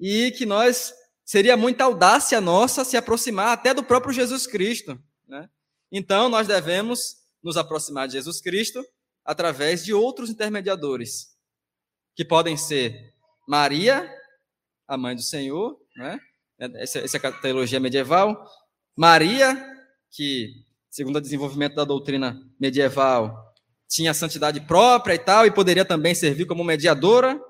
e 0.00 0.32
que 0.32 0.46
nós 0.46 0.92
seria 1.30 1.56
muita 1.56 1.84
audácia 1.84 2.40
nossa 2.40 2.84
se 2.84 2.96
aproximar 2.96 3.52
até 3.52 3.72
do 3.72 3.84
próprio 3.84 4.12
Jesus 4.12 4.48
Cristo. 4.48 5.00
Né? 5.28 5.48
Então, 5.92 6.28
nós 6.28 6.48
devemos 6.48 7.18
nos 7.40 7.56
aproximar 7.56 8.08
de 8.08 8.14
Jesus 8.14 8.40
Cristo 8.40 8.84
através 9.24 9.84
de 9.84 9.94
outros 9.94 10.28
intermediadores, 10.28 11.28
que 12.16 12.24
podem 12.24 12.56
ser 12.56 13.14
Maria, 13.46 14.12
a 14.88 14.96
mãe 14.96 15.14
do 15.14 15.22
Senhor, 15.22 15.80
né? 15.94 16.18
essa, 16.58 16.98
essa 16.98 17.16
é 17.16 17.26
a 17.28 17.30
teologia 17.30 17.78
medieval, 17.78 18.44
Maria, 18.96 19.54
que, 20.10 20.48
segundo 20.90 21.14
o 21.14 21.20
desenvolvimento 21.20 21.76
da 21.76 21.84
doutrina 21.84 22.42
medieval, 22.58 23.54
tinha 23.88 24.12
santidade 24.12 24.62
própria 24.62 25.14
e 25.14 25.18
tal, 25.20 25.46
e 25.46 25.52
poderia 25.52 25.84
também 25.84 26.12
servir 26.12 26.46
como 26.46 26.64
mediadora, 26.64 27.40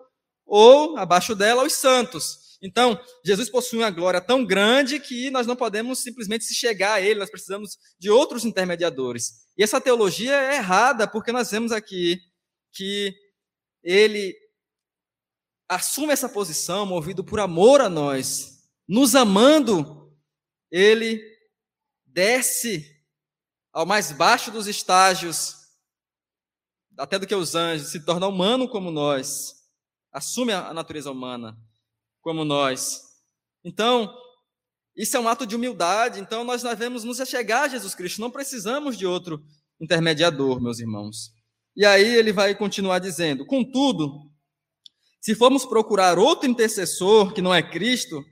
ou, 0.44 0.98
abaixo 0.98 1.34
dela, 1.34 1.64
os 1.64 1.72
santos. 1.72 2.49
Então, 2.62 3.00
Jesus 3.24 3.48
possui 3.48 3.78
uma 3.78 3.90
glória 3.90 4.20
tão 4.20 4.44
grande 4.44 5.00
que 5.00 5.30
nós 5.30 5.46
não 5.46 5.56
podemos 5.56 6.00
simplesmente 6.00 6.44
se 6.44 6.54
chegar 6.54 6.94
a 6.94 7.00
ele, 7.00 7.20
nós 7.20 7.30
precisamos 7.30 7.78
de 7.98 8.10
outros 8.10 8.44
intermediadores. 8.44 9.46
E 9.56 9.62
essa 9.62 9.80
teologia 9.80 10.34
é 10.34 10.56
errada, 10.56 11.08
porque 11.08 11.32
nós 11.32 11.50
vemos 11.50 11.72
aqui 11.72 12.20
que 12.72 13.14
ele 13.82 14.36
assume 15.68 16.12
essa 16.12 16.28
posição 16.28 16.84
movido 16.84 17.24
por 17.24 17.40
amor 17.40 17.80
a 17.80 17.88
nós, 17.88 18.68
nos 18.86 19.14
amando, 19.14 20.12
ele 20.70 21.22
desce 22.04 22.84
ao 23.72 23.86
mais 23.86 24.12
baixo 24.12 24.50
dos 24.50 24.66
estágios, 24.66 25.56
até 26.98 27.18
do 27.18 27.26
que 27.26 27.34
os 27.34 27.54
anjos, 27.54 27.88
se 27.90 28.04
torna 28.04 28.26
humano 28.26 28.68
como 28.68 28.90
nós, 28.90 29.54
assume 30.12 30.52
a 30.52 30.74
natureza 30.74 31.10
humana 31.10 31.56
como 32.20 32.44
nós. 32.44 33.00
Então, 33.64 34.12
isso 34.96 35.16
é 35.16 35.20
um 35.20 35.28
ato 35.28 35.46
de 35.46 35.56
humildade, 35.56 36.20
então 36.20 36.44
nós 36.44 36.62
devemos 36.62 37.04
nos 37.04 37.20
achegar 37.20 37.62
a 37.62 37.68
Jesus 37.68 37.94
Cristo, 37.94 38.20
não 38.20 38.30
precisamos 38.30 38.98
de 38.98 39.06
outro 39.06 39.42
intermediador, 39.80 40.60
meus 40.60 40.78
irmãos. 40.78 41.30
E 41.76 41.84
aí 41.86 42.14
ele 42.16 42.32
vai 42.32 42.54
continuar 42.54 42.98
dizendo: 42.98 43.46
contudo, 43.46 44.30
se 45.20 45.34
formos 45.34 45.64
procurar 45.64 46.18
outro 46.18 46.48
intercessor 46.48 47.32
que 47.32 47.42
não 47.42 47.54
é 47.54 47.62
Cristo, 47.62 48.22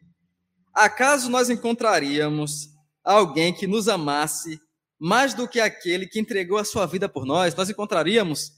acaso 0.75 1.31
nós 1.31 1.49
encontraríamos 1.49 2.69
alguém 3.05 3.55
que 3.55 3.67
nos 3.67 3.89
amasse 3.89 4.61
mais 4.99 5.33
do 5.33 5.49
que 5.49 5.61
aquele 5.61 6.07
que 6.07 6.19
entregou 6.19 6.59
a 6.59 6.65
sua 6.65 6.85
vida 6.87 7.09
por 7.09 7.25
nós? 7.25 7.55
Nós 7.55 7.71
encontraríamos 7.71 8.51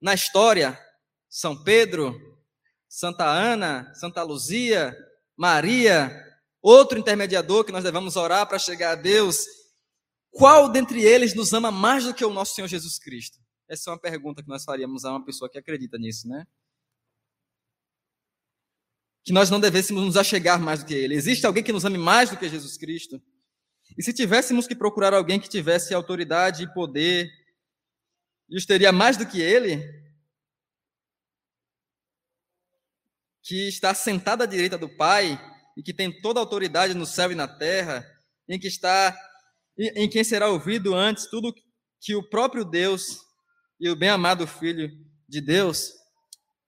na 0.00 0.12
história 0.12 0.78
São 1.28 1.62
Pedro, 1.62 2.14
Santa 2.94 3.24
Ana, 3.24 3.92
Santa 3.92 4.22
Luzia, 4.22 4.96
Maria, 5.36 6.16
outro 6.62 6.96
intermediador 6.96 7.64
que 7.64 7.72
nós 7.72 7.82
devemos 7.82 8.14
orar 8.14 8.46
para 8.46 8.56
chegar 8.56 8.92
a 8.92 8.94
Deus. 8.94 9.44
Qual 10.30 10.70
dentre 10.70 11.02
eles 11.02 11.34
nos 11.34 11.52
ama 11.52 11.72
mais 11.72 12.04
do 12.04 12.14
que 12.14 12.24
o 12.24 12.32
nosso 12.32 12.54
Senhor 12.54 12.68
Jesus 12.68 12.96
Cristo? 12.96 13.40
Essa 13.68 13.90
é 13.90 13.92
uma 13.92 13.98
pergunta 13.98 14.44
que 14.44 14.48
nós 14.48 14.62
faríamos 14.62 15.04
a 15.04 15.10
uma 15.10 15.24
pessoa 15.24 15.50
que 15.50 15.58
acredita 15.58 15.98
nisso, 15.98 16.28
né? 16.28 16.46
Que 19.24 19.32
nós 19.32 19.50
não 19.50 19.58
devêssemos 19.58 20.04
nos 20.04 20.16
achegar 20.16 20.60
mais 20.60 20.78
do 20.78 20.86
que 20.86 20.94
Ele. 20.94 21.16
Existe 21.16 21.44
alguém 21.44 21.64
que 21.64 21.72
nos 21.72 21.84
ame 21.84 21.98
mais 21.98 22.30
do 22.30 22.36
que 22.36 22.48
Jesus 22.48 22.76
Cristo? 22.76 23.20
E 23.98 24.04
se 24.04 24.12
tivéssemos 24.12 24.68
que 24.68 24.76
procurar 24.76 25.12
alguém 25.12 25.40
que 25.40 25.48
tivesse 25.48 25.92
autoridade 25.92 26.62
e 26.62 26.72
poder, 26.72 27.28
e 28.48 28.56
os 28.56 28.64
teria 28.64 28.92
mais 28.92 29.16
do 29.16 29.26
que 29.26 29.40
Ele, 29.40 30.03
que 33.44 33.68
está 33.68 33.94
sentado 33.94 34.42
à 34.42 34.46
direita 34.46 34.78
do 34.78 34.88
Pai 34.88 35.38
e 35.76 35.82
que 35.82 35.92
tem 35.92 36.10
toda 36.22 36.40
a 36.40 36.42
autoridade 36.42 36.94
no 36.94 37.04
céu 37.04 37.30
e 37.30 37.34
na 37.34 37.46
terra, 37.46 38.04
em 38.48 38.58
que 38.58 38.66
está 38.66 39.16
em 39.78 40.08
quem 40.08 40.24
será 40.24 40.48
ouvido 40.48 40.94
antes 40.94 41.26
tudo 41.26 41.54
que 42.00 42.14
o 42.14 42.22
próprio 42.22 42.64
Deus 42.64 43.18
e 43.78 43.90
o 43.90 43.96
bem-amado 43.96 44.46
Filho 44.46 44.88
de 45.28 45.40
Deus, 45.40 45.90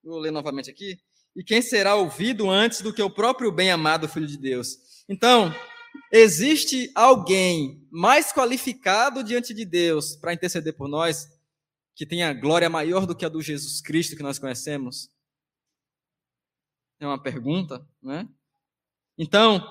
vou 0.03 0.19
ler 0.19 0.31
novamente 0.31 0.69
aqui, 0.69 0.99
e 1.35 1.43
quem 1.43 1.61
será 1.61 1.95
ouvido 1.95 2.49
antes 2.49 2.81
do 2.81 2.93
que 2.93 3.01
o 3.01 3.09
próprio 3.09 3.51
bem-amado 3.51 4.07
Filho 4.07 4.27
de 4.27 4.37
Deus. 4.37 4.77
Então, 5.07 5.53
existe 6.11 6.91
alguém 6.93 7.87
mais 7.89 8.33
qualificado 8.33 9.23
diante 9.23 9.53
de 9.53 9.65
Deus 9.65 10.15
para 10.15 10.33
interceder 10.33 10.75
por 10.75 10.87
nós, 10.87 11.27
que 11.95 12.05
tenha 12.05 12.33
glória 12.33 12.69
maior 12.69 13.07
do 13.07 13.15
que 13.15 13.25
a 13.25 13.29
do 13.29 13.41
Jesus 13.41 13.81
Cristo 13.81 14.15
que 14.15 14.23
nós 14.23 14.37
conhecemos? 14.37 15.09
É 16.99 17.05
uma 17.05 17.21
pergunta, 17.21 17.87
né? 18.01 18.27
Então, 19.17 19.63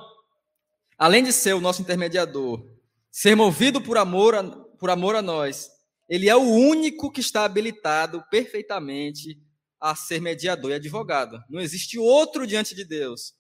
além 0.98 1.22
de 1.22 1.32
ser 1.32 1.54
o 1.54 1.60
nosso 1.60 1.82
intermediador, 1.82 2.64
ser 3.10 3.34
movido 3.34 3.80
por 3.80 3.96
amor 3.98 4.34
a, 4.34 4.42
por 4.78 4.90
amor 4.90 5.16
a 5.16 5.22
nós, 5.22 5.68
ele 6.08 6.28
é 6.28 6.36
o 6.36 6.42
único 6.42 7.10
que 7.10 7.20
está 7.20 7.44
habilitado 7.44 8.22
perfeitamente 8.30 9.40
a 9.80 9.94
ser 9.94 10.20
mediador 10.20 10.70
e 10.70 10.74
advogado. 10.74 11.38
Não 11.48 11.60
existe 11.60 11.98
outro 11.98 12.46
diante 12.46 12.74
de 12.74 12.84
Deus, 12.84 13.34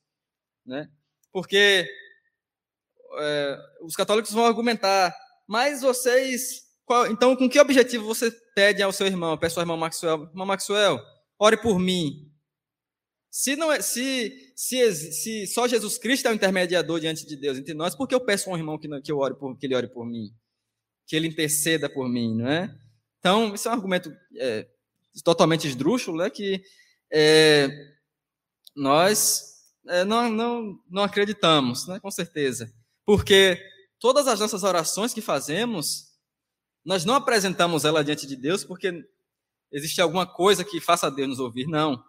né? 0.64 0.88
Porque 1.32 1.88
é, 3.18 3.58
os 3.82 3.94
católicos 3.94 4.32
vão 4.32 4.44
argumentar, 4.44 5.14
mas 5.46 5.82
vocês, 5.82 6.62
qual, 6.84 7.06
então, 7.06 7.36
com 7.36 7.48
que 7.48 7.60
objetivo 7.60 8.04
você 8.04 8.30
pede 8.54 8.82
ao 8.82 8.92
seu 8.92 9.06
irmão, 9.06 9.38
peço 9.38 9.58
ao 9.58 9.62
irmão 9.62 9.76
Maxwell, 9.76 10.24
irmão 10.24 10.46
Maxwell, 10.46 11.00
ore 11.38 11.56
por 11.56 11.78
mim. 11.78 12.32
Se, 13.38 13.54
não 13.54 13.70
é, 13.70 13.82
se, 13.82 14.50
se, 14.56 14.94
se 14.94 15.46
só 15.46 15.68
Jesus 15.68 15.98
Cristo 15.98 16.26
é 16.26 16.30
o 16.30 16.34
intermediador 16.34 16.98
diante 16.98 17.26
de 17.26 17.36
Deus 17.36 17.58
entre 17.58 17.74
nós, 17.74 17.94
por 17.94 18.08
que 18.08 18.14
eu 18.14 18.20
peço 18.24 18.48
a 18.48 18.54
um 18.54 18.56
irmão 18.56 18.78
que, 18.78 18.88
que, 19.02 19.12
eu 19.12 19.18
ore 19.18 19.34
por, 19.34 19.54
que 19.58 19.66
ele 19.66 19.74
ore 19.74 19.88
por 19.88 20.06
mim? 20.06 20.34
Que 21.06 21.14
ele 21.14 21.28
interceda 21.28 21.86
por 21.86 22.08
mim, 22.08 22.34
não 22.34 22.48
é? 22.48 22.74
Então, 23.18 23.54
isso 23.54 23.68
é 23.68 23.70
um 23.70 23.74
argumento 23.74 24.10
é, 24.36 24.66
totalmente 25.22 25.68
esdrúxulo, 25.68 26.16
né, 26.16 26.30
que 26.30 26.62
é, 27.12 27.68
nós 28.74 29.42
é, 29.86 30.02
não, 30.02 30.30
não, 30.30 30.80
não 30.88 31.02
acreditamos, 31.02 31.86
né, 31.86 32.00
com 32.00 32.10
certeza. 32.10 32.72
Porque 33.04 33.62
todas 34.00 34.26
as 34.28 34.40
nossas 34.40 34.64
orações 34.64 35.12
que 35.12 35.20
fazemos, 35.20 36.06
nós 36.82 37.04
não 37.04 37.12
apresentamos 37.12 37.84
ela 37.84 38.02
diante 38.02 38.26
de 38.26 38.34
Deus 38.34 38.64
porque 38.64 39.06
existe 39.70 40.00
alguma 40.00 40.26
coisa 40.26 40.64
que 40.64 40.80
faça 40.80 41.10
Deus 41.10 41.28
nos 41.28 41.38
ouvir, 41.38 41.66
não. 41.66 42.02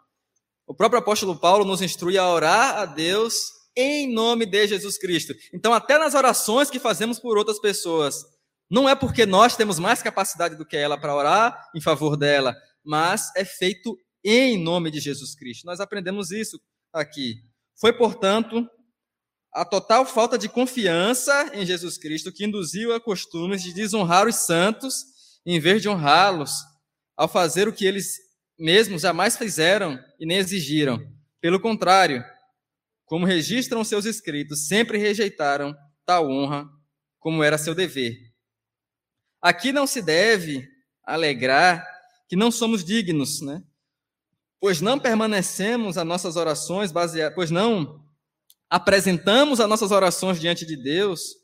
O 0.67 0.75
próprio 0.75 0.99
apóstolo 0.99 1.39
Paulo 1.39 1.63
nos 1.63 1.81
instrui 1.81 2.17
a 2.17 2.29
orar 2.29 2.77
a 2.77 2.85
Deus 2.85 3.33
em 3.73 4.11
nome 4.13 4.45
de 4.45 4.67
Jesus 4.67 4.97
Cristo. 4.97 5.33
Então, 5.53 5.73
até 5.73 5.97
nas 5.97 6.13
orações 6.13 6.69
que 6.69 6.77
fazemos 6.77 7.19
por 7.19 7.37
outras 7.37 7.57
pessoas, 7.57 8.25
não 8.69 8.89
é 8.89 8.93
porque 8.93 9.25
nós 9.25 9.55
temos 9.55 9.79
mais 9.79 10.03
capacidade 10.03 10.57
do 10.57 10.65
que 10.65 10.75
ela 10.75 10.99
para 10.99 11.15
orar 11.15 11.69
em 11.73 11.79
favor 11.79 12.17
dela, 12.17 12.53
mas 12.83 13.31
é 13.35 13.45
feito 13.45 13.97
em 14.23 14.61
nome 14.61 14.91
de 14.91 14.99
Jesus 14.99 15.35
Cristo. 15.35 15.65
Nós 15.65 15.79
aprendemos 15.79 16.31
isso 16.31 16.59
aqui. 16.91 17.35
Foi, 17.79 17.93
portanto, 17.93 18.67
a 19.53 19.63
total 19.63 20.05
falta 20.05 20.37
de 20.37 20.49
confiança 20.49 21.51
em 21.53 21.65
Jesus 21.65 21.97
Cristo 21.97 22.31
que 22.31 22.43
induziu 22.43 22.93
a 22.93 22.99
costumes 22.99 23.63
de 23.63 23.73
desonrar 23.73 24.27
os 24.27 24.35
santos 24.35 25.05
em 25.45 25.61
vez 25.61 25.81
de 25.81 25.87
honrá-los, 25.87 26.51
ao 27.15 27.27
fazer 27.27 27.69
o 27.69 27.73
que 27.73 27.85
eles 27.85 28.26
mesmo 28.57 28.97
jamais 28.97 29.37
fizeram 29.37 29.99
e 30.19 30.25
nem 30.25 30.37
exigiram. 30.37 30.99
Pelo 31.39 31.59
contrário, 31.59 32.23
como 33.05 33.25
registram 33.25 33.83
seus 33.83 34.05
escritos, 34.05 34.67
sempre 34.67 34.97
rejeitaram 34.97 35.75
tal 36.05 36.29
honra 36.29 36.67
como 37.19 37.43
era 37.43 37.57
seu 37.57 37.75
dever. 37.75 38.15
Aqui 39.41 39.71
não 39.71 39.85
se 39.85 40.01
deve 40.01 40.67
alegrar 41.03 41.85
que 42.27 42.35
não 42.35 42.51
somos 42.51 42.83
dignos, 42.83 43.41
né? 43.41 43.63
Pois 44.59 44.81
não 44.81 44.99
permanecemos 44.99 45.97
as 45.97 46.05
nossas 46.05 46.35
orações 46.35 46.91
baseadas, 46.91 47.35
pois 47.35 47.51
não 47.51 48.03
apresentamos 48.69 49.59
as 49.59 49.69
nossas 49.69 49.91
orações 49.91 50.39
diante 50.39 50.65
de 50.65 50.75
Deus 50.75 51.35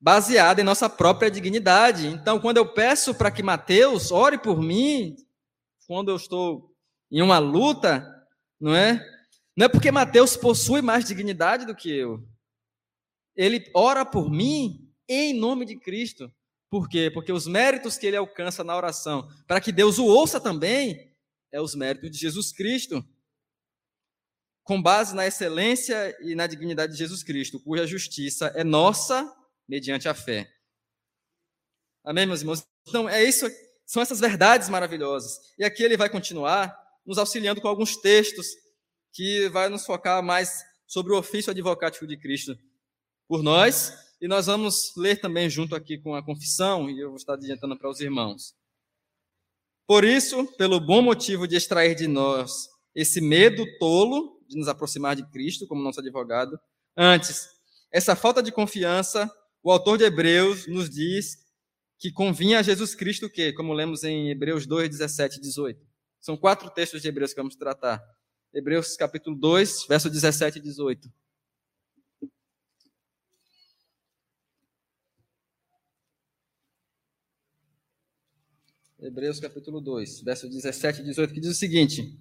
baseada 0.00 0.60
em 0.60 0.64
nossa 0.64 0.90
própria 0.90 1.30
dignidade. 1.30 2.08
Então, 2.08 2.40
quando 2.40 2.56
eu 2.56 2.66
peço 2.66 3.14
para 3.14 3.30
que 3.30 3.42
Mateus 3.42 4.10
ore 4.10 4.36
por 4.36 4.60
mim, 4.60 5.14
quando 5.92 6.10
eu 6.10 6.16
estou 6.16 6.74
em 7.10 7.20
uma 7.20 7.38
luta, 7.38 8.02
não 8.58 8.74
é? 8.74 9.06
Não 9.54 9.66
é 9.66 9.68
porque 9.68 9.92
Mateus 9.92 10.38
possui 10.38 10.80
mais 10.80 11.04
dignidade 11.04 11.66
do 11.66 11.76
que 11.76 11.90
eu. 11.90 12.26
Ele 13.36 13.70
ora 13.74 14.02
por 14.02 14.30
mim 14.30 14.90
em 15.06 15.38
nome 15.38 15.66
de 15.66 15.78
Cristo. 15.78 16.32
Por 16.70 16.88
quê? 16.88 17.10
Porque 17.12 17.30
os 17.30 17.46
méritos 17.46 17.98
que 17.98 18.06
ele 18.06 18.16
alcança 18.16 18.64
na 18.64 18.74
oração, 18.74 19.28
para 19.46 19.60
que 19.60 19.70
Deus 19.70 19.98
o 19.98 20.06
ouça 20.06 20.40
também, 20.40 21.14
é 21.52 21.60
os 21.60 21.74
méritos 21.74 22.10
de 22.10 22.16
Jesus 22.16 22.52
Cristo. 22.52 23.04
Com 24.64 24.80
base 24.80 25.14
na 25.14 25.26
excelência 25.26 26.16
e 26.22 26.34
na 26.34 26.46
dignidade 26.46 26.92
de 26.92 26.98
Jesus 26.98 27.22
Cristo, 27.22 27.60
cuja 27.60 27.86
justiça 27.86 28.46
é 28.56 28.64
nossa 28.64 29.30
mediante 29.68 30.08
a 30.08 30.14
fé. 30.14 30.50
Amém, 32.02 32.24
meus 32.24 32.40
irmãos? 32.40 32.66
Então, 32.88 33.06
é 33.06 33.22
isso, 33.22 33.46
são 33.92 34.00
essas 34.00 34.20
verdades 34.20 34.70
maravilhosas. 34.70 35.38
E 35.58 35.64
aqui 35.64 35.82
ele 35.82 35.98
vai 35.98 36.08
continuar 36.08 36.74
nos 37.04 37.18
auxiliando 37.18 37.60
com 37.60 37.68
alguns 37.68 37.94
textos 37.94 38.46
que 39.12 39.50
vai 39.50 39.68
nos 39.68 39.84
focar 39.84 40.22
mais 40.22 40.64
sobre 40.86 41.12
o 41.12 41.18
ofício 41.18 41.50
advocático 41.50 42.06
de 42.06 42.16
Cristo 42.16 42.56
por 43.28 43.42
nós 43.42 43.92
e 44.18 44.26
nós 44.26 44.46
vamos 44.46 44.94
ler 44.96 45.20
também 45.20 45.50
junto 45.50 45.74
aqui 45.74 45.98
com 45.98 46.14
a 46.14 46.24
confissão, 46.24 46.88
e 46.88 47.00
eu 47.00 47.08
vou 47.08 47.16
estar 47.18 47.34
adiantando 47.34 47.76
para 47.76 47.90
os 47.90 48.00
irmãos. 48.00 48.54
Por 49.86 50.04
isso, 50.04 50.46
pelo 50.56 50.80
bom 50.80 51.02
motivo 51.02 51.46
de 51.46 51.56
extrair 51.56 51.94
de 51.94 52.08
nós 52.08 52.70
esse 52.94 53.20
medo 53.20 53.66
tolo 53.78 54.40
de 54.48 54.56
nos 54.56 54.68
aproximar 54.68 55.16
de 55.16 55.28
Cristo 55.30 55.66
como 55.66 55.82
nosso 55.82 56.00
advogado, 56.00 56.58
antes, 56.96 57.46
essa 57.90 58.16
falta 58.16 58.42
de 58.42 58.52
confiança, 58.52 59.30
o 59.62 59.70
autor 59.70 59.98
de 59.98 60.04
Hebreus 60.04 60.66
nos 60.66 60.88
diz 60.88 61.41
que 62.02 62.10
convinha 62.10 62.58
a 62.58 62.62
Jesus 62.62 62.96
Cristo 62.96 63.26
o 63.26 63.30
quê? 63.30 63.52
Como 63.52 63.72
lemos 63.72 64.02
em 64.02 64.28
Hebreus 64.28 64.66
2, 64.66 64.88
17 64.88 65.36
e 65.38 65.40
18. 65.40 65.80
São 66.20 66.36
quatro 66.36 66.68
textos 66.68 67.00
de 67.00 67.06
Hebreus 67.06 67.32
que 67.32 67.38
vamos 67.38 67.54
tratar. 67.54 68.02
Hebreus 68.52 68.96
capítulo 68.96 69.36
2, 69.36 69.86
verso 69.86 70.10
17 70.10 70.58
e 70.58 70.62
18. 70.62 71.08
Hebreus 79.00 79.38
capítulo 79.38 79.80
2, 79.80 80.22
verso 80.22 80.48
17 80.48 81.02
e 81.02 81.04
18, 81.04 81.32
que 81.32 81.40
diz 81.40 81.50
o 81.50 81.54
seguinte: 81.54 82.18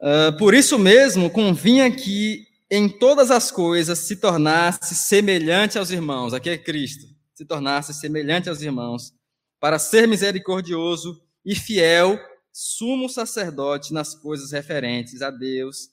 uh, 0.00 0.38
Por 0.38 0.54
isso 0.54 0.78
mesmo 0.78 1.28
convinha 1.28 1.90
que 1.90 2.46
em 2.70 2.88
todas 2.88 3.32
as 3.32 3.50
coisas 3.50 3.98
se 3.98 4.14
tornasse 4.14 4.94
semelhante 4.94 5.78
aos 5.78 5.90
irmãos, 5.90 6.32
aqui 6.32 6.48
é 6.48 6.56
Cristo, 6.56 7.11
se 7.34 7.44
tornasse 7.44 7.94
semelhante 7.94 8.48
aos 8.48 8.62
irmãos, 8.62 9.14
para 9.58 9.78
ser 9.78 10.06
misericordioso 10.08 11.22
e 11.44 11.54
fiel, 11.54 12.18
sumo 12.52 13.08
sacerdote 13.08 13.92
nas 13.92 14.14
coisas 14.14 14.52
referentes 14.52 15.22
a 15.22 15.30
Deus 15.30 15.90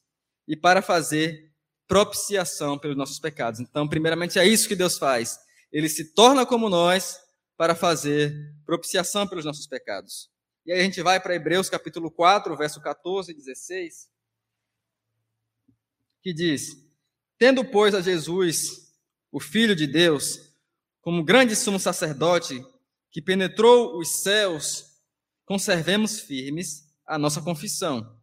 e 0.48 0.56
para 0.56 0.82
fazer 0.82 1.52
propiciação 1.88 2.78
pelos 2.78 2.98
nossos 2.98 3.20
pecados. 3.20 3.60
Então, 3.60 3.88
primeiramente, 3.88 4.38
é 4.38 4.48
isso 4.48 4.68
que 4.68 4.76
Deus 4.76 4.98
faz. 4.98 5.40
Ele 5.72 5.88
se 5.88 6.14
torna 6.14 6.46
como 6.46 6.70
nós 6.70 7.20
para 7.58 7.76
fazer 7.76 8.54
propiciação 8.66 9.28
pelos 9.28 9.46
nossos 9.46 9.68
pecados. 9.68 10.30
E 10.66 10.72
aí 10.72 10.82
a 10.82 10.84
gente 10.84 11.02
vai 11.02 11.20
para 11.20 11.36
Hebreus 11.36 11.70
capítulo 11.70 12.12
4, 12.12 12.56
verso 12.56 12.82
14 12.82 13.32
e 13.32 13.36
16, 13.36 14.10
que 16.22 16.34
diz: 16.34 16.76
Tendo, 17.38 17.66
pois, 17.66 17.96
a 17.96 18.02
Jesus, 18.02 18.94
o 19.32 19.40
Filho 19.40 19.76
de 19.76 19.88
Deus, 19.88 20.49
como 21.10 21.24
grande 21.24 21.56
sumo 21.56 21.80
sacerdote 21.80 22.64
que 23.12 23.20
penetrou 23.20 23.98
os 23.98 24.22
céus, 24.22 24.86
conservemos 25.44 26.20
firmes 26.20 26.84
a 27.04 27.18
nossa 27.18 27.42
confissão. 27.42 28.16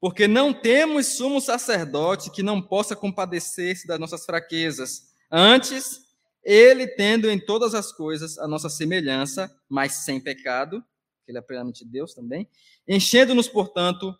Porque 0.00 0.26
não 0.26 0.52
temos 0.52 1.06
sumo 1.16 1.40
sacerdote 1.40 2.32
que 2.32 2.42
não 2.42 2.60
possa 2.60 2.96
compadecer-se 2.96 3.86
das 3.86 4.00
nossas 4.00 4.24
fraquezas. 4.24 5.12
Antes, 5.30 6.00
ele 6.42 6.88
tendo 6.88 7.30
em 7.30 7.38
todas 7.38 7.72
as 7.72 7.92
coisas 7.92 8.36
a 8.36 8.48
nossa 8.48 8.68
semelhança, 8.68 9.48
mas 9.68 9.98
sem 9.98 10.20
pecado, 10.20 10.82
ele 11.24 11.38
é 11.38 11.40
plenamente 11.40 11.84
Deus 11.84 12.14
também, 12.14 12.48
enchendo-nos, 12.88 13.46
portanto, 13.46 14.12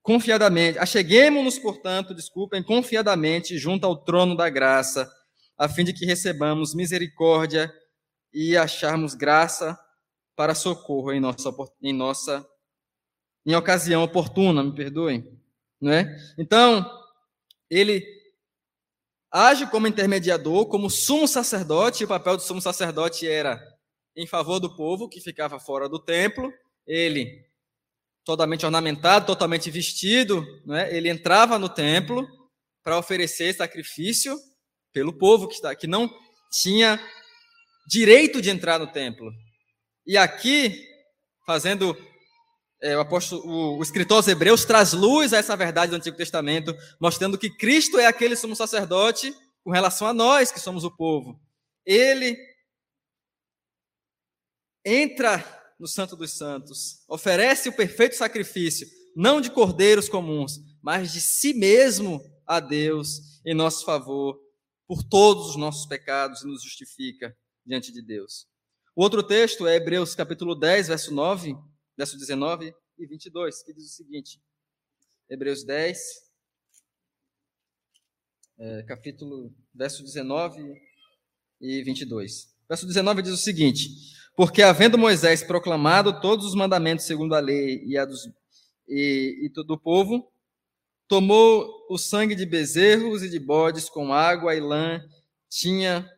confiadamente, 0.00 0.78
acheguemos-nos, 0.78 1.58
portanto, 1.58 2.14
desculpem, 2.14 2.62
confiadamente 2.62 3.58
junto 3.58 3.84
ao 3.84 3.94
trono 3.94 4.34
da 4.34 4.48
graça, 4.48 5.12
a 5.56 5.68
fim 5.68 5.84
de 5.84 5.92
que 5.92 6.04
recebamos 6.04 6.74
misericórdia 6.74 7.72
e 8.32 8.56
acharmos 8.56 9.14
graça 9.14 9.78
para 10.36 10.54
socorro 10.54 11.12
em 11.12 11.20
nossa, 11.20 11.54
em 11.80 11.92
nossa 11.92 12.46
em 13.46 13.54
ocasião 13.54 14.02
oportuna, 14.02 14.62
me 14.62 14.74
perdoem, 14.74 15.26
não 15.80 15.92
é? 15.92 16.16
Então, 16.38 16.84
ele 17.70 18.02
age 19.30 19.66
como 19.66 19.86
intermediador, 19.86 20.66
como 20.66 20.88
sumo 20.88 21.28
sacerdote, 21.28 22.04
o 22.04 22.08
papel 22.08 22.36
do 22.36 22.42
sumo 22.42 22.60
sacerdote 22.60 23.28
era 23.28 23.62
em 24.16 24.26
favor 24.26 24.60
do 24.60 24.74
povo 24.74 25.08
que 25.08 25.20
ficava 25.20 25.60
fora 25.60 25.88
do 25.88 25.98
templo, 25.98 26.52
ele 26.86 27.44
totalmente 28.24 28.64
ornamentado, 28.64 29.26
totalmente 29.26 29.70
vestido, 29.70 30.44
né? 30.64 30.94
ele 30.96 31.10
entrava 31.10 31.58
no 31.58 31.68
templo 31.68 32.26
para 32.82 32.98
oferecer 32.98 33.54
sacrifício 33.54 34.38
pelo 34.94 35.12
povo 35.12 35.48
que, 35.48 35.54
está, 35.54 35.74
que 35.74 35.86
não 35.86 36.08
tinha 36.50 36.98
direito 37.86 38.40
de 38.40 38.48
entrar 38.48 38.78
no 38.78 38.86
templo. 38.86 39.30
E 40.06 40.16
aqui, 40.16 40.86
fazendo 41.44 41.96
é, 42.80 42.96
o, 42.96 43.00
apóstolo, 43.00 43.42
o, 43.44 43.78
o 43.78 43.82
escritor 43.82 44.18
aos 44.18 44.28
Hebreus 44.28 44.64
traz 44.64 44.92
luz 44.92 45.32
a 45.32 45.38
essa 45.38 45.56
verdade 45.56 45.90
do 45.90 45.96
Antigo 45.96 46.16
Testamento, 46.16 46.74
mostrando 47.00 47.36
que 47.36 47.50
Cristo 47.50 47.98
é 47.98 48.06
aquele 48.06 48.36
sumo 48.36 48.54
sacerdote 48.54 49.34
com 49.64 49.70
relação 49.70 50.06
a 50.06 50.14
nós, 50.14 50.52
que 50.52 50.60
somos 50.60 50.84
o 50.84 50.96
povo. 50.96 51.40
Ele 51.84 52.36
entra 54.84 55.44
no 55.80 55.88
Santo 55.88 56.14
dos 56.14 56.36
Santos, 56.36 57.02
oferece 57.08 57.68
o 57.68 57.72
perfeito 57.72 58.14
sacrifício, 58.14 58.86
não 59.16 59.40
de 59.40 59.50
cordeiros 59.50 60.08
comuns, 60.08 60.60
mas 60.82 61.12
de 61.12 61.20
si 61.20 61.54
mesmo 61.54 62.20
a 62.46 62.60
Deus 62.60 63.40
em 63.44 63.54
nosso 63.54 63.84
favor, 63.84 64.38
por 64.86 65.02
todos 65.02 65.50
os 65.50 65.56
nossos 65.56 65.86
pecados 65.86 66.42
e 66.42 66.46
nos 66.46 66.62
justifica 66.62 67.36
diante 67.64 67.92
de 67.92 68.02
Deus. 68.02 68.46
O 68.94 69.02
outro 69.02 69.22
texto 69.22 69.66
é 69.66 69.76
Hebreus 69.76 70.14
capítulo 70.14 70.54
10, 70.54 70.88
verso 70.88 71.12
9, 71.12 71.56
verso 71.96 72.18
19 72.18 72.72
e 72.98 73.06
22, 73.06 73.62
que 73.62 73.74
diz 73.74 73.84
o 73.84 73.96
seguinte: 73.96 74.40
Hebreus 75.28 75.64
10, 75.64 75.98
é, 78.58 78.82
capítulo, 78.84 79.52
verso 79.74 80.02
19 80.04 80.62
e 81.60 81.82
22. 81.82 82.54
Verso 82.68 82.86
19 82.86 83.22
diz 83.22 83.32
o 83.32 83.36
seguinte: 83.36 83.88
Porque 84.36 84.62
havendo 84.62 84.98
Moisés 84.98 85.42
proclamado 85.42 86.20
todos 86.20 86.46
os 86.46 86.54
mandamentos 86.54 87.06
segundo 87.06 87.34
a 87.34 87.40
lei 87.40 87.82
e 87.84 87.98
a 87.98 88.04
dos, 88.04 88.20
e, 88.86 89.46
e 89.46 89.48
do 89.48 89.78
povo, 89.78 90.30
tomou 91.08 91.86
o 91.88 91.98
sangue 91.98 92.34
de 92.34 92.46
bezerros 92.46 93.22
e 93.22 93.28
de 93.28 93.38
bodes 93.38 93.88
com 93.88 94.12
água 94.12 94.54
e 94.54 94.60
lã, 94.60 95.02
tinha 95.48 96.10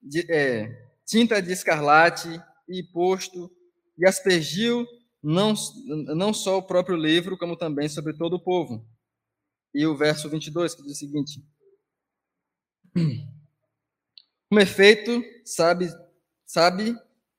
de, 0.00 0.24
é, 0.30 0.90
tinta 1.04 1.40
de 1.42 1.52
escarlate 1.52 2.28
e 2.68 2.82
posto 2.82 3.50
e 3.98 4.06
aspergiu 4.06 4.86
não, 5.22 5.54
não 6.16 6.34
só 6.34 6.58
o 6.58 6.62
próprio 6.62 6.96
livro, 6.96 7.38
como 7.38 7.56
também 7.56 7.88
sobre 7.88 8.12
todo 8.14 8.34
o 8.34 8.42
povo. 8.42 8.84
E 9.74 9.86
o 9.86 9.96
verso 9.96 10.28
22, 10.28 10.74
que 10.74 10.82
diz 10.82 10.92
o 10.92 10.96
seguinte: 10.96 11.42
Com 14.50 14.58
efeito, 14.58 15.22
sabe, 15.44 15.88
sabe 16.44 16.96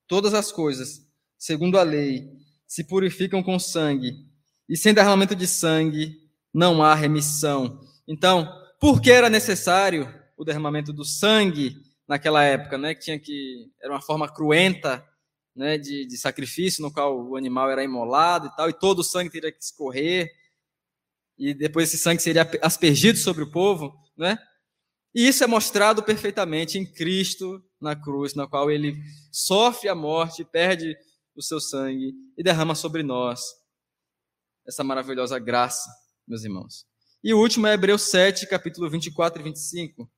todas 0.08 0.34
as 0.34 0.52
coisas, 0.52 1.06
segundo 1.38 1.78
a 1.78 1.84
lei, 1.84 2.32
se 2.66 2.84
purificam 2.84 3.44
com 3.44 3.60
sangue, 3.60 4.26
e 4.68 4.78
sem 4.78 4.94
derramamento 4.94 5.36
de 5.36 5.48
sangue 5.48 6.22
não 6.54 6.84
há 6.84 6.94
remissão. 6.96 7.80
Então, 8.08 8.48
por 8.80 9.02
que 9.02 9.12
era 9.12 9.30
necessário 9.30 10.08
o 10.38 10.44
derramamento 10.44 10.92
do 10.92 11.06
sangue 11.06 11.82
naquela 12.08 12.44
época, 12.44 12.78
né? 12.78 12.94
Que 12.94 13.02
tinha 13.02 13.20
que 13.20 13.72
era 13.82 13.94
uma 13.94 14.02
forma 14.02 14.28
cruenta 14.28 15.06
né, 15.56 15.78
de, 15.78 16.06
de, 16.06 16.18
sacrifício, 16.18 16.82
no 16.82 16.92
qual 16.92 17.30
o 17.30 17.36
animal 17.36 17.70
era 17.70 17.84
imolado 17.84 18.48
e 18.48 18.56
tal, 18.56 18.70
e 18.70 18.74
todo 18.74 19.00
o 19.00 19.04
sangue 19.04 19.30
teria 19.30 19.52
que 19.52 19.64
escorrer, 19.64 20.32
e 21.38 21.54
depois 21.54 21.90
esse 21.90 22.02
sangue 22.02 22.22
seria 22.22 22.50
aspergido 22.62 23.20
sobre 23.20 23.44
o 23.44 23.52
povo, 23.52 23.94
né? 24.18 24.38
E 25.14 25.28
isso 25.28 25.44
é 25.44 25.48
mostrado 25.48 26.02
perfeitamente 26.02 26.80
em 26.80 26.86
Cristo 26.86 27.64
na 27.80 27.96
cruz, 27.96 28.34
na 28.34 28.48
qual 28.48 28.72
ele 28.72 28.98
sofre 29.32 29.88
a 29.88 29.94
morte, 29.94 30.44
perde 30.44 30.98
o 31.36 31.42
seu 31.42 31.60
sangue 31.60 32.14
e 32.36 32.44
derrama 32.44 32.74
sobre 32.74 33.04
nós 33.04 33.63
essa 34.66 34.84
maravilhosa 34.84 35.38
graça 35.40 35.90
meus 36.28 36.44
irmãos. 36.44 36.86
E 37.24 37.34
o 37.34 37.40
último 37.40 37.68
é 37.68 37.74
Hebreus 37.74 38.04
7, 38.04 38.48
capítulo 38.48 38.90
24 38.90 39.42
e 39.42 39.44
25. 39.44 40.12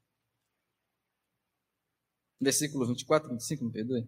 Versículo 2.42 2.86
24 2.88 3.30
e 3.30 3.32
25, 3.34 3.66
me 3.66 3.72
perdoe. 3.72 4.08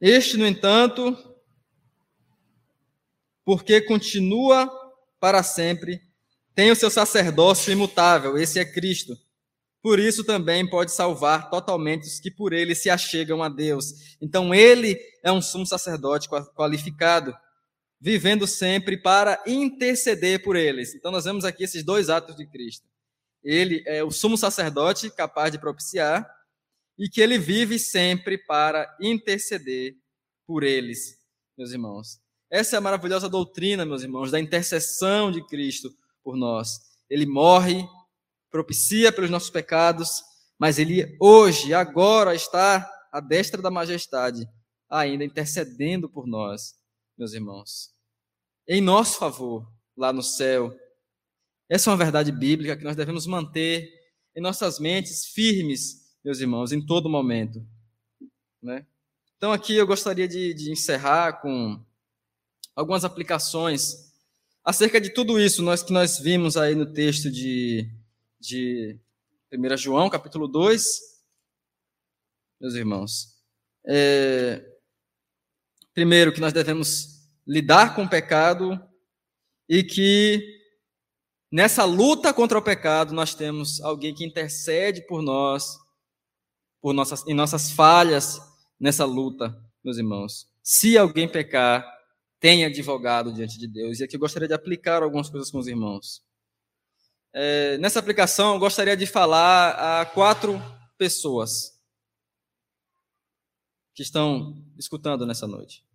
Este, 0.00 0.36
no 0.36 0.46
entanto, 0.46 1.16
porque 3.44 3.80
continua 3.80 4.70
para 5.18 5.42
sempre, 5.42 6.02
tem 6.54 6.70
o 6.70 6.76
seu 6.76 6.90
sacerdócio 6.90 7.72
imutável, 7.72 8.36
esse 8.36 8.58
é 8.58 8.64
Cristo. 8.64 9.16
Por 9.82 9.98
isso 9.98 10.24
também 10.24 10.68
pode 10.68 10.90
salvar 10.90 11.48
totalmente 11.48 12.06
os 12.06 12.18
que 12.18 12.30
por 12.30 12.52
ele 12.52 12.74
se 12.74 12.90
achegam 12.90 13.42
a 13.42 13.48
Deus. 13.48 14.16
Então 14.20 14.54
ele 14.54 14.98
é 15.22 15.30
um 15.30 15.40
sumo 15.40 15.64
sacerdote 15.64 16.28
qualificado, 16.28 17.32
vivendo 18.00 18.46
sempre 18.46 18.96
para 18.96 19.42
interceder 19.46 20.42
por 20.42 20.56
eles. 20.56 20.94
Então 20.94 21.10
nós 21.10 21.24
vemos 21.24 21.44
aqui 21.44 21.64
esses 21.64 21.84
dois 21.84 22.10
atos 22.10 22.36
de 22.36 22.46
Cristo. 22.46 22.86
Ele 23.42 23.82
é 23.86 24.02
o 24.02 24.10
sumo 24.10 24.36
sacerdote 24.36 25.10
capaz 25.10 25.52
de 25.52 25.58
propiciar 25.58 26.28
e 26.98 27.08
que 27.08 27.20
ele 27.20 27.38
vive 27.38 27.78
sempre 27.78 28.38
para 28.38 28.96
interceder 29.00 29.94
por 30.46 30.62
eles, 30.62 31.18
meus 31.56 31.72
irmãos. 31.72 32.20
Essa 32.50 32.76
é 32.76 32.78
a 32.78 32.80
maravilhosa 32.80 33.28
doutrina, 33.28 33.84
meus 33.84 34.02
irmãos, 34.02 34.30
da 34.30 34.40
intercessão 34.40 35.30
de 35.30 35.44
Cristo 35.46 35.90
por 36.22 36.36
nós. 36.36 36.80
Ele 37.08 37.26
morre 37.26 37.86
propicia 38.56 39.12
pelos 39.12 39.28
nossos 39.28 39.50
pecados, 39.50 40.22
mas 40.58 40.78
ele 40.78 41.14
hoje, 41.20 41.74
agora, 41.74 42.34
está 42.34 42.90
à 43.12 43.20
destra 43.20 43.60
da 43.60 43.70
majestade, 43.70 44.48
ainda 44.88 45.24
intercedendo 45.24 46.08
por 46.08 46.26
nós, 46.26 46.74
meus 47.16 47.32
irmãos. 47.32 47.90
Em 48.68 48.80
nosso 48.80 49.18
favor, 49.18 49.70
lá 49.96 50.12
no 50.12 50.22
céu. 50.22 50.76
Essa 51.68 51.90
é 51.90 51.92
uma 51.92 51.96
verdade 51.96 52.30
bíblica 52.30 52.76
que 52.76 52.84
nós 52.84 52.96
devemos 52.96 53.26
manter 53.26 53.88
em 54.34 54.40
nossas 54.40 54.78
mentes 54.78 55.26
firmes, 55.26 56.16
meus 56.24 56.40
irmãos, 56.40 56.72
em 56.72 56.84
todo 56.84 57.08
momento. 57.08 57.66
Né? 58.62 58.86
Então, 59.36 59.52
aqui 59.52 59.74
eu 59.74 59.86
gostaria 59.86 60.28
de, 60.28 60.54
de 60.54 60.70
encerrar 60.70 61.40
com 61.40 61.82
algumas 62.74 63.04
aplicações 63.04 64.12
acerca 64.64 65.00
de 65.00 65.10
tudo 65.10 65.40
isso 65.40 65.62
nós, 65.62 65.82
que 65.82 65.92
nós 65.92 66.18
vimos 66.18 66.56
aí 66.56 66.74
no 66.74 66.92
texto 66.92 67.30
de 67.30 67.90
de 68.46 68.98
1 69.52 69.76
João, 69.76 70.08
capítulo 70.08 70.46
2, 70.46 71.00
meus 72.60 72.74
irmãos. 72.74 73.34
É, 73.84 74.75
primeiro, 75.96 76.30
que 76.30 76.42
nós 76.42 76.52
devemos 76.52 77.26
lidar 77.46 77.94
com 77.94 78.04
o 78.04 78.08
pecado 78.08 78.78
e 79.66 79.82
que 79.82 80.60
nessa 81.50 81.86
luta 81.86 82.34
contra 82.34 82.58
o 82.58 82.62
pecado 82.62 83.14
nós 83.14 83.34
temos 83.34 83.80
alguém 83.80 84.14
que 84.14 84.22
intercede 84.22 85.06
por 85.06 85.22
nós, 85.22 85.78
por 86.82 86.92
nossas, 86.92 87.26
em 87.26 87.32
nossas 87.32 87.70
falhas 87.70 88.38
nessa 88.78 89.06
luta, 89.06 89.58
meus 89.82 89.96
irmãos. 89.96 90.46
Se 90.62 90.98
alguém 90.98 91.26
pecar, 91.26 91.82
tem 92.38 92.66
advogado 92.66 93.32
diante 93.32 93.58
de 93.58 93.66
Deus. 93.66 93.98
E 93.98 94.04
aqui 94.04 94.16
eu 94.16 94.20
gostaria 94.20 94.46
de 94.46 94.52
aplicar 94.52 95.02
algumas 95.02 95.30
coisas 95.30 95.50
com 95.50 95.58
os 95.58 95.66
irmãos. 95.66 96.22
É, 97.32 97.78
nessa 97.78 98.00
aplicação, 98.00 98.52
eu 98.52 98.60
gostaria 98.60 98.98
de 98.98 99.06
falar 99.06 100.00
a 100.00 100.04
quatro 100.04 100.60
pessoas 100.98 101.80
que 103.94 104.02
estão 104.02 104.62
escutando 104.78 105.24
nessa 105.24 105.46
noite. 105.46 105.85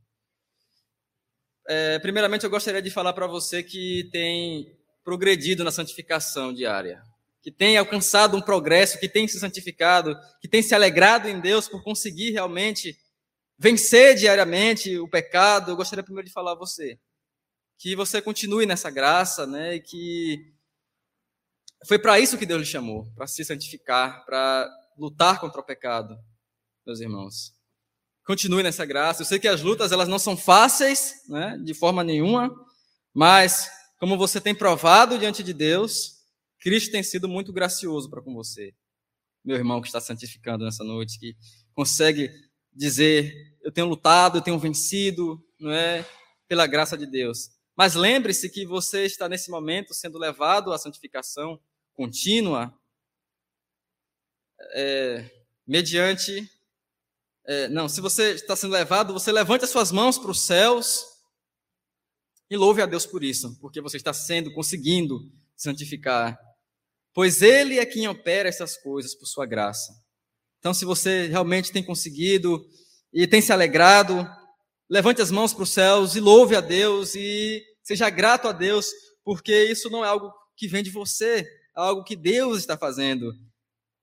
É, 1.67 1.99
primeiramente, 1.99 2.43
eu 2.43 2.49
gostaria 2.49 2.81
de 2.81 2.89
falar 2.89 3.13
para 3.13 3.27
você 3.27 3.63
que 3.63 4.09
tem 4.11 4.77
progredido 5.03 5.63
na 5.63 5.71
santificação 5.71 6.53
diária, 6.53 7.01
que 7.41 7.51
tem 7.51 7.77
alcançado 7.77 8.37
um 8.37 8.41
progresso, 8.41 8.99
que 8.99 9.09
tem 9.09 9.27
se 9.27 9.39
santificado, 9.39 10.15
que 10.39 10.47
tem 10.47 10.61
se 10.61 10.75
alegrado 10.75 11.27
em 11.27 11.39
Deus 11.39 11.67
por 11.67 11.83
conseguir 11.83 12.31
realmente 12.31 12.97
vencer 13.57 14.15
diariamente 14.15 14.97
o 14.97 15.07
pecado. 15.07 15.71
Eu 15.71 15.75
gostaria 15.75 16.03
primeiro 16.03 16.27
de 16.27 16.33
falar 16.33 16.53
a 16.53 16.55
você 16.55 16.99
que 17.77 17.95
você 17.95 18.21
continue 18.21 18.67
nessa 18.67 18.91
graça, 18.91 19.47
né, 19.47 19.75
e 19.75 19.79
que 19.81 20.53
foi 21.87 21.97
para 21.97 22.19
isso 22.19 22.37
que 22.37 22.45
Deus 22.45 22.59
lhe 22.59 22.65
chamou, 22.65 23.11
para 23.15 23.25
se 23.25 23.43
santificar, 23.43 24.23
para 24.23 24.69
lutar 24.95 25.39
contra 25.39 25.59
o 25.59 25.65
pecado, 25.65 26.15
meus 26.85 26.99
irmãos. 26.99 27.59
Continue 28.31 28.63
nessa 28.63 28.85
graça. 28.85 29.23
Eu 29.23 29.25
sei 29.25 29.39
que 29.39 29.47
as 29.49 29.61
lutas 29.61 29.91
elas 29.91 30.07
não 30.07 30.17
são 30.17 30.37
fáceis, 30.37 31.21
né, 31.27 31.57
de 31.61 31.73
forma 31.73 32.01
nenhuma, 32.01 32.49
mas 33.13 33.69
como 33.99 34.17
você 34.17 34.39
tem 34.39 34.55
provado 34.55 35.19
diante 35.19 35.43
de 35.43 35.51
Deus, 35.51 36.23
Cristo 36.57 36.93
tem 36.93 37.03
sido 37.03 37.27
muito 37.27 37.51
gracioso 37.51 38.09
para 38.09 38.21
com 38.21 38.33
você, 38.33 38.73
meu 39.43 39.57
irmão 39.57 39.81
que 39.81 39.87
está 39.87 39.99
santificando 39.99 40.63
nessa 40.63 40.81
noite, 40.81 41.19
que 41.19 41.35
consegue 41.73 42.31
dizer: 42.71 43.35
eu 43.61 43.69
tenho 43.69 43.87
lutado, 43.87 44.37
eu 44.37 44.41
tenho 44.41 44.57
vencido, 44.57 45.37
não 45.59 45.69
é, 45.69 46.07
pela 46.47 46.65
graça 46.65 46.97
de 46.97 47.05
Deus. 47.05 47.49
Mas 47.75 47.95
lembre-se 47.95 48.49
que 48.49 48.65
você 48.65 49.03
está 49.03 49.27
nesse 49.27 49.51
momento 49.51 49.93
sendo 49.93 50.17
levado 50.17 50.71
à 50.71 50.77
santificação 50.77 51.59
contínua, 51.91 52.73
é, 54.73 55.29
mediante. 55.67 56.49
É, 57.45 57.67
não, 57.69 57.89
se 57.89 58.01
você 58.01 58.33
está 58.33 58.55
sendo 58.55 58.73
levado, 58.73 59.13
você 59.13 59.31
levante 59.31 59.63
as 59.63 59.69
suas 59.71 59.91
mãos 59.91 60.17
para 60.17 60.31
os 60.31 60.45
céus 60.45 61.03
e 62.49 62.55
louve 62.55 62.81
a 62.81 62.85
Deus 62.85 63.05
por 63.05 63.23
isso, 63.23 63.57
porque 63.59 63.81
você 63.81 63.97
está 63.97 64.13
sendo, 64.13 64.53
conseguindo 64.53 65.19
santificar. 65.55 66.37
Pois 67.13 67.41
Ele 67.41 67.79
é 67.79 67.85
quem 67.85 68.07
opera 68.07 68.47
essas 68.47 68.77
coisas 68.77 69.15
por 69.15 69.25
sua 69.25 69.45
graça. 69.45 69.91
Então, 70.59 70.73
se 70.73 70.85
você 70.85 71.27
realmente 71.27 71.71
tem 71.71 71.83
conseguido 71.83 72.63
e 73.11 73.25
tem 73.25 73.41
se 73.41 73.51
alegrado, 73.51 74.29
levante 74.89 75.21
as 75.21 75.31
mãos 75.31 75.53
para 75.53 75.63
os 75.63 75.71
céus 75.71 76.15
e 76.15 76.19
louve 76.19 76.55
a 76.55 76.61
Deus 76.61 77.15
e 77.15 77.63
seja 77.81 78.09
grato 78.09 78.47
a 78.47 78.51
Deus, 78.51 78.87
porque 79.23 79.65
isso 79.65 79.89
não 79.89 80.05
é 80.05 80.07
algo 80.07 80.31
que 80.55 80.67
vem 80.67 80.83
de 80.83 80.91
você, 80.91 81.47
algo 81.73 82.03
que 82.03 82.15
Deus 82.15 82.59
está 82.59 82.77
fazendo. 82.77 83.33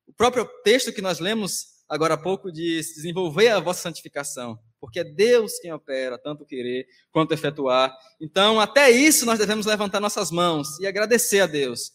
O 0.06 0.12
próprio 0.12 0.44
texto 0.64 0.92
que 0.92 1.00
nós 1.00 1.20
lemos 1.20 1.77
agora 1.88 2.14
há 2.14 2.18
pouco 2.18 2.52
diz: 2.52 2.94
desenvolver 2.94 3.48
a 3.48 3.60
vossa 3.60 3.80
santificação, 3.80 4.58
porque 4.80 5.00
é 5.00 5.04
Deus 5.04 5.58
quem 5.58 5.72
opera, 5.72 6.18
tanto 6.18 6.44
querer 6.44 6.86
quanto 7.10 7.32
efetuar. 7.32 7.96
Então, 8.20 8.60
até 8.60 8.90
isso 8.90 9.24
nós 9.24 9.38
devemos 9.38 9.66
levantar 9.66 10.00
nossas 10.00 10.30
mãos 10.30 10.78
e 10.80 10.86
agradecer 10.86 11.40
a 11.40 11.46
Deus. 11.46 11.92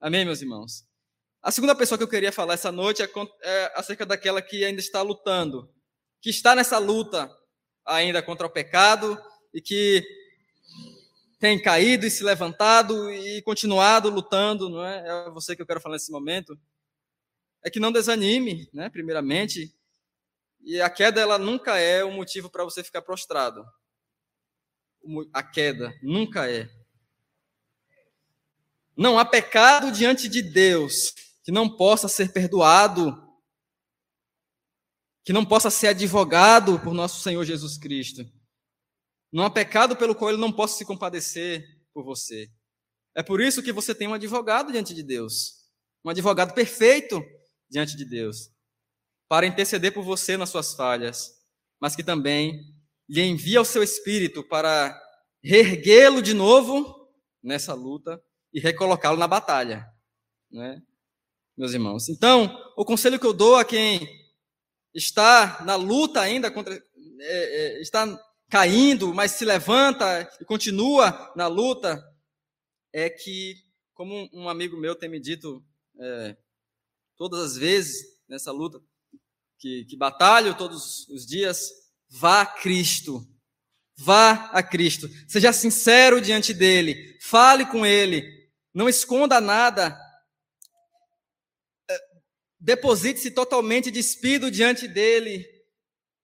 Amém, 0.00 0.24
meus 0.24 0.42
irmãos? 0.42 0.84
A 1.42 1.50
segunda 1.50 1.74
pessoa 1.74 1.98
que 1.98 2.04
eu 2.04 2.08
queria 2.08 2.32
falar 2.32 2.54
essa 2.54 2.72
noite 2.72 3.02
é, 3.02 3.10
é 3.42 3.72
acerca 3.76 4.06
daquela 4.06 4.40
que 4.40 4.64
ainda 4.64 4.80
está 4.80 5.02
lutando, 5.02 5.70
que 6.20 6.30
está 6.30 6.54
nessa 6.54 6.78
luta 6.78 7.30
ainda 7.86 8.22
contra 8.22 8.46
o 8.46 8.50
pecado 8.50 9.20
e 9.52 9.60
que 9.60 10.02
tem 11.38 11.60
caído 11.60 12.06
e 12.06 12.10
se 12.10 12.24
levantado 12.24 13.12
e 13.12 13.42
continuado 13.42 14.08
lutando, 14.08 14.70
não 14.70 14.82
é? 14.82 15.26
É 15.26 15.30
você 15.30 15.54
que 15.54 15.60
eu 15.60 15.66
quero 15.66 15.80
falar 15.80 15.96
nesse 15.96 16.10
momento. 16.10 16.58
É 17.64 17.70
que 17.70 17.80
não 17.80 17.90
desanime, 17.90 18.68
né? 18.72 18.90
Primeiramente, 18.90 19.74
e 20.64 20.80
a 20.80 20.88
queda 20.88 21.20
ela 21.20 21.38
nunca 21.38 21.78
é 21.78 22.04
o 22.04 22.12
motivo 22.12 22.50
para 22.50 22.64
você 22.64 22.82
ficar 22.84 23.02
prostrado. 23.02 23.64
A 25.32 25.42
queda 25.42 25.94
nunca 26.02 26.50
é. 26.50 26.68
Não 28.96 29.18
há 29.18 29.24
pecado 29.24 29.90
diante 29.90 30.28
de 30.28 30.40
Deus 30.40 31.14
que 31.42 31.52
não 31.52 31.68
possa 31.68 32.08
ser 32.08 32.32
perdoado, 32.32 33.22
que 35.24 35.32
não 35.32 35.44
possa 35.44 35.70
ser 35.70 35.88
advogado 35.88 36.78
por 36.80 36.94
nosso 36.94 37.20
Senhor 37.22 37.44
Jesus 37.44 37.76
Cristo. 37.76 38.24
Não 39.30 39.44
há 39.44 39.50
pecado 39.50 39.96
pelo 39.96 40.14
qual 40.14 40.30
ele 40.30 40.40
não 40.40 40.52
possa 40.52 40.78
se 40.78 40.84
compadecer 40.84 41.66
por 41.92 42.04
você. 42.04 42.50
É 43.14 43.22
por 43.22 43.40
isso 43.40 43.62
que 43.62 43.72
você 43.72 43.94
tem 43.94 44.08
um 44.08 44.14
advogado 44.14 44.72
diante 44.72 44.94
de 44.94 45.02
Deus. 45.02 45.64
Um 46.04 46.10
advogado 46.10 46.54
perfeito 46.54 47.22
diante 47.68 47.96
de 47.96 48.04
Deus. 48.04 48.50
Para 49.28 49.46
interceder 49.46 49.92
por 49.92 50.02
você 50.02 50.36
nas 50.36 50.50
suas 50.50 50.74
falhas. 50.74 51.32
Mas 51.80 51.96
que 51.96 52.02
também 52.02 52.74
lhe 53.08 53.22
envia 53.22 53.60
o 53.60 53.64
seu 53.64 53.82
espírito 53.82 54.42
para 54.42 54.98
reerguê-lo 55.42 56.22
de 56.22 56.32
novo 56.32 57.10
nessa 57.42 57.74
luta 57.74 58.22
e 58.52 58.60
recolocá-lo 58.60 59.18
na 59.18 59.28
batalha. 59.28 59.86
Né? 60.50 60.82
Meus 61.56 61.72
irmãos. 61.72 62.08
Então, 62.08 62.56
o 62.76 62.84
conselho 62.84 63.18
que 63.18 63.26
eu 63.26 63.34
dou 63.34 63.56
a 63.56 63.64
quem 63.64 64.08
está 64.94 65.62
na 65.64 65.76
luta 65.76 66.20
ainda 66.20 66.50
contra. 66.50 66.74
É, 67.20 67.76
é, 67.76 67.80
está 67.80 68.06
caindo, 68.50 69.12
mas 69.14 69.32
se 69.32 69.44
levanta 69.44 70.28
e 70.40 70.44
continua 70.44 71.32
na 71.34 71.46
luta, 71.46 72.02
é 72.92 73.08
que, 73.08 73.56
como 73.94 74.28
um 74.32 74.48
amigo 74.48 74.76
meu 74.76 74.94
tem 74.94 75.08
me 75.08 75.18
dito 75.18 75.64
é, 75.98 76.36
todas 77.16 77.40
as 77.40 77.56
vezes 77.56 78.04
nessa 78.28 78.52
luta, 78.52 78.80
que, 79.58 79.84
que 79.84 79.96
batalho 79.96 80.56
todos 80.56 81.08
os 81.08 81.26
dias, 81.26 81.70
vá 82.08 82.42
a 82.42 82.46
Cristo. 82.46 83.26
Vá 83.96 84.50
a 84.50 84.60
Cristo, 84.60 85.08
seja 85.28 85.52
sincero 85.52 86.20
diante 86.20 86.52
dele, 86.52 87.16
fale 87.20 87.64
com 87.64 87.86
ele, 87.86 88.50
não 88.74 88.88
esconda 88.88 89.40
nada, 89.40 89.96
é, 91.88 92.00
deposite-se 92.58 93.30
totalmente 93.30 93.92
despido 93.92 94.50
diante 94.50 94.88
dele, 94.88 95.46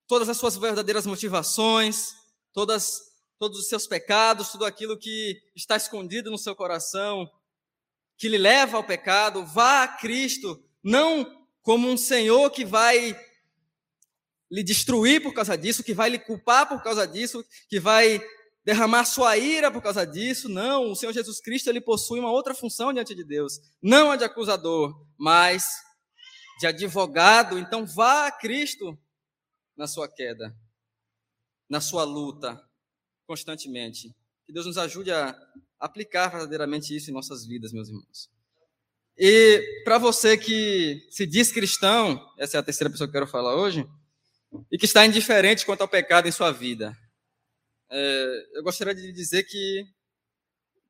todas 0.08 0.28
as 0.28 0.36
suas 0.36 0.56
verdadeiras 0.56 1.06
motivações, 1.06 2.08
todas, 2.52 3.00
todos 3.38 3.60
os 3.60 3.68
seus 3.68 3.86
pecados, 3.86 4.50
tudo 4.50 4.64
aquilo 4.64 4.98
que 4.98 5.40
está 5.54 5.76
escondido 5.76 6.28
no 6.28 6.38
seu 6.38 6.56
coração, 6.56 7.30
que 8.18 8.28
lhe 8.28 8.36
leva 8.36 8.78
ao 8.78 8.84
pecado, 8.84 9.46
vá 9.46 9.84
a 9.84 9.88
Cristo, 9.88 10.60
não 10.82 11.46
como 11.62 11.88
um 11.88 11.96
Senhor 11.96 12.50
que 12.50 12.64
vai 12.64 13.18
lhe 14.50 14.62
destruir 14.62 15.22
por 15.22 15.32
causa 15.32 15.56
disso, 15.56 15.84
que 15.84 15.94
vai 15.94 16.10
lhe 16.10 16.18
culpar 16.18 16.68
por 16.68 16.82
causa 16.82 17.06
disso, 17.06 17.44
que 17.68 17.78
vai 17.78 18.20
derramar 18.64 19.04
sua 19.04 19.36
ira 19.36 19.70
por 19.70 19.82
causa 19.82 20.04
disso. 20.04 20.48
Não, 20.48 20.90
o 20.90 20.96
Senhor 20.96 21.12
Jesus 21.12 21.40
Cristo 21.40 21.68
ele 21.68 21.80
possui 21.80 22.18
uma 22.18 22.30
outra 22.30 22.54
função 22.54 22.92
diante 22.92 23.14
de 23.14 23.24
Deus, 23.24 23.60
não 23.80 24.10
a 24.10 24.16
de 24.16 24.24
acusador, 24.24 25.06
mas 25.16 25.64
de 26.58 26.66
advogado. 26.66 27.58
Então 27.58 27.86
vá 27.86 28.26
a 28.26 28.32
Cristo 28.32 28.98
na 29.76 29.86
sua 29.86 30.08
queda, 30.08 30.54
na 31.68 31.80
sua 31.80 32.04
luta 32.04 32.60
constantemente. 33.26 34.14
Que 34.44 34.52
Deus 34.52 34.66
nos 34.66 34.76
ajude 34.76 35.12
a 35.12 35.38
aplicar 35.78 36.28
verdadeiramente 36.28 36.94
isso 36.94 37.10
em 37.10 37.14
nossas 37.14 37.46
vidas, 37.46 37.72
meus 37.72 37.88
irmãos. 37.88 38.28
E 39.22 39.82
para 39.84 39.98
você 39.98 40.38
que 40.38 41.06
se 41.10 41.26
diz 41.26 41.52
cristão, 41.52 42.26
essa 42.38 42.56
é 42.56 42.60
a 42.60 42.62
terceira 42.62 42.88
pessoa 42.88 43.06
que 43.06 43.10
eu 43.10 43.20
quero 43.20 43.30
falar 43.30 43.54
hoje, 43.54 43.86
e 44.72 44.78
que 44.78 44.86
está 44.86 45.04
indiferente 45.04 45.66
quanto 45.66 45.82
ao 45.82 45.88
pecado 45.88 46.26
em 46.26 46.32
sua 46.32 46.50
vida. 46.50 46.96
É, 47.90 48.44
eu 48.54 48.62
gostaria 48.62 48.94
de 48.94 49.12
dizer 49.12 49.42
que. 49.42 49.84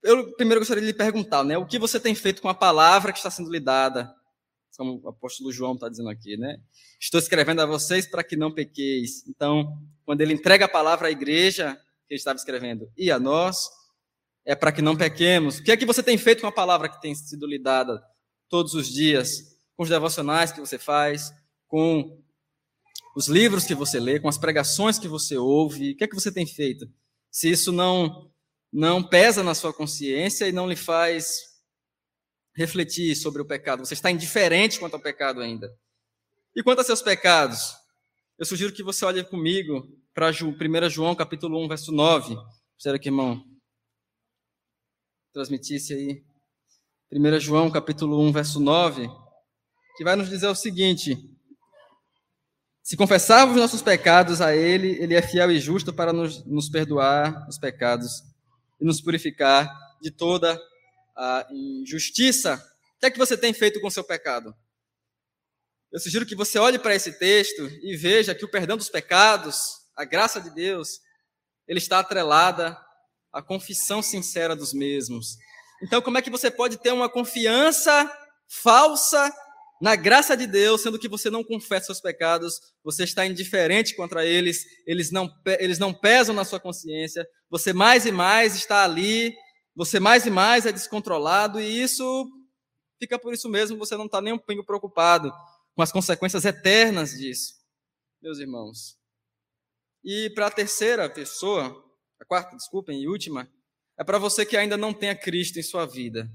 Eu 0.01 0.33
primeiro 0.37 0.61
gostaria 0.61 0.81
de 0.81 0.87
lhe 0.87 0.97
perguntar, 0.97 1.43
né? 1.43 1.59
O 1.59 1.66
que 1.66 1.76
você 1.76 1.99
tem 1.99 2.14
feito 2.14 2.41
com 2.41 2.49
a 2.49 2.55
palavra 2.55 3.11
que 3.11 3.18
está 3.18 3.33
sendo 3.33 3.51
lhe 3.51 3.59
dada? 3.59 4.14
Como 4.76 5.01
o 5.03 5.09
apóstolo 5.09 5.53
João 5.53 5.74
está 5.74 5.89
dizendo 5.89 6.09
aqui, 6.09 6.37
né? 6.37 6.57
Estou 7.01 7.18
escrevendo 7.18 7.61
a 7.61 7.66
vocês 7.66 8.07
para 8.07 8.22
que 8.22 8.37
não 8.37 8.55
pequeis. 8.55 9.26
Então, 9.26 9.76
quando 10.05 10.20
ele 10.20 10.35
entrega 10.35 10.66
a 10.66 10.68
palavra 10.68 11.09
à 11.09 11.11
igreja, 11.11 11.74
que 12.07 12.14
ele 12.14 12.18
estava 12.18 12.37
escrevendo, 12.37 12.89
e 12.97 13.11
a 13.11 13.18
nós, 13.18 13.68
é 14.47 14.55
para 14.55 14.70
que 14.70 14.81
não 14.81 14.97
pequemos. 14.97 15.59
O 15.59 15.64
que 15.64 15.72
é 15.72 15.76
que 15.76 15.85
você 15.85 16.01
tem 16.01 16.16
feito 16.16 16.43
com 16.43 16.47
a 16.47 16.53
palavra 16.53 16.89
que 16.89 17.01
tem 17.01 17.12
sido 17.12 17.45
lhe 17.45 17.59
dada 17.59 18.01
todos 18.51 18.75
os 18.75 18.89
dias? 18.89 19.57
Com 19.77 19.85
os 19.85 19.89
devocionais 19.89 20.53
que 20.53 20.61
você 20.61 20.79
faz, 20.79 21.33
com 21.67 22.23
os 23.17 23.29
livros 23.29 23.65
que 23.65 23.75
você 23.75 23.99
lê, 23.99 24.21
com 24.21 24.29
as 24.29 24.37
pregações 24.37 24.99
que 24.99 25.09
você 25.09 25.39
ouve, 25.39 25.93
o 25.93 25.97
que 25.97 26.05
é 26.05 26.09
que 26.09 26.15
você 26.15 26.31
tem 26.31 26.47
feito? 26.47 26.87
Se 27.31 27.51
isso 27.51 27.73
não 27.73 28.29
não 28.73 29.03
pesa 29.03 29.43
na 29.43 29.53
sua 29.53 29.73
consciência 29.73 30.47
e 30.47 30.53
não 30.53 30.69
lhe 30.69 30.77
faz 30.77 31.41
refletir 32.55 33.17
sobre 33.17 33.43
o 33.43 33.45
pecado, 33.45 33.85
você 33.85 33.95
está 33.95 34.13
indiferente 34.13 34.79
quanto 34.79 34.95
ao 34.95 35.01
pecado 35.01 35.41
ainda. 35.41 35.69
E 36.55 36.63
quanto 36.63 36.81
a 36.81 36.85
seus 36.85 37.03
pecados? 37.03 37.75
Eu 38.39 38.47
sugiro 38.47 38.73
que 38.73 38.83
você 38.83 39.05
olhe 39.05 39.25
comigo 39.25 39.89
para 40.15 40.31
1 40.31 40.89
João 40.89 41.17
capítulo 41.17 41.65
1, 41.65 41.69
verso 41.69 41.91
9. 41.91 42.37
Gostaria 42.75 42.99
que 43.01 43.09
irmão 43.09 43.45
transmitisse 45.33 45.95
aí. 45.95 46.30
1 47.13 47.41
João 47.41 47.69
capítulo 47.69 48.21
1, 48.29 48.31
verso 48.31 48.61
9, 48.61 49.11
que 49.97 50.05
vai 50.05 50.15
nos 50.15 50.29
dizer 50.29 50.47
o 50.47 50.55
seguinte: 50.55 51.19
se 52.85 52.97
confessarmos 52.97 53.57
nossos 53.57 53.83
pecados 53.83 54.41
a 54.41 54.55
Ele, 54.55 54.93
Ele 55.03 55.17
é 55.17 55.21
fiel 55.21 55.51
e 55.51 55.59
justo 55.59 55.93
para 55.93 56.13
nos, 56.13 56.45
nos 56.47 56.69
perdoar 56.69 57.49
os 57.49 57.59
pecados 57.59 58.23
e 58.81 58.85
nos 58.85 59.01
purificar 59.01 59.69
de 60.01 60.13
toda 60.13 60.57
a 61.17 61.49
injustiça. 61.51 62.55
O 62.97 63.01
que 63.01 63.07
é 63.07 63.11
que 63.11 63.19
você 63.19 63.37
tem 63.37 63.53
feito 63.53 63.81
com 63.81 63.91
seu 63.91 64.05
pecado? 64.05 64.55
Eu 65.91 65.99
sugiro 65.99 66.25
que 66.25 66.37
você 66.37 66.61
olhe 66.61 66.79
para 66.79 66.95
esse 66.95 67.19
texto 67.19 67.67
e 67.83 67.97
veja 67.97 68.37
que 68.37 68.45
o 68.45 68.51
perdão 68.51 68.77
dos 68.77 68.89
pecados, 68.89 69.81
a 69.97 70.05
graça 70.05 70.41
de 70.41 70.51
Deus, 70.51 71.01
ele 71.67 71.81
está 71.81 71.99
atrelada 71.99 72.79
à 73.33 73.43
confissão 73.43 74.01
sincera 74.01 74.55
dos 74.55 74.73
mesmos. 74.73 75.37
Então, 75.83 76.03
como 76.03 76.18
é 76.18 76.22
que 76.22 76.31
você 76.31 76.51
pode 76.51 76.78
ter 76.78 76.93
uma 76.93 77.09
confiança 77.09 78.11
falsa 78.49 79.33
na 79.81 79.97
graça 79.97 80.37
de 80.37 80.47
Deus, 80.47 80.83
sendo 80.83 80.99
que 80.99 81.09
você 81.09 81.31
não 81.31 81.43
confessa 81.43 81.87
seus 81.87 82.01
pecados, 82.01 82.61
você 82.85 83.05
está 83.05 83.24
indiferente 83.24 83.97
contra 83.97 84.26
eles, 84.26 84.64
eles 84.87 85.11
não, 85.11 85.33
eles 85.59 85.78
não 85.78 85.95
pesam 85.95 86.35
na 86.35 86.45
sua 86.45 86.61
consciência, 86.61 87.26
você 87.49 87.72
mais 87.72 88.05
e 88.05 88.12
mais 88.12 88.55
está 88.55 88.85
ali, 88.85 89.35
você 89.74 89.99
mais 89.99 90.26
e 90.26 90.31
mais 90.31 90.66
é 90.66 90.72
descontrolado, 90.72 91.59
e 91.59 91.83
isso 91.83 92.31
fica 92.99 93.18
por 93.18 93.33
isso 93.33 93.49
mesmo, 93.49 93.78
você 93.78 93.97
não 93.97 94.05
está 94.05 94.20
nem 94.20 94.35
um 94.35 94.39
pingo 94.39 94.64
preocupado 94.64 95.33
com 95.74 95.81
as 95.81 95.91
consequências 95.91 96.45
eternas 96.45 97.12
disso, 97.12 97.55
meus 98.20 98.39
irmãos. 98.39 98.99
E 100.05 100.28
para 100.35 100.49
a 100.49 100.51
terceira 100.51 101.09
pessoa, 101.09 101.74
a 102.20 102.24
quarta, 102.26 102.55
desculpem, 102.55 103.03
e 103.03 103.09
última, 103.09 103.51
é 104.01 104.05
para 104.05 104.17
você 104.17 104.47
que 104.47 104.57
ainda 104.57 104.79
não 104.79 104.95
tem 104.95 105.11
a 105.11 105.15
Cristo 105.15 105.59
em 105.59 105.63
sua 105.63 105.85
vida. 105.85 106.27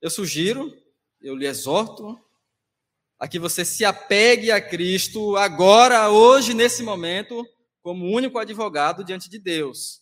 Eu 0.00 0.08
sugiro 0.08 0.72
eu 1.20 1.34
lhe 1.34 1.46
exorto 1.46 2.16
a 3.18 3.26
que 3.26 3.40
você 3.40 3.64
se 3.64 3.84
apegue 3.84 4.52
a 4.52 4.60
Cristo 4.60 5.36
agora, 5.36 6.10
hoje, 6.10 6.54
nesse 6.54 6.82
momento, 6.84 7.44
como 7.80 8.06
único 8.06 8.38
advogado 8.38 9.04
diante 9.04 9.28
de 9.28 9.38
Deus, 9.38 10.00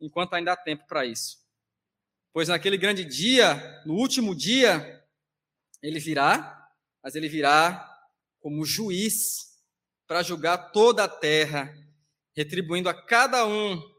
enquanto 0.00 0.34
ainda 0.34 0.52
há 0.52 0.56
tempo 0.56 0.86
para 0.86 1.04
isso. 1.04 1.38
Pois 2.32 2.46
naquele 2.46 2.76
grande 2.76 3.04
dia, 3.04 3.82
no 3.84 3.94
último 3.94 4.36
dia, 4.36 5.04
ele 5.82 5.98
virá, 5.98 6.68
mas 7.02 7.16
ele 7.16 7.28
virá 7.28 7.88
como 8.40 8.64
juiz 8.64 9.58
para 10.06 10.22
julgar 10.22 10.70
toda 10.70 11.02
a 11.04 11.08
terra, 11.08 11.72
retribuindo 12.36 12.88
a 12.88 12.94
cada 12.94 13.44
um 13.44 13.97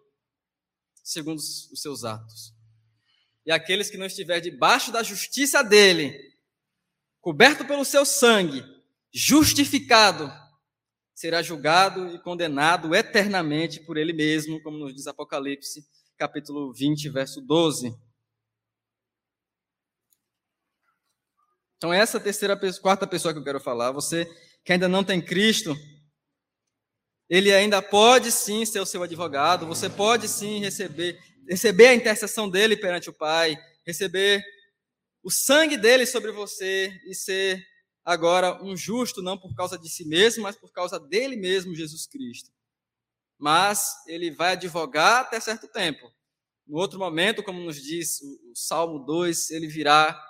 segundo 1.12 1.38
os 1.38 1.82
seus 1.82 2.04
atos 2.04 2.60
e 3.50 3.52
aqueles 3.52 3.90
que 3.90 3.98
não 3.98 4.06
estiver 4.06 4.40
debaixo 4.40 4.92
da 4.92 5.02
justiça 5.02 5.64
dele, 5.64 6.16
coberto 7.20 7.66
pelo 7.66 7.84
seu 7.84 8.06
sangue, 8.06 8.64
justificado, 9.12 10.32
será 11.16 11.42
julgado 11.42 12.14
e 12.14 12.20
condenado 12.20 12.94
eternamente 12.94 13.80
por 13.80 13.98
ele 13.98 14.14
mesmo, 14.14 14.62
como 14.62 14.78
nos 14.78 14.94
diz 14.94 15.08
Apocalipse, 15.08 15.84
capítulo 16.16 16.72
20, 16.72 17.10
verso 17.10 17.42
12. 17.42 17.98
Então, 21.78 21.92
essa 21.92 22.20
terceira, 22.20 22.56
quarta 22.80 23.08
pessoa 23.08 23.34
que 23.34 23.40
eu 23.40 23.44
quero 23.44 23.60
falar, 23.60 23.92
você 23.92 24.26
que 24.64 24.74
ainda 24.74 24.88
não 24.88 25.04
tem 25.04 25.20
Cristo, 25.20 25.76
ele 27.30 27.54
ainda 27.54 27.82
pode 27.82 28.32
sim 28.32 28.66
ser 28.66 28.80
o 28.80 28.86
seu 28.86 29.04
advogado, 29.04 29.68
você 29.68 29.90
pode 29.90 30.28
sim 30.28 30.60
receber 30.60 31.20
receber 31.50 31.88
a 31.88 31.96
intercessão 31.96 32.48
dele 32.48 32.78
perante 32.78 33.10
o 33.10 33.14
Pai, 33.14 33.58
receber 33.86 34.46
o 35.24 35.32
sangue 35.32 35.78
dele 35.78 36.06
sobre 36.06 36.32
você 36.32 36.94
e 37.08 37.16
ser 37.16 37.66
agora 38.06 38.64
um 38.64 38.78
justo, 38.78 39.22
não 39.22 39.38
por 39.38 39.54
causa 39.56 39.78
de 39.78 39.90
si 39.90 40.06
mesmo, 40.08 40.44
mas 40.44 40.56
por 40.56 40.72
causa 40.72 41.00
dele 41.00 41.36
mesmo, 41.36 41.76
Jesus 41.76 42.06
Cristo. 42.06 42.52
Mas 43.38 43.96
ele 44.08 44.30
vai 44.30 44.52
advogar 44.52 45.22
até 45.22 45.40
certo 45.40 45.68
tempo. 45.68 46.12
No 46.68 46.78
outro 46.78 47.00
momento, 47.00 47.42
como 47.42 47.60
nos 47.60 47.82
diz 47.82 48.22
o 48.22 48.54
Salmo 48.54 49.00
2, 49.00 49.50
ele 49.50 49.68
virá 49.68 50.24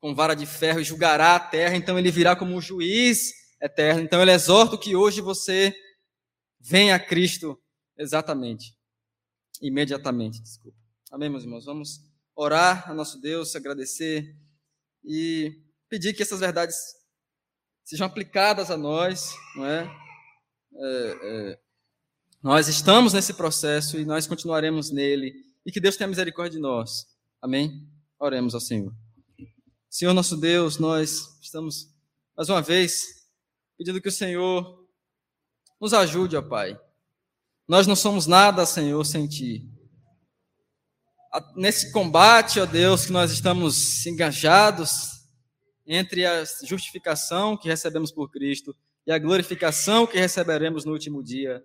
com 0.00 0.14
vara 0.14 0.34
de 0.34 0.46
ferro 0.46 0.80
e 0.80 0.84
julgará 0.84 1.34
a 1.34 1.40
terra, 1.40 1.76
então 1.76 1.98
ele 1.98 2.10
virá 2.10 2.36
como 2.36 2.54
um 2.54 2.60
juiz 2.60 3.32
eterno. 3.60 4.00
Então 4.00 4.22
ele 4.22 4.32
exorta 4.32 4.78
que 4.78 4.94
hoje 4.94 5.20
você 5.20 5.74
venha 6.62 6.94
a 6.94 7.00
Cristo 7.00 7.60
exatamente 7.98 8.76
imediatamente. 9.60 10.42
Desculpa. 10.42 10.76
Amém, 11.10 11.28
meus 11.28 11.44
irmãos? 11.44 11.64
Vamos 11.64 12.00
orar 12.34 12.90
a 12.90 12.94
nosso 12.94 13.20
Deus, 13.20 13.54
agradecer 13.54 14.36
e 15.04 15.62
pedir 15.88 16.14
que 16.14 16.22
essas 16.22 16.40
verdades 16.40 16.76
sejam 17.84 18.06
aplicadas 18.06 18.70
a 18.70 18.76
nós, 18.76 19.32
não 19.54 19.66
é? 19.66 19.90
é, 20.74 21.18
é 21.22 21.58
nós 22.42 22.66
estamos 22.66 23.12
nesse 23.12 23.34
processo 23.34 24.00
e 24.00 24.04
nós 24.04 24.26
continuaremos 24.26 24.90
nele 24.90 25.32
e 25.64 25.70
que 25.70 25.78
Deus 25.78 25.96
tenha 25.96 26.08
misericórdia 26.08 26.56
de 26.56 26.62
nós. 26.62 27.06
Amém? 27.40 27.88
Oremos 28.18 28.54
ao 28.54 28.60
Senhor. 28.60 28.92
Senhor 29.88 30.12
nosso 30.12 30.36
Deus, 30.36 30.78
nós 30.78 31.38
estamos 31.40 31.94
mais 32.36 32.48
uma 32.48 32.60
vez 32.60 33.28
pedindo 33.78 34.00
que 34.00 34.08
o 34.08 34.12
Senhor 34.12 34.81
nos 35.82 35.92
ajude, 35.92 36.34
ó 36.34 36.40
Pai 36.40 36.78
nós 37.72 37.86
não 37.86 37.96
somos 37.96 38.26
nada, 38.26 38.66
Senhor, 38.66 39.02
sem 39.04 39.26
Ti. 39.26 39.66
Nesse 41.56 41.90
combate, 41.90 42.60
ó 42.60 42.66
Deus, 42.66 43.06
que 43.06 43.12
nós 43.12 43.30
estamos 43.30 44.04
engajados 44.04 45.22
entre 45.86 46.26
a 46.26 46.44
justificação 46.64 47.56
que 47.56 47.68
recebemos 47.68 48.12
por 48.12 48.30
Cristo 48.30 48.76
e 49.06 49.12
a 49.12 49.18
glorificação 49.18 50.06
que 50.06 50.18
receberemos 50.18 50.84
no 50.84 50.92
último 50.92 51.22
dia, 51.22 51.64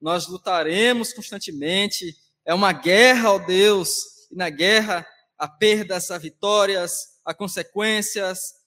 nós 0.00 0.28
lutaremos 0.28 1.12
constantemente. 1.12 2.14
É 2.44 2.54
uma 2.54 2.72
guerra, 2.72 3.32
ó 3.32 3.38
Deus, 3.38 4.28
e 4.30 4.36
na 4.36 4.50
guerra 4.50 5.04
há 5.36 5.48
perdas, 5.48 6.10
há 6.10 6.18
vitórias, 6.18 7.18
há 7.24 7.34
consequências. 7.34 8.59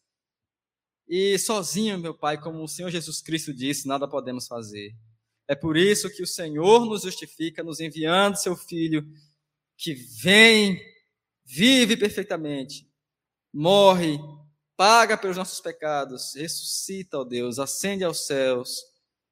E 1.07 1.37
sozinho, 1.37 1.97
meu 1.97 2.13
Pai, 2.13 2.39
como 2.39 2.63
o 2.63 2.67
Senhor 2.67 2.89
Jesus 2.89 3.21
Cristo 3.21 3.53
disse, 3.53 3.87
nada 3.87 4.07
podemos 4.07 4.47
fazer. 4.47 4.95
É 5.47 5.55
por 5.55 5.75
isso 5.75 6.09
que 6.09 6.23
o 6.23 6.27
Senhor 6.27 6.85
nos 6.85 7.03
justifica, 7.03 7.63
nos 7.63 7.79
enviando 7.79 8.37
seu 8.37 8.55
Filho, 8.55 9.05
que 9.77 9.93
vem, 9.93 10.79
vive 11.45 11.97
perfeitamente, 11.97 12.87
morre, 13.53 14.17
paga 14.77 15.17
pelos 15.17 15.37
nossos 15.37 15.59
pecados, 15.59 16.33
ressuscita, 16.35 17.19
ó 17.19 17.23
Deus, 17.23 17.59
ascende 17.59 18.03
aos 18.03 18.25
céus 18.25 18.79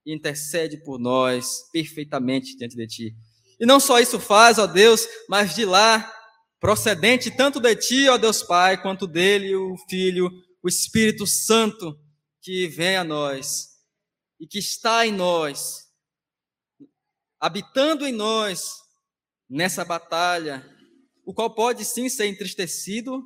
e 0.05 0.13
intercede 0.13 0.77
por 0.77 0.99
nós 0.99 1.69
perfeitamente 1.71 2.57
diante 2.57 2.75
de 2.75 2.87
Ti. 2.87 3.15
E 3.59 3.65
não 3.65 3.79
só 3.79 3.99
isso 3.99 4.19
faz, 4.19 4.57
ó 4.57 4.67
Deus, 4.67 5.07
mas 5.29 5.55
de 5.55 5.65
lá, 5.65 6.11
procedente 6.59 7.31
tanto 7.31 7.59
de 7.59 7.75
Ti, 7.75 8.09
ó 8.09 8.17
Deus 8.17 8.43
Pai, 8.43 8.81
quanto 8.81 9.07
dele, 9.07 9.55
o 9.55 9.77
Filho, 9.89 10.29
o 10.63 10.69
Espírito 10.69 11.25
Santo, 11.25 11.99
que 12.41 12.67
vem 12.67 12.95
a 12.95 13.03
nós 13.03 13.71
e 14.39 14.47
que 14.47 14.59
está 14.59 15.05
em 15.05 15.11
nós, 15.11 15.91
habitando 17.39 18.05
em 18.05 18.11
nós 18.11 18.79
nessa 19.49 19.85
batalha, 19.85 20.65
o 21.25 21.33
qual 21.33 21.53
pode 21.53 21.85
sim 21.85 22.09
ser 22.09 22.25
entristecido, 22.27 23.23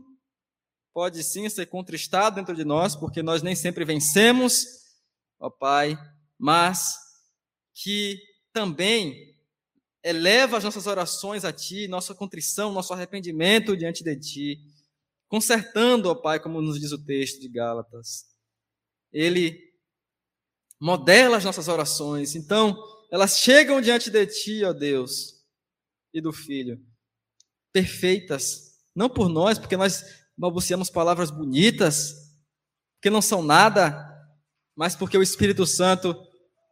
pode 0.93 1.23
sim 1.23 1.47
ser 1.49 1.67
contristado 1.67 2.35
dentro 2.35 2.55
de 2.55 2.65
nós, 2.65 2.95
porque 2.95 3.21
nós 3.21 3.41
nem 3.41 3.55
sempre 3.55 3.85
vencemos, 3.85 4.65
ó 5.39 5.49
Pai, 5.49 5.97
mas 6.37 6.95
que 7.73 8.21
também 8.51 9.35
eleva 10.03 10.57
as 10.57 10.63
nossas 10.63 10.87
orações 10.87 11.43
a 11.43 11.51
Ti, 11.51 11.87
nossa 11.87 12.13
contrição, 12.13 12.71
nosso 12.71 12.93
arrependimento 12.93 13.75
diante 13.75 14.03
de 14.03 14.15
Ti, 14.15 14.74
consertando, 15.27 16.09
ó 16.09 16.15
Pai, 16.15 16.39
como 16.39 16.61
nos 16.61 16.79
diz 16.79 16.91
o 16.91 17.03
texto 17.03 17.39
de 17.39 17.49
Gálatas. 17.49 18.25
Ele 19.11 19.59
modela 20.79 21.37
as 21.37 21.45
nossas 21.45 21.67
orações, 21.67 22.35
então 22.35 22.77
elas 23.11 23.39
chegam 23.39 23.81
diante 23.81 24.09
de 24.09 24.25
Ti, 24.25 24.63
ó 24.63 24.73
Deus, 24.73 25.43
e 26.13 26.21
do 26.21 26.33
Filho, 26.33 26.79
perfeitas, 27.71 28.75
não 28.95 29.09
por 29.09 29.29
nós, 29.29 29.57
porque 29.57 29.77
nós 29.77 30.03
balbuciamos 30.37 30.89
palavras 30.89 31.31
bonitas, 31.31 32.13
que 33.01 33.09
não 33.09 33.21
são 33.21 33.41
nada, 33.41 34.05
mas 34.75 34.95
porque 34.95 35.17
o 35.17 35.23
Espírito 35.23 35.65
Santo 35.65 36.15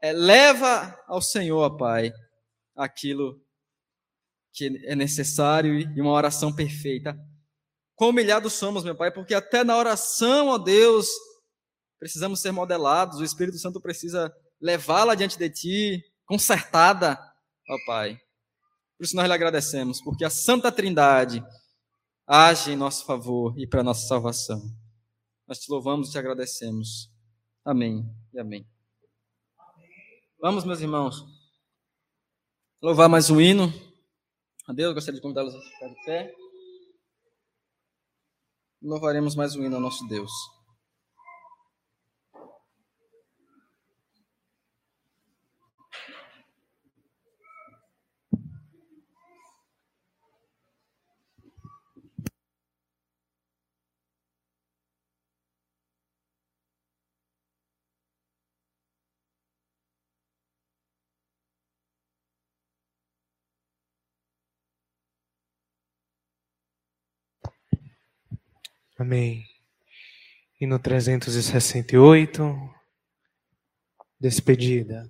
leva 0.01 0.99
ao 1.07 1.21
Senhor, 1.21 1.77
Pai, 1.77 2.11
aquilo 2.75 3.41
que 4.51 4.81
é 4.85 4.95
necessário 4.95 5.79
e 5.79 6.01
uma 6.01 6.11
oração 6.11 6.53
perfeita. 6.53 7.17
Quão 7.95 8.09
humilhados 8.09 8.53
somos, 8.53 8.83
meu 8.83 8.95
Pai, 8.95 9.11
porque 9.11 9.33
até 9.33 9.63
na 9.63 9.77
oração, 9.77 10.47
ó 10.47 10.57
Deus, 10.57 11.07
precisamos 11.99 12.41
ser 12.41 12.51
modelados, 12.51 13.19
o 13.19 13.23
Espírito 13.23 13.57
Santo 13.57 13.79
precisa 13.79 14.33
levá-la 14.59 15.15
diante 15.15 15.37
de 15.37 15.49
Ti, 15.49 16.03
consertada, 16.25 17.19
ó 17.69 17.77
Pai. 17.85 18.19
Por 18.97 19.05
isso 19.05 19.15
nós 19.15 19.27
lhe 19.27 19.33
agradecemos, 19.33 20.01
porque 20.01 20.25
a 20.25 20.29
Santa 20.29 20.71
Trindade, 20.71 21.43
age 22.25 22.71
em 22.71 22.75
nosso 22.75 23.05
favor 23.05 23.57
e 23.59 23.67
para 23.67 23.83
nossa 23.83 24.07
salvação. 24.07 24.61
Nós 25.47 25.59
te 25.59 25.69
louvamos 25.69 26.09
e 26.09 26.11
te 26.13 26.17
agradecemos. 26.17 27.11
Amém 27.65 28.05
e 28.33 28.39
amém. 28.39 28.67
Vamos, 30.41 30.65
meus 30.65 30.81
irmãos, 30.81 31.25
louvar 32.81 33.07
mais 33.07 33.29
um 33.29 33.39
hino. 33.39 33.73
A 34.67 34.73
Deus, 34.73 34.93
gostaria 34.93 35.19
de 35.19 35.21
convidá-los 35.21 35.53
a 35.53 35.61
ficar 35.61 35.87
de 35.87 36.05
pé. 36.05 36.33
Louvaremos 38.83 39.33
mais 39.33 39.55
um 39.55 39.63
hino 39.63 39.77
ao 39.77 39.81
nosso 39.81 40.05
Deus. 40.09 40.29
Amém. 68.97 69.45
E 70.61 70.67
no 70.67 70.79
368, 70.79 72.41
despedida. 74.19 75.09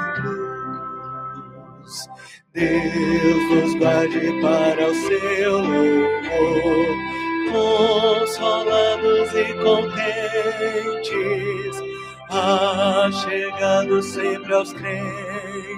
Deus 2.53 3.49
nos 3.49 3.75
guarde 3.75 4.41
para 4.41 4.87
o 4.87 4.93
seu 4.93 5.57
louvor, 5.59 6.87
consolados 7.51 9.33
e 9.33 9.53
contentes, 9.63 11.11
chegando 13.23 14.01
sempre 14.01 14.53
aos 14.53 14.73
crentes 14.73 15.71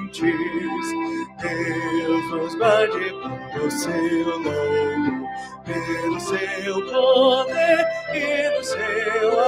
Deus 1.43 2.31
nos 2.31 2.55
guarde 2.55 3.13
pelo 3.51 3.71
seu 3.71 4.39
nome, 4.39 5.27
pelo 5.65 6.19
seu 6.19 6.85
poder 6.85 7.85
e 8.13 8.57
no 8.57 8.63
seu 8.63 9.39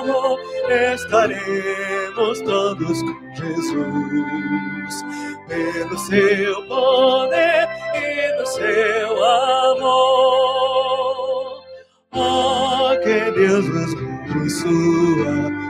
amor 0.00 0.40
estaremos 0.92 2.40
todos 2.40 3.02
com 3.02 3.34
Jesus. 3.34 5.04
Pelo 5.48 5.98
seu 5.98 6.66
poder 6.66 7.68
e 7.94 8.38
no 8.38 8.46
seu 8.46 9.24
amor, 9.24 10.44
oh, 12.12 12.96
que 13.02 13.30
Deus 13.32 13.68
nos 13.68 13.94
guarde 13.94 14.50
sua 14.50 15.63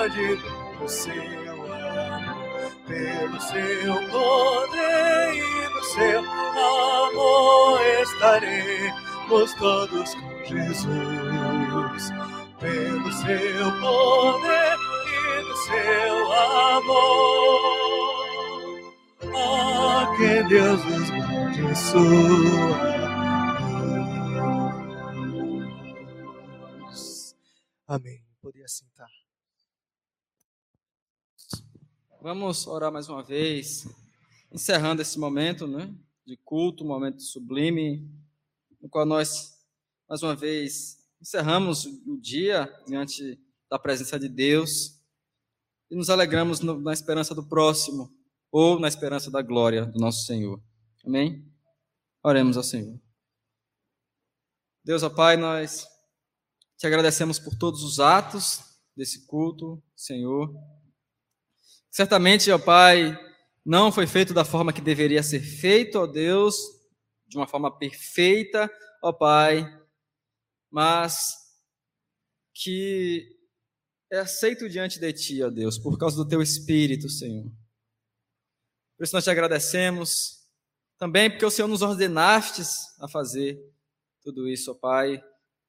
Guarde 0.00 0.32
no 0.80 0.88
seu 0.88 1.12
amor, 1.12 2.72
pelo 2.86 3.38
seu 3.38 3.94
poder 4.08 5.34
e 5.34 5.68
no 5.74 5.82
seu 5.84 6.20
amor 6.20 7.80
estaremos 8.00 9.52
todos 9.58 10.14
com 10.14 10.44
Jesus. 10.46 12.12
Pelo 12.60 13.12
seu 13.12 13.72
poder 13.78 14.78
e 15.06 15.42
no 15.42 15.56
seu 15.66 16.32
amor. 16.78 17.60
Ah, 19.36 20.16
que 20.16 20.32
Deus 20.48 20.80
nos 20.86 21.78
sua 21.78 22.80
Amém. 27.86 28.24
Podia 28.40 28.66
sentar. 28.66 29.19
Vamos 32.22 32.66
orar 32.66 32.92
mais 32.92 33.08
uma 33.08 33.22
vez, 33.22 33.88
encerrando 34.52 35.00
esse 35.00 35.18
momento 35.18 35.66
né, 35.66 35.90
de 36.26 36.36
culto, 36.36 36.84
um 36.84 36.88
momento 36.88 37.22
sublime, 37.22 38.06
no 38.78 38.90
qual 38.90 39.06
nós, 39.06 39.58
mais 40.06 40.22
uma 40.22 40.36
vez, 40.36 40.98
encerramos 41.18 41.86
o 41.86 42.20
dia 42.20 42.70
diante 42.86 43.40
da 43.70 43.78
presença 43.78 44.20
de 44.20 44.28
Deus 44.28 45.00
e 45.90 45.96
nos 45.96 46.10
alegramos 46.10 46.60
no, 46.60 46.78
na 46.78 46.92
esperança 46.92 47.34
do 47.34 47.42
próximo 47.42 48.14
ou 48.52 48.78
na 48.78 48.88
esperança 48.88 49.30
da 49.30 49.40
glória 49.40 49.86
do 49.86 49.98
nosso 49.98 50.26
Senhor. 50.26 50.62
Amém? 51.02 51.50
Oremos 52.22 52.58
ao 52.58 52.62
Senhor. 52.62 53.00
Deus, 54.84 55.02
ó 55.02 55.08
Pai, 55.08 55.38
nós 55.38 55.88
te 56.76 56.86
agradecemos 56.86 57.38
por 57.38 57.54
todos 57.56 57.82
os 57.82 57.98
atos 57.98 58.60
desse 58.94 59.26
culto, 59.26 59.82
Senhor. 59.96 60.54
Certamente, 61.90 62.50
ó 62.50 62.58
Pai, 62.58 63.18
não 63.64 63.90
foi 63.90 64.06
feito 64.06 64.32
da 64.32 64.44
forma 64.44 64.72
que 64.72 64.80
deveria 64.80 65.22
ser 65.22 65.40
feito, 65.40 65.98
ó 65.98 66.06
Deus, 66.06 66.56
de 67.26 67.36
uma 67.36 67.46
forma 67.46 67.76
perfeita, 67.76 68.70
ó 69.02 69.12
Pai, 69.12 69.64
mas 70.70 71.34
que 72.54 73.36
é 74.10 74.18
aceito 74.18 74.68
diante 74.68 75.00
de 75.00 75.12
Ti, 75.12 75.42
ó 75.42 75.50
Deus, 75.50 75.78
por 75.78 75.98
causa 75.98 76.16
do 76.16 76.28
Teu 76.28 76.40
Espírito, 76.40 77.08
Senhor. 77.08 77.50
Por 78.96 79.04
isso 79.04 79.14
nós 79.14 79.24
te 79.24 79.30
agradecemos, 79.30 80.48
também 80.98 81.30
porque 81.30 81.46
o 81.46 81.50
Senhor 81.50 81.68
nos 81.68 81.82
ordenastes 81.82 82.94
a 83.00 83.08
fazer 83.08 83.58
tudo 84.22 84.48
isso, 84.48 84.70
ó 84.70 84.74
Pai, 84.74 85.22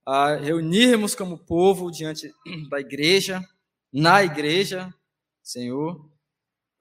a 0.05 0.35
reunirmos 0.35 1.15
como 1.15 1.37
povo 1.37 1.89
diante 1.89 2.31
da 2.69 2.79
igreja, 2.79 3.41
na 3.91 4.23
igreja, 4.23 4.93
Senhor, 5.41 6.10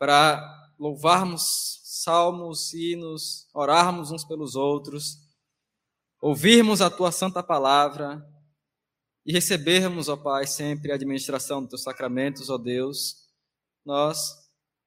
para 0.00 0.72
louvarmos 0.78 1.82
salmos, 1.84 2.72
hinos, 2.72 3.46
orarmos 3.52 4.10
uns 4.10 4.24
pelos 4.24 4.56
outros, 4.56 5.18
ouvirmos 6.22 6.80
a 6.80 6.88
tua 6.88 7.12
santa 7.12 7.42
palavra 7.42 8.26
e 9.26 9.30
recebermos, 9.30 10.08
ó 10.08 10.16
Pai, 10.16 10.46
sempre 10.46 10.90
a 10.90 10.94
administração 10.94 11.60
dos 11.60 11.68
teus 11.68 11.82
sacramentos, 11.82 12.48
ó 12.48 12.56
Deus. 12.56 13.28
Nós 13.84 14.32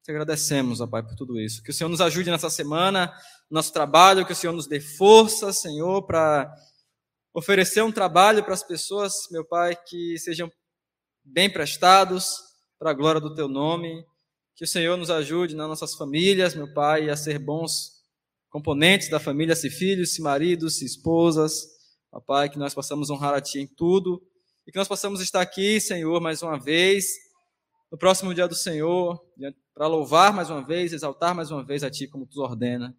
te 0.02 0.10
agradecemos, 0.10 0.80
ó 0.80 0.86
Pai, 0.88 1.04
por 1.04 1.14
tudo 1.14 1.40
isso. 1.40 1.62
Que 1.62 1.70
o 1.70 1.72
Senhor 1.72 1.88
nos 1.88 2.00
ajude 2.00 2.28
nessa 2.28 2.50
semana, 2.50 3.06
no 3.48 3.54
nosso 3.54 3.72
trabalho, 3.72 4.26
que 4.26 4.32
o 4.32 4.36
Senhor 4.36 4.52
nos 4.52 4.66
dê 4.66 4.80
força, 4.80 5.52
Senhor, 5.52 6.02
para 6.02 6.52
oferecer 7.32 7.82
um 7.82 7.92
trabalho 7.92 8.42
para 8.42 8.54
as 8.54 8.64
pessoas, 8.64 9.14
meu 9.30 9.44
Pai, 9.44 9.76
que 9.76 10.18
sejam 10.18 10.50
bem 11.22 11.48
prestados 11.48 12.32
para 12.80 12.90
a 12.90 12.94
glória 12.94 13.20
do 13.20 13.32
Teu 13.32 13.46
nome. 13.46 14.04
Que 14.56 14.64
o 14.64 14.68
Senhor 14.68 14.96
nos 14.96 15.10
ajude 15.10 15.56
nas 15.56 15.68
nossas 15.68 15.94
famílias, 15.94 16.54
meu 16.54 16.72
Pai, 16.72 17.10
a 17.10 17.16
ser 17.16 17.38
bons 17.38 17.94
componentes 18.48 19.08
da 19.08 19.18
família, 19.18 19.56
se 19.56 19.68
filhos, 19.68 20.14
se 20.14 20.22
maridos, 20.22 20.78
se 20.78 20.84
esposas. 20.84 21.66
Ó 22.12 22.20
Pai, 22.20 22.48
que 22.48 22.58
nós 22.58 22.72
possamos 22.72 23.10
honrar 23.10 23.34
a 23.34 23.40
Ti 23.40 23.60
em 23.60 23.66
tudo 23.66 24.22
e 24.66 24.72
que 24.72 24.78
nós 24.78 24.88
possamos 24.88 25.20
estar 25.20 25.40
aqui, 25.40 25.80
Senhor, 25.80 26.20
mais 26.20 26.42
uma 26.42 26.58
vez, 26.58 27.08
no 27.90 27.98
próximo 27.98 28.32
dia 28.32 28.48
do 28.48 28.54
Senhor, 28.54 29.20
para 29.74 29.86
louvar 29.86 30.32
mais 30.32 30.48
uma 30.50 30.64
vez, 30.64 30.92
exaltar 30.92 31.34
mais 31.34 31.50
uma 31.50 31.64
vez 31.64 31.82
a 31.82 31.90
Ti, 31.90 32.06
como 32.06 32.26
Tu 32.26 32.40
ordena. 32.40 32.96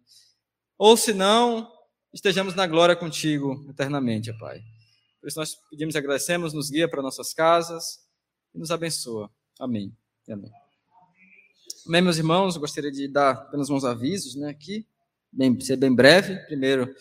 Ou 0.78 0.96
se 0.96 1.12
não, 1.14 1.70
estejamos 2.12 2.54
na 2.54 2.66
glória 2.66 2.94
contigo 2.94 3.66
eternamente, 3.68 4.32
Pai. 4.38 4.60
Por 5.20 5.28
isso 5.28 5.38
nós 5.38 5.56
pedimos 5.70 5.94
e 5.94 5.98
agradecemos, 5.98 6.52
nos 6.52 6.70
guia 6.70 6.88
para 6.88 7.02
nossas 7.02 7.32
casas 7.32 7.98
e 8.54 8.58
nos 8.58 8.70
abençoa. 8.70 9.30
Amém. 9.58 9.96
Amém. 10.28 10.65
Amém, 11.86 12.02
meus 12.02 12.18
irmãos, 12.18 12.56
gostaria 12.56 12.90
de 12.90 13.06
dar 13.06 13.30
apenas 13.30 13.70
uns 13.70 13.84
avisos 13.84 14.34
né, 14.34 14.48
aqui, 14.48 14.84
bem, 15.30 15.58
ser 15.60 15.76
bem 15.76 15.94
breve. 15.94 16.34
Primeiro, 16.46 16.92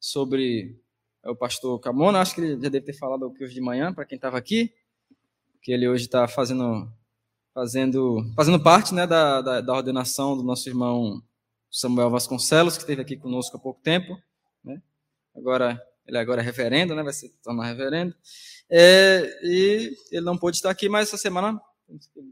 sobre 0.00 0.76
o 1.24 1.36
pastor 1.36 1.78
Camona, 1.78 2.20
acho 2.20 2.34
que 2.34 2.40
ele 2.40 2.54
já 2.54 2.68
deve 2.68 2.80
ter 2.80 2.92
falado 2.92 3.26
aqui 3.26 3.44
hoje 3.44 3.54
de 3.54 3.60
manhã, 3.60 3.94
para 3.94 4.04
quem 4.04 4.16
estava 4.16 4.36
aqui, 4.36 4.74
que 5.62 5.70
ele 5.70 5.86
hoje 5.86 6.06
está 6.06 6.26
fazendo, 6.26 6.92
fazendo, 7.54 8.24
fazendo 8.34 8.60
parte 8.60 8.92
né, 8.92 9.06
da, 9.06 9.40
da, 9.40 9.60
da 9.60 9.72
ordenação 9.74 10.36
do 10.36 10.42
nosso 10.42 10.68
irmão 10.68 11.22
Samuel 11.70 12.10
Vasconcelos, 12.10 12.74
que 12.74 12.82
esteve 12.82 13.00
aqui 13.00 13.16
conosco 13.16 13.56
há 13.56 13.60
pouco 13.60 13.80
tempo 13.80 14.20
né? 14.64 14.82
Agora, 15.36 15.80
ele 16.06 16.18
agora 16.18 16.40
é 16.40 16.44
reverendo, 16.44 16.94
né? 16.94 17.02
Vai 17.02 17.12
se 17.12 17.28
tornar 17.42 17.66
reverendo. 17.66 18.14
É, 18.70 19.40
e 19.42 19.96
ele 20.10 20.24
não 20.24 20.38
pôde 20.38 20.56
estar 20.56 20.70
aqui, 20.70 20.88
mas 20.88 21.08
essa 21.08 21.16
semana, 21.16 21.60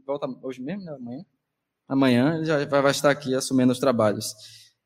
volta 0.05 0.27
hoje 0.43 0.61
mesmo, 0.61 0.83
né? 0.83 0.91
Amanhã. 0.93 1.25
Amanhã 1.91 2.37
ele 2.37 2.45
já 2.45 2.65
vai, 2.65 2.89
estar 2.89 3.11
aqui 3.11 3.35
assumindo 3.35 3.73
os 3.73 3.79
trabalhos. 3.79 4.33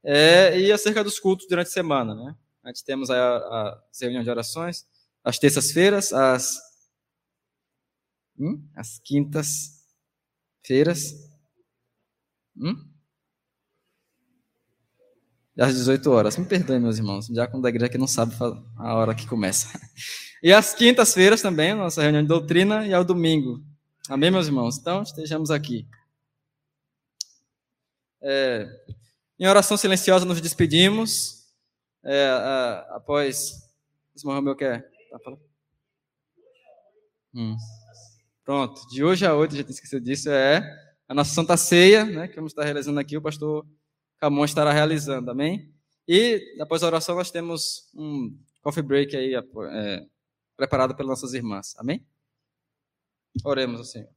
É, 0.03 0.59
e 0.59 0.71
acerca 0.71 1.03
dos 1.03 1.19
cultos 1.19 1.45
durante 1.47 1.67
a 1.67 1.71
semana, 1.71 2.15
né? 2.15 2.35
A 2.63 2.69
gente 2.69 2.83
temos 2.83 3.11
a, 3.11 3.37
a 3.37 3.79
reunião 4.01 4.23
de 4.23 4.29
orações, 4.31 4.87
às 5.23 5.37
terças-feiras, 5.37 6.11
às, 6.11 6.57
hum? 8.39 8.67
às 8.75 8.97
quintas-feiras. 8.97 11.13
Hum? 12.57 12.75
às 15.59 15.75
18 15.75 16.09
horas. 16.09 16.37
Me 16.37 16.45
perdoem, 16.45 16.79
meus 16.79 16.97
irmãos, 16.97 17.27
já 17.27 17.45
quando 17.45 17.67
a 17.67 17.69
igreja 17.69 17.91
que 17.91 17.99
não 17.99 18.07
sabe 18.07 18.33
a 18.77 18.95
hora 18.95 19.13
que 19.13 19.27
começa. 19.27 19.79
E 20.43 20.51
às 20.51 20.73
quintas-feiras 20.73 21.41
também, 21.41 21.75
nossa 21.75 22.01
reunião 22.01 22.23
de 22.23 22.27
doutrina, 22.27 22.85
e 22.85 22.93
ao 22.93 23.03
domingo. 23.03 23.63
Amém, 24.09 24.29
meus 24.29 24.47
irmãos? 24.47 24.77
Então, 24.77 25.01
estejamos 25.01 25.49
aqui. 25.51 25.87
É, 28.27 28.67
em 29.39 29.47
oração 29.47 29.77
silenciosa, 29.77 30.25
nos 30.25 30.41
despedimos. 30.41 31.45
É, 32.03 32.27
a, 32.27 32.95
após. 32.95 33.69
Ismael 34.15 34.41
meu 34.41 34.55
quer. 34.55 34.89
Tá? 35.11 35.37
Hum. 37.35 37.55
Pronto, 38.43 38.87
de 38.87 39.03
hoje 39.03 39.25
a 39.25 39.35
oito, 39.35 39.55
já 39.55 39.63
tinha 39.63 39.73
esquecido 39.73 40.03
disso, 40.03 40.29
é 40.29 40.61
a 41.07 41.13
nossa 41.13 41.33
Santa 41.33 41.57
Ceia, 41.57 42.05
né, 42.05 42.27
que 42.27 42.35
vamos 42.35 42.51
estar 42.51 42.63
realizando 42.63 42.99
aqui. 42.99 43.17
O 43.17 43.21
pastor 43.21 43.65
Camon 44.19 44.45
estará 44.45 44.71
realizando, 44.71 45.29
amém? 45.29 45.73
E 46.07 46.55
após 46.61 46.81
a 46.81 46.87
oração 46.87 47.15
nós 47.15 47.31
temos 47.31 47.89
um 47.93 48.37
coffee 48.61 48.83
break 48.83 49.15
aí 49.15 49.33
é, 49.35 50.05
preparado 50.55 50.95
pelas 50.95 51.09
nossas 51.09 51.33
irmãs, 51.33 51.75
amém? 51.77 52.05
Oremos 53.43 53.79
ao 53.79 53.85
Senhor. 53.85 54.09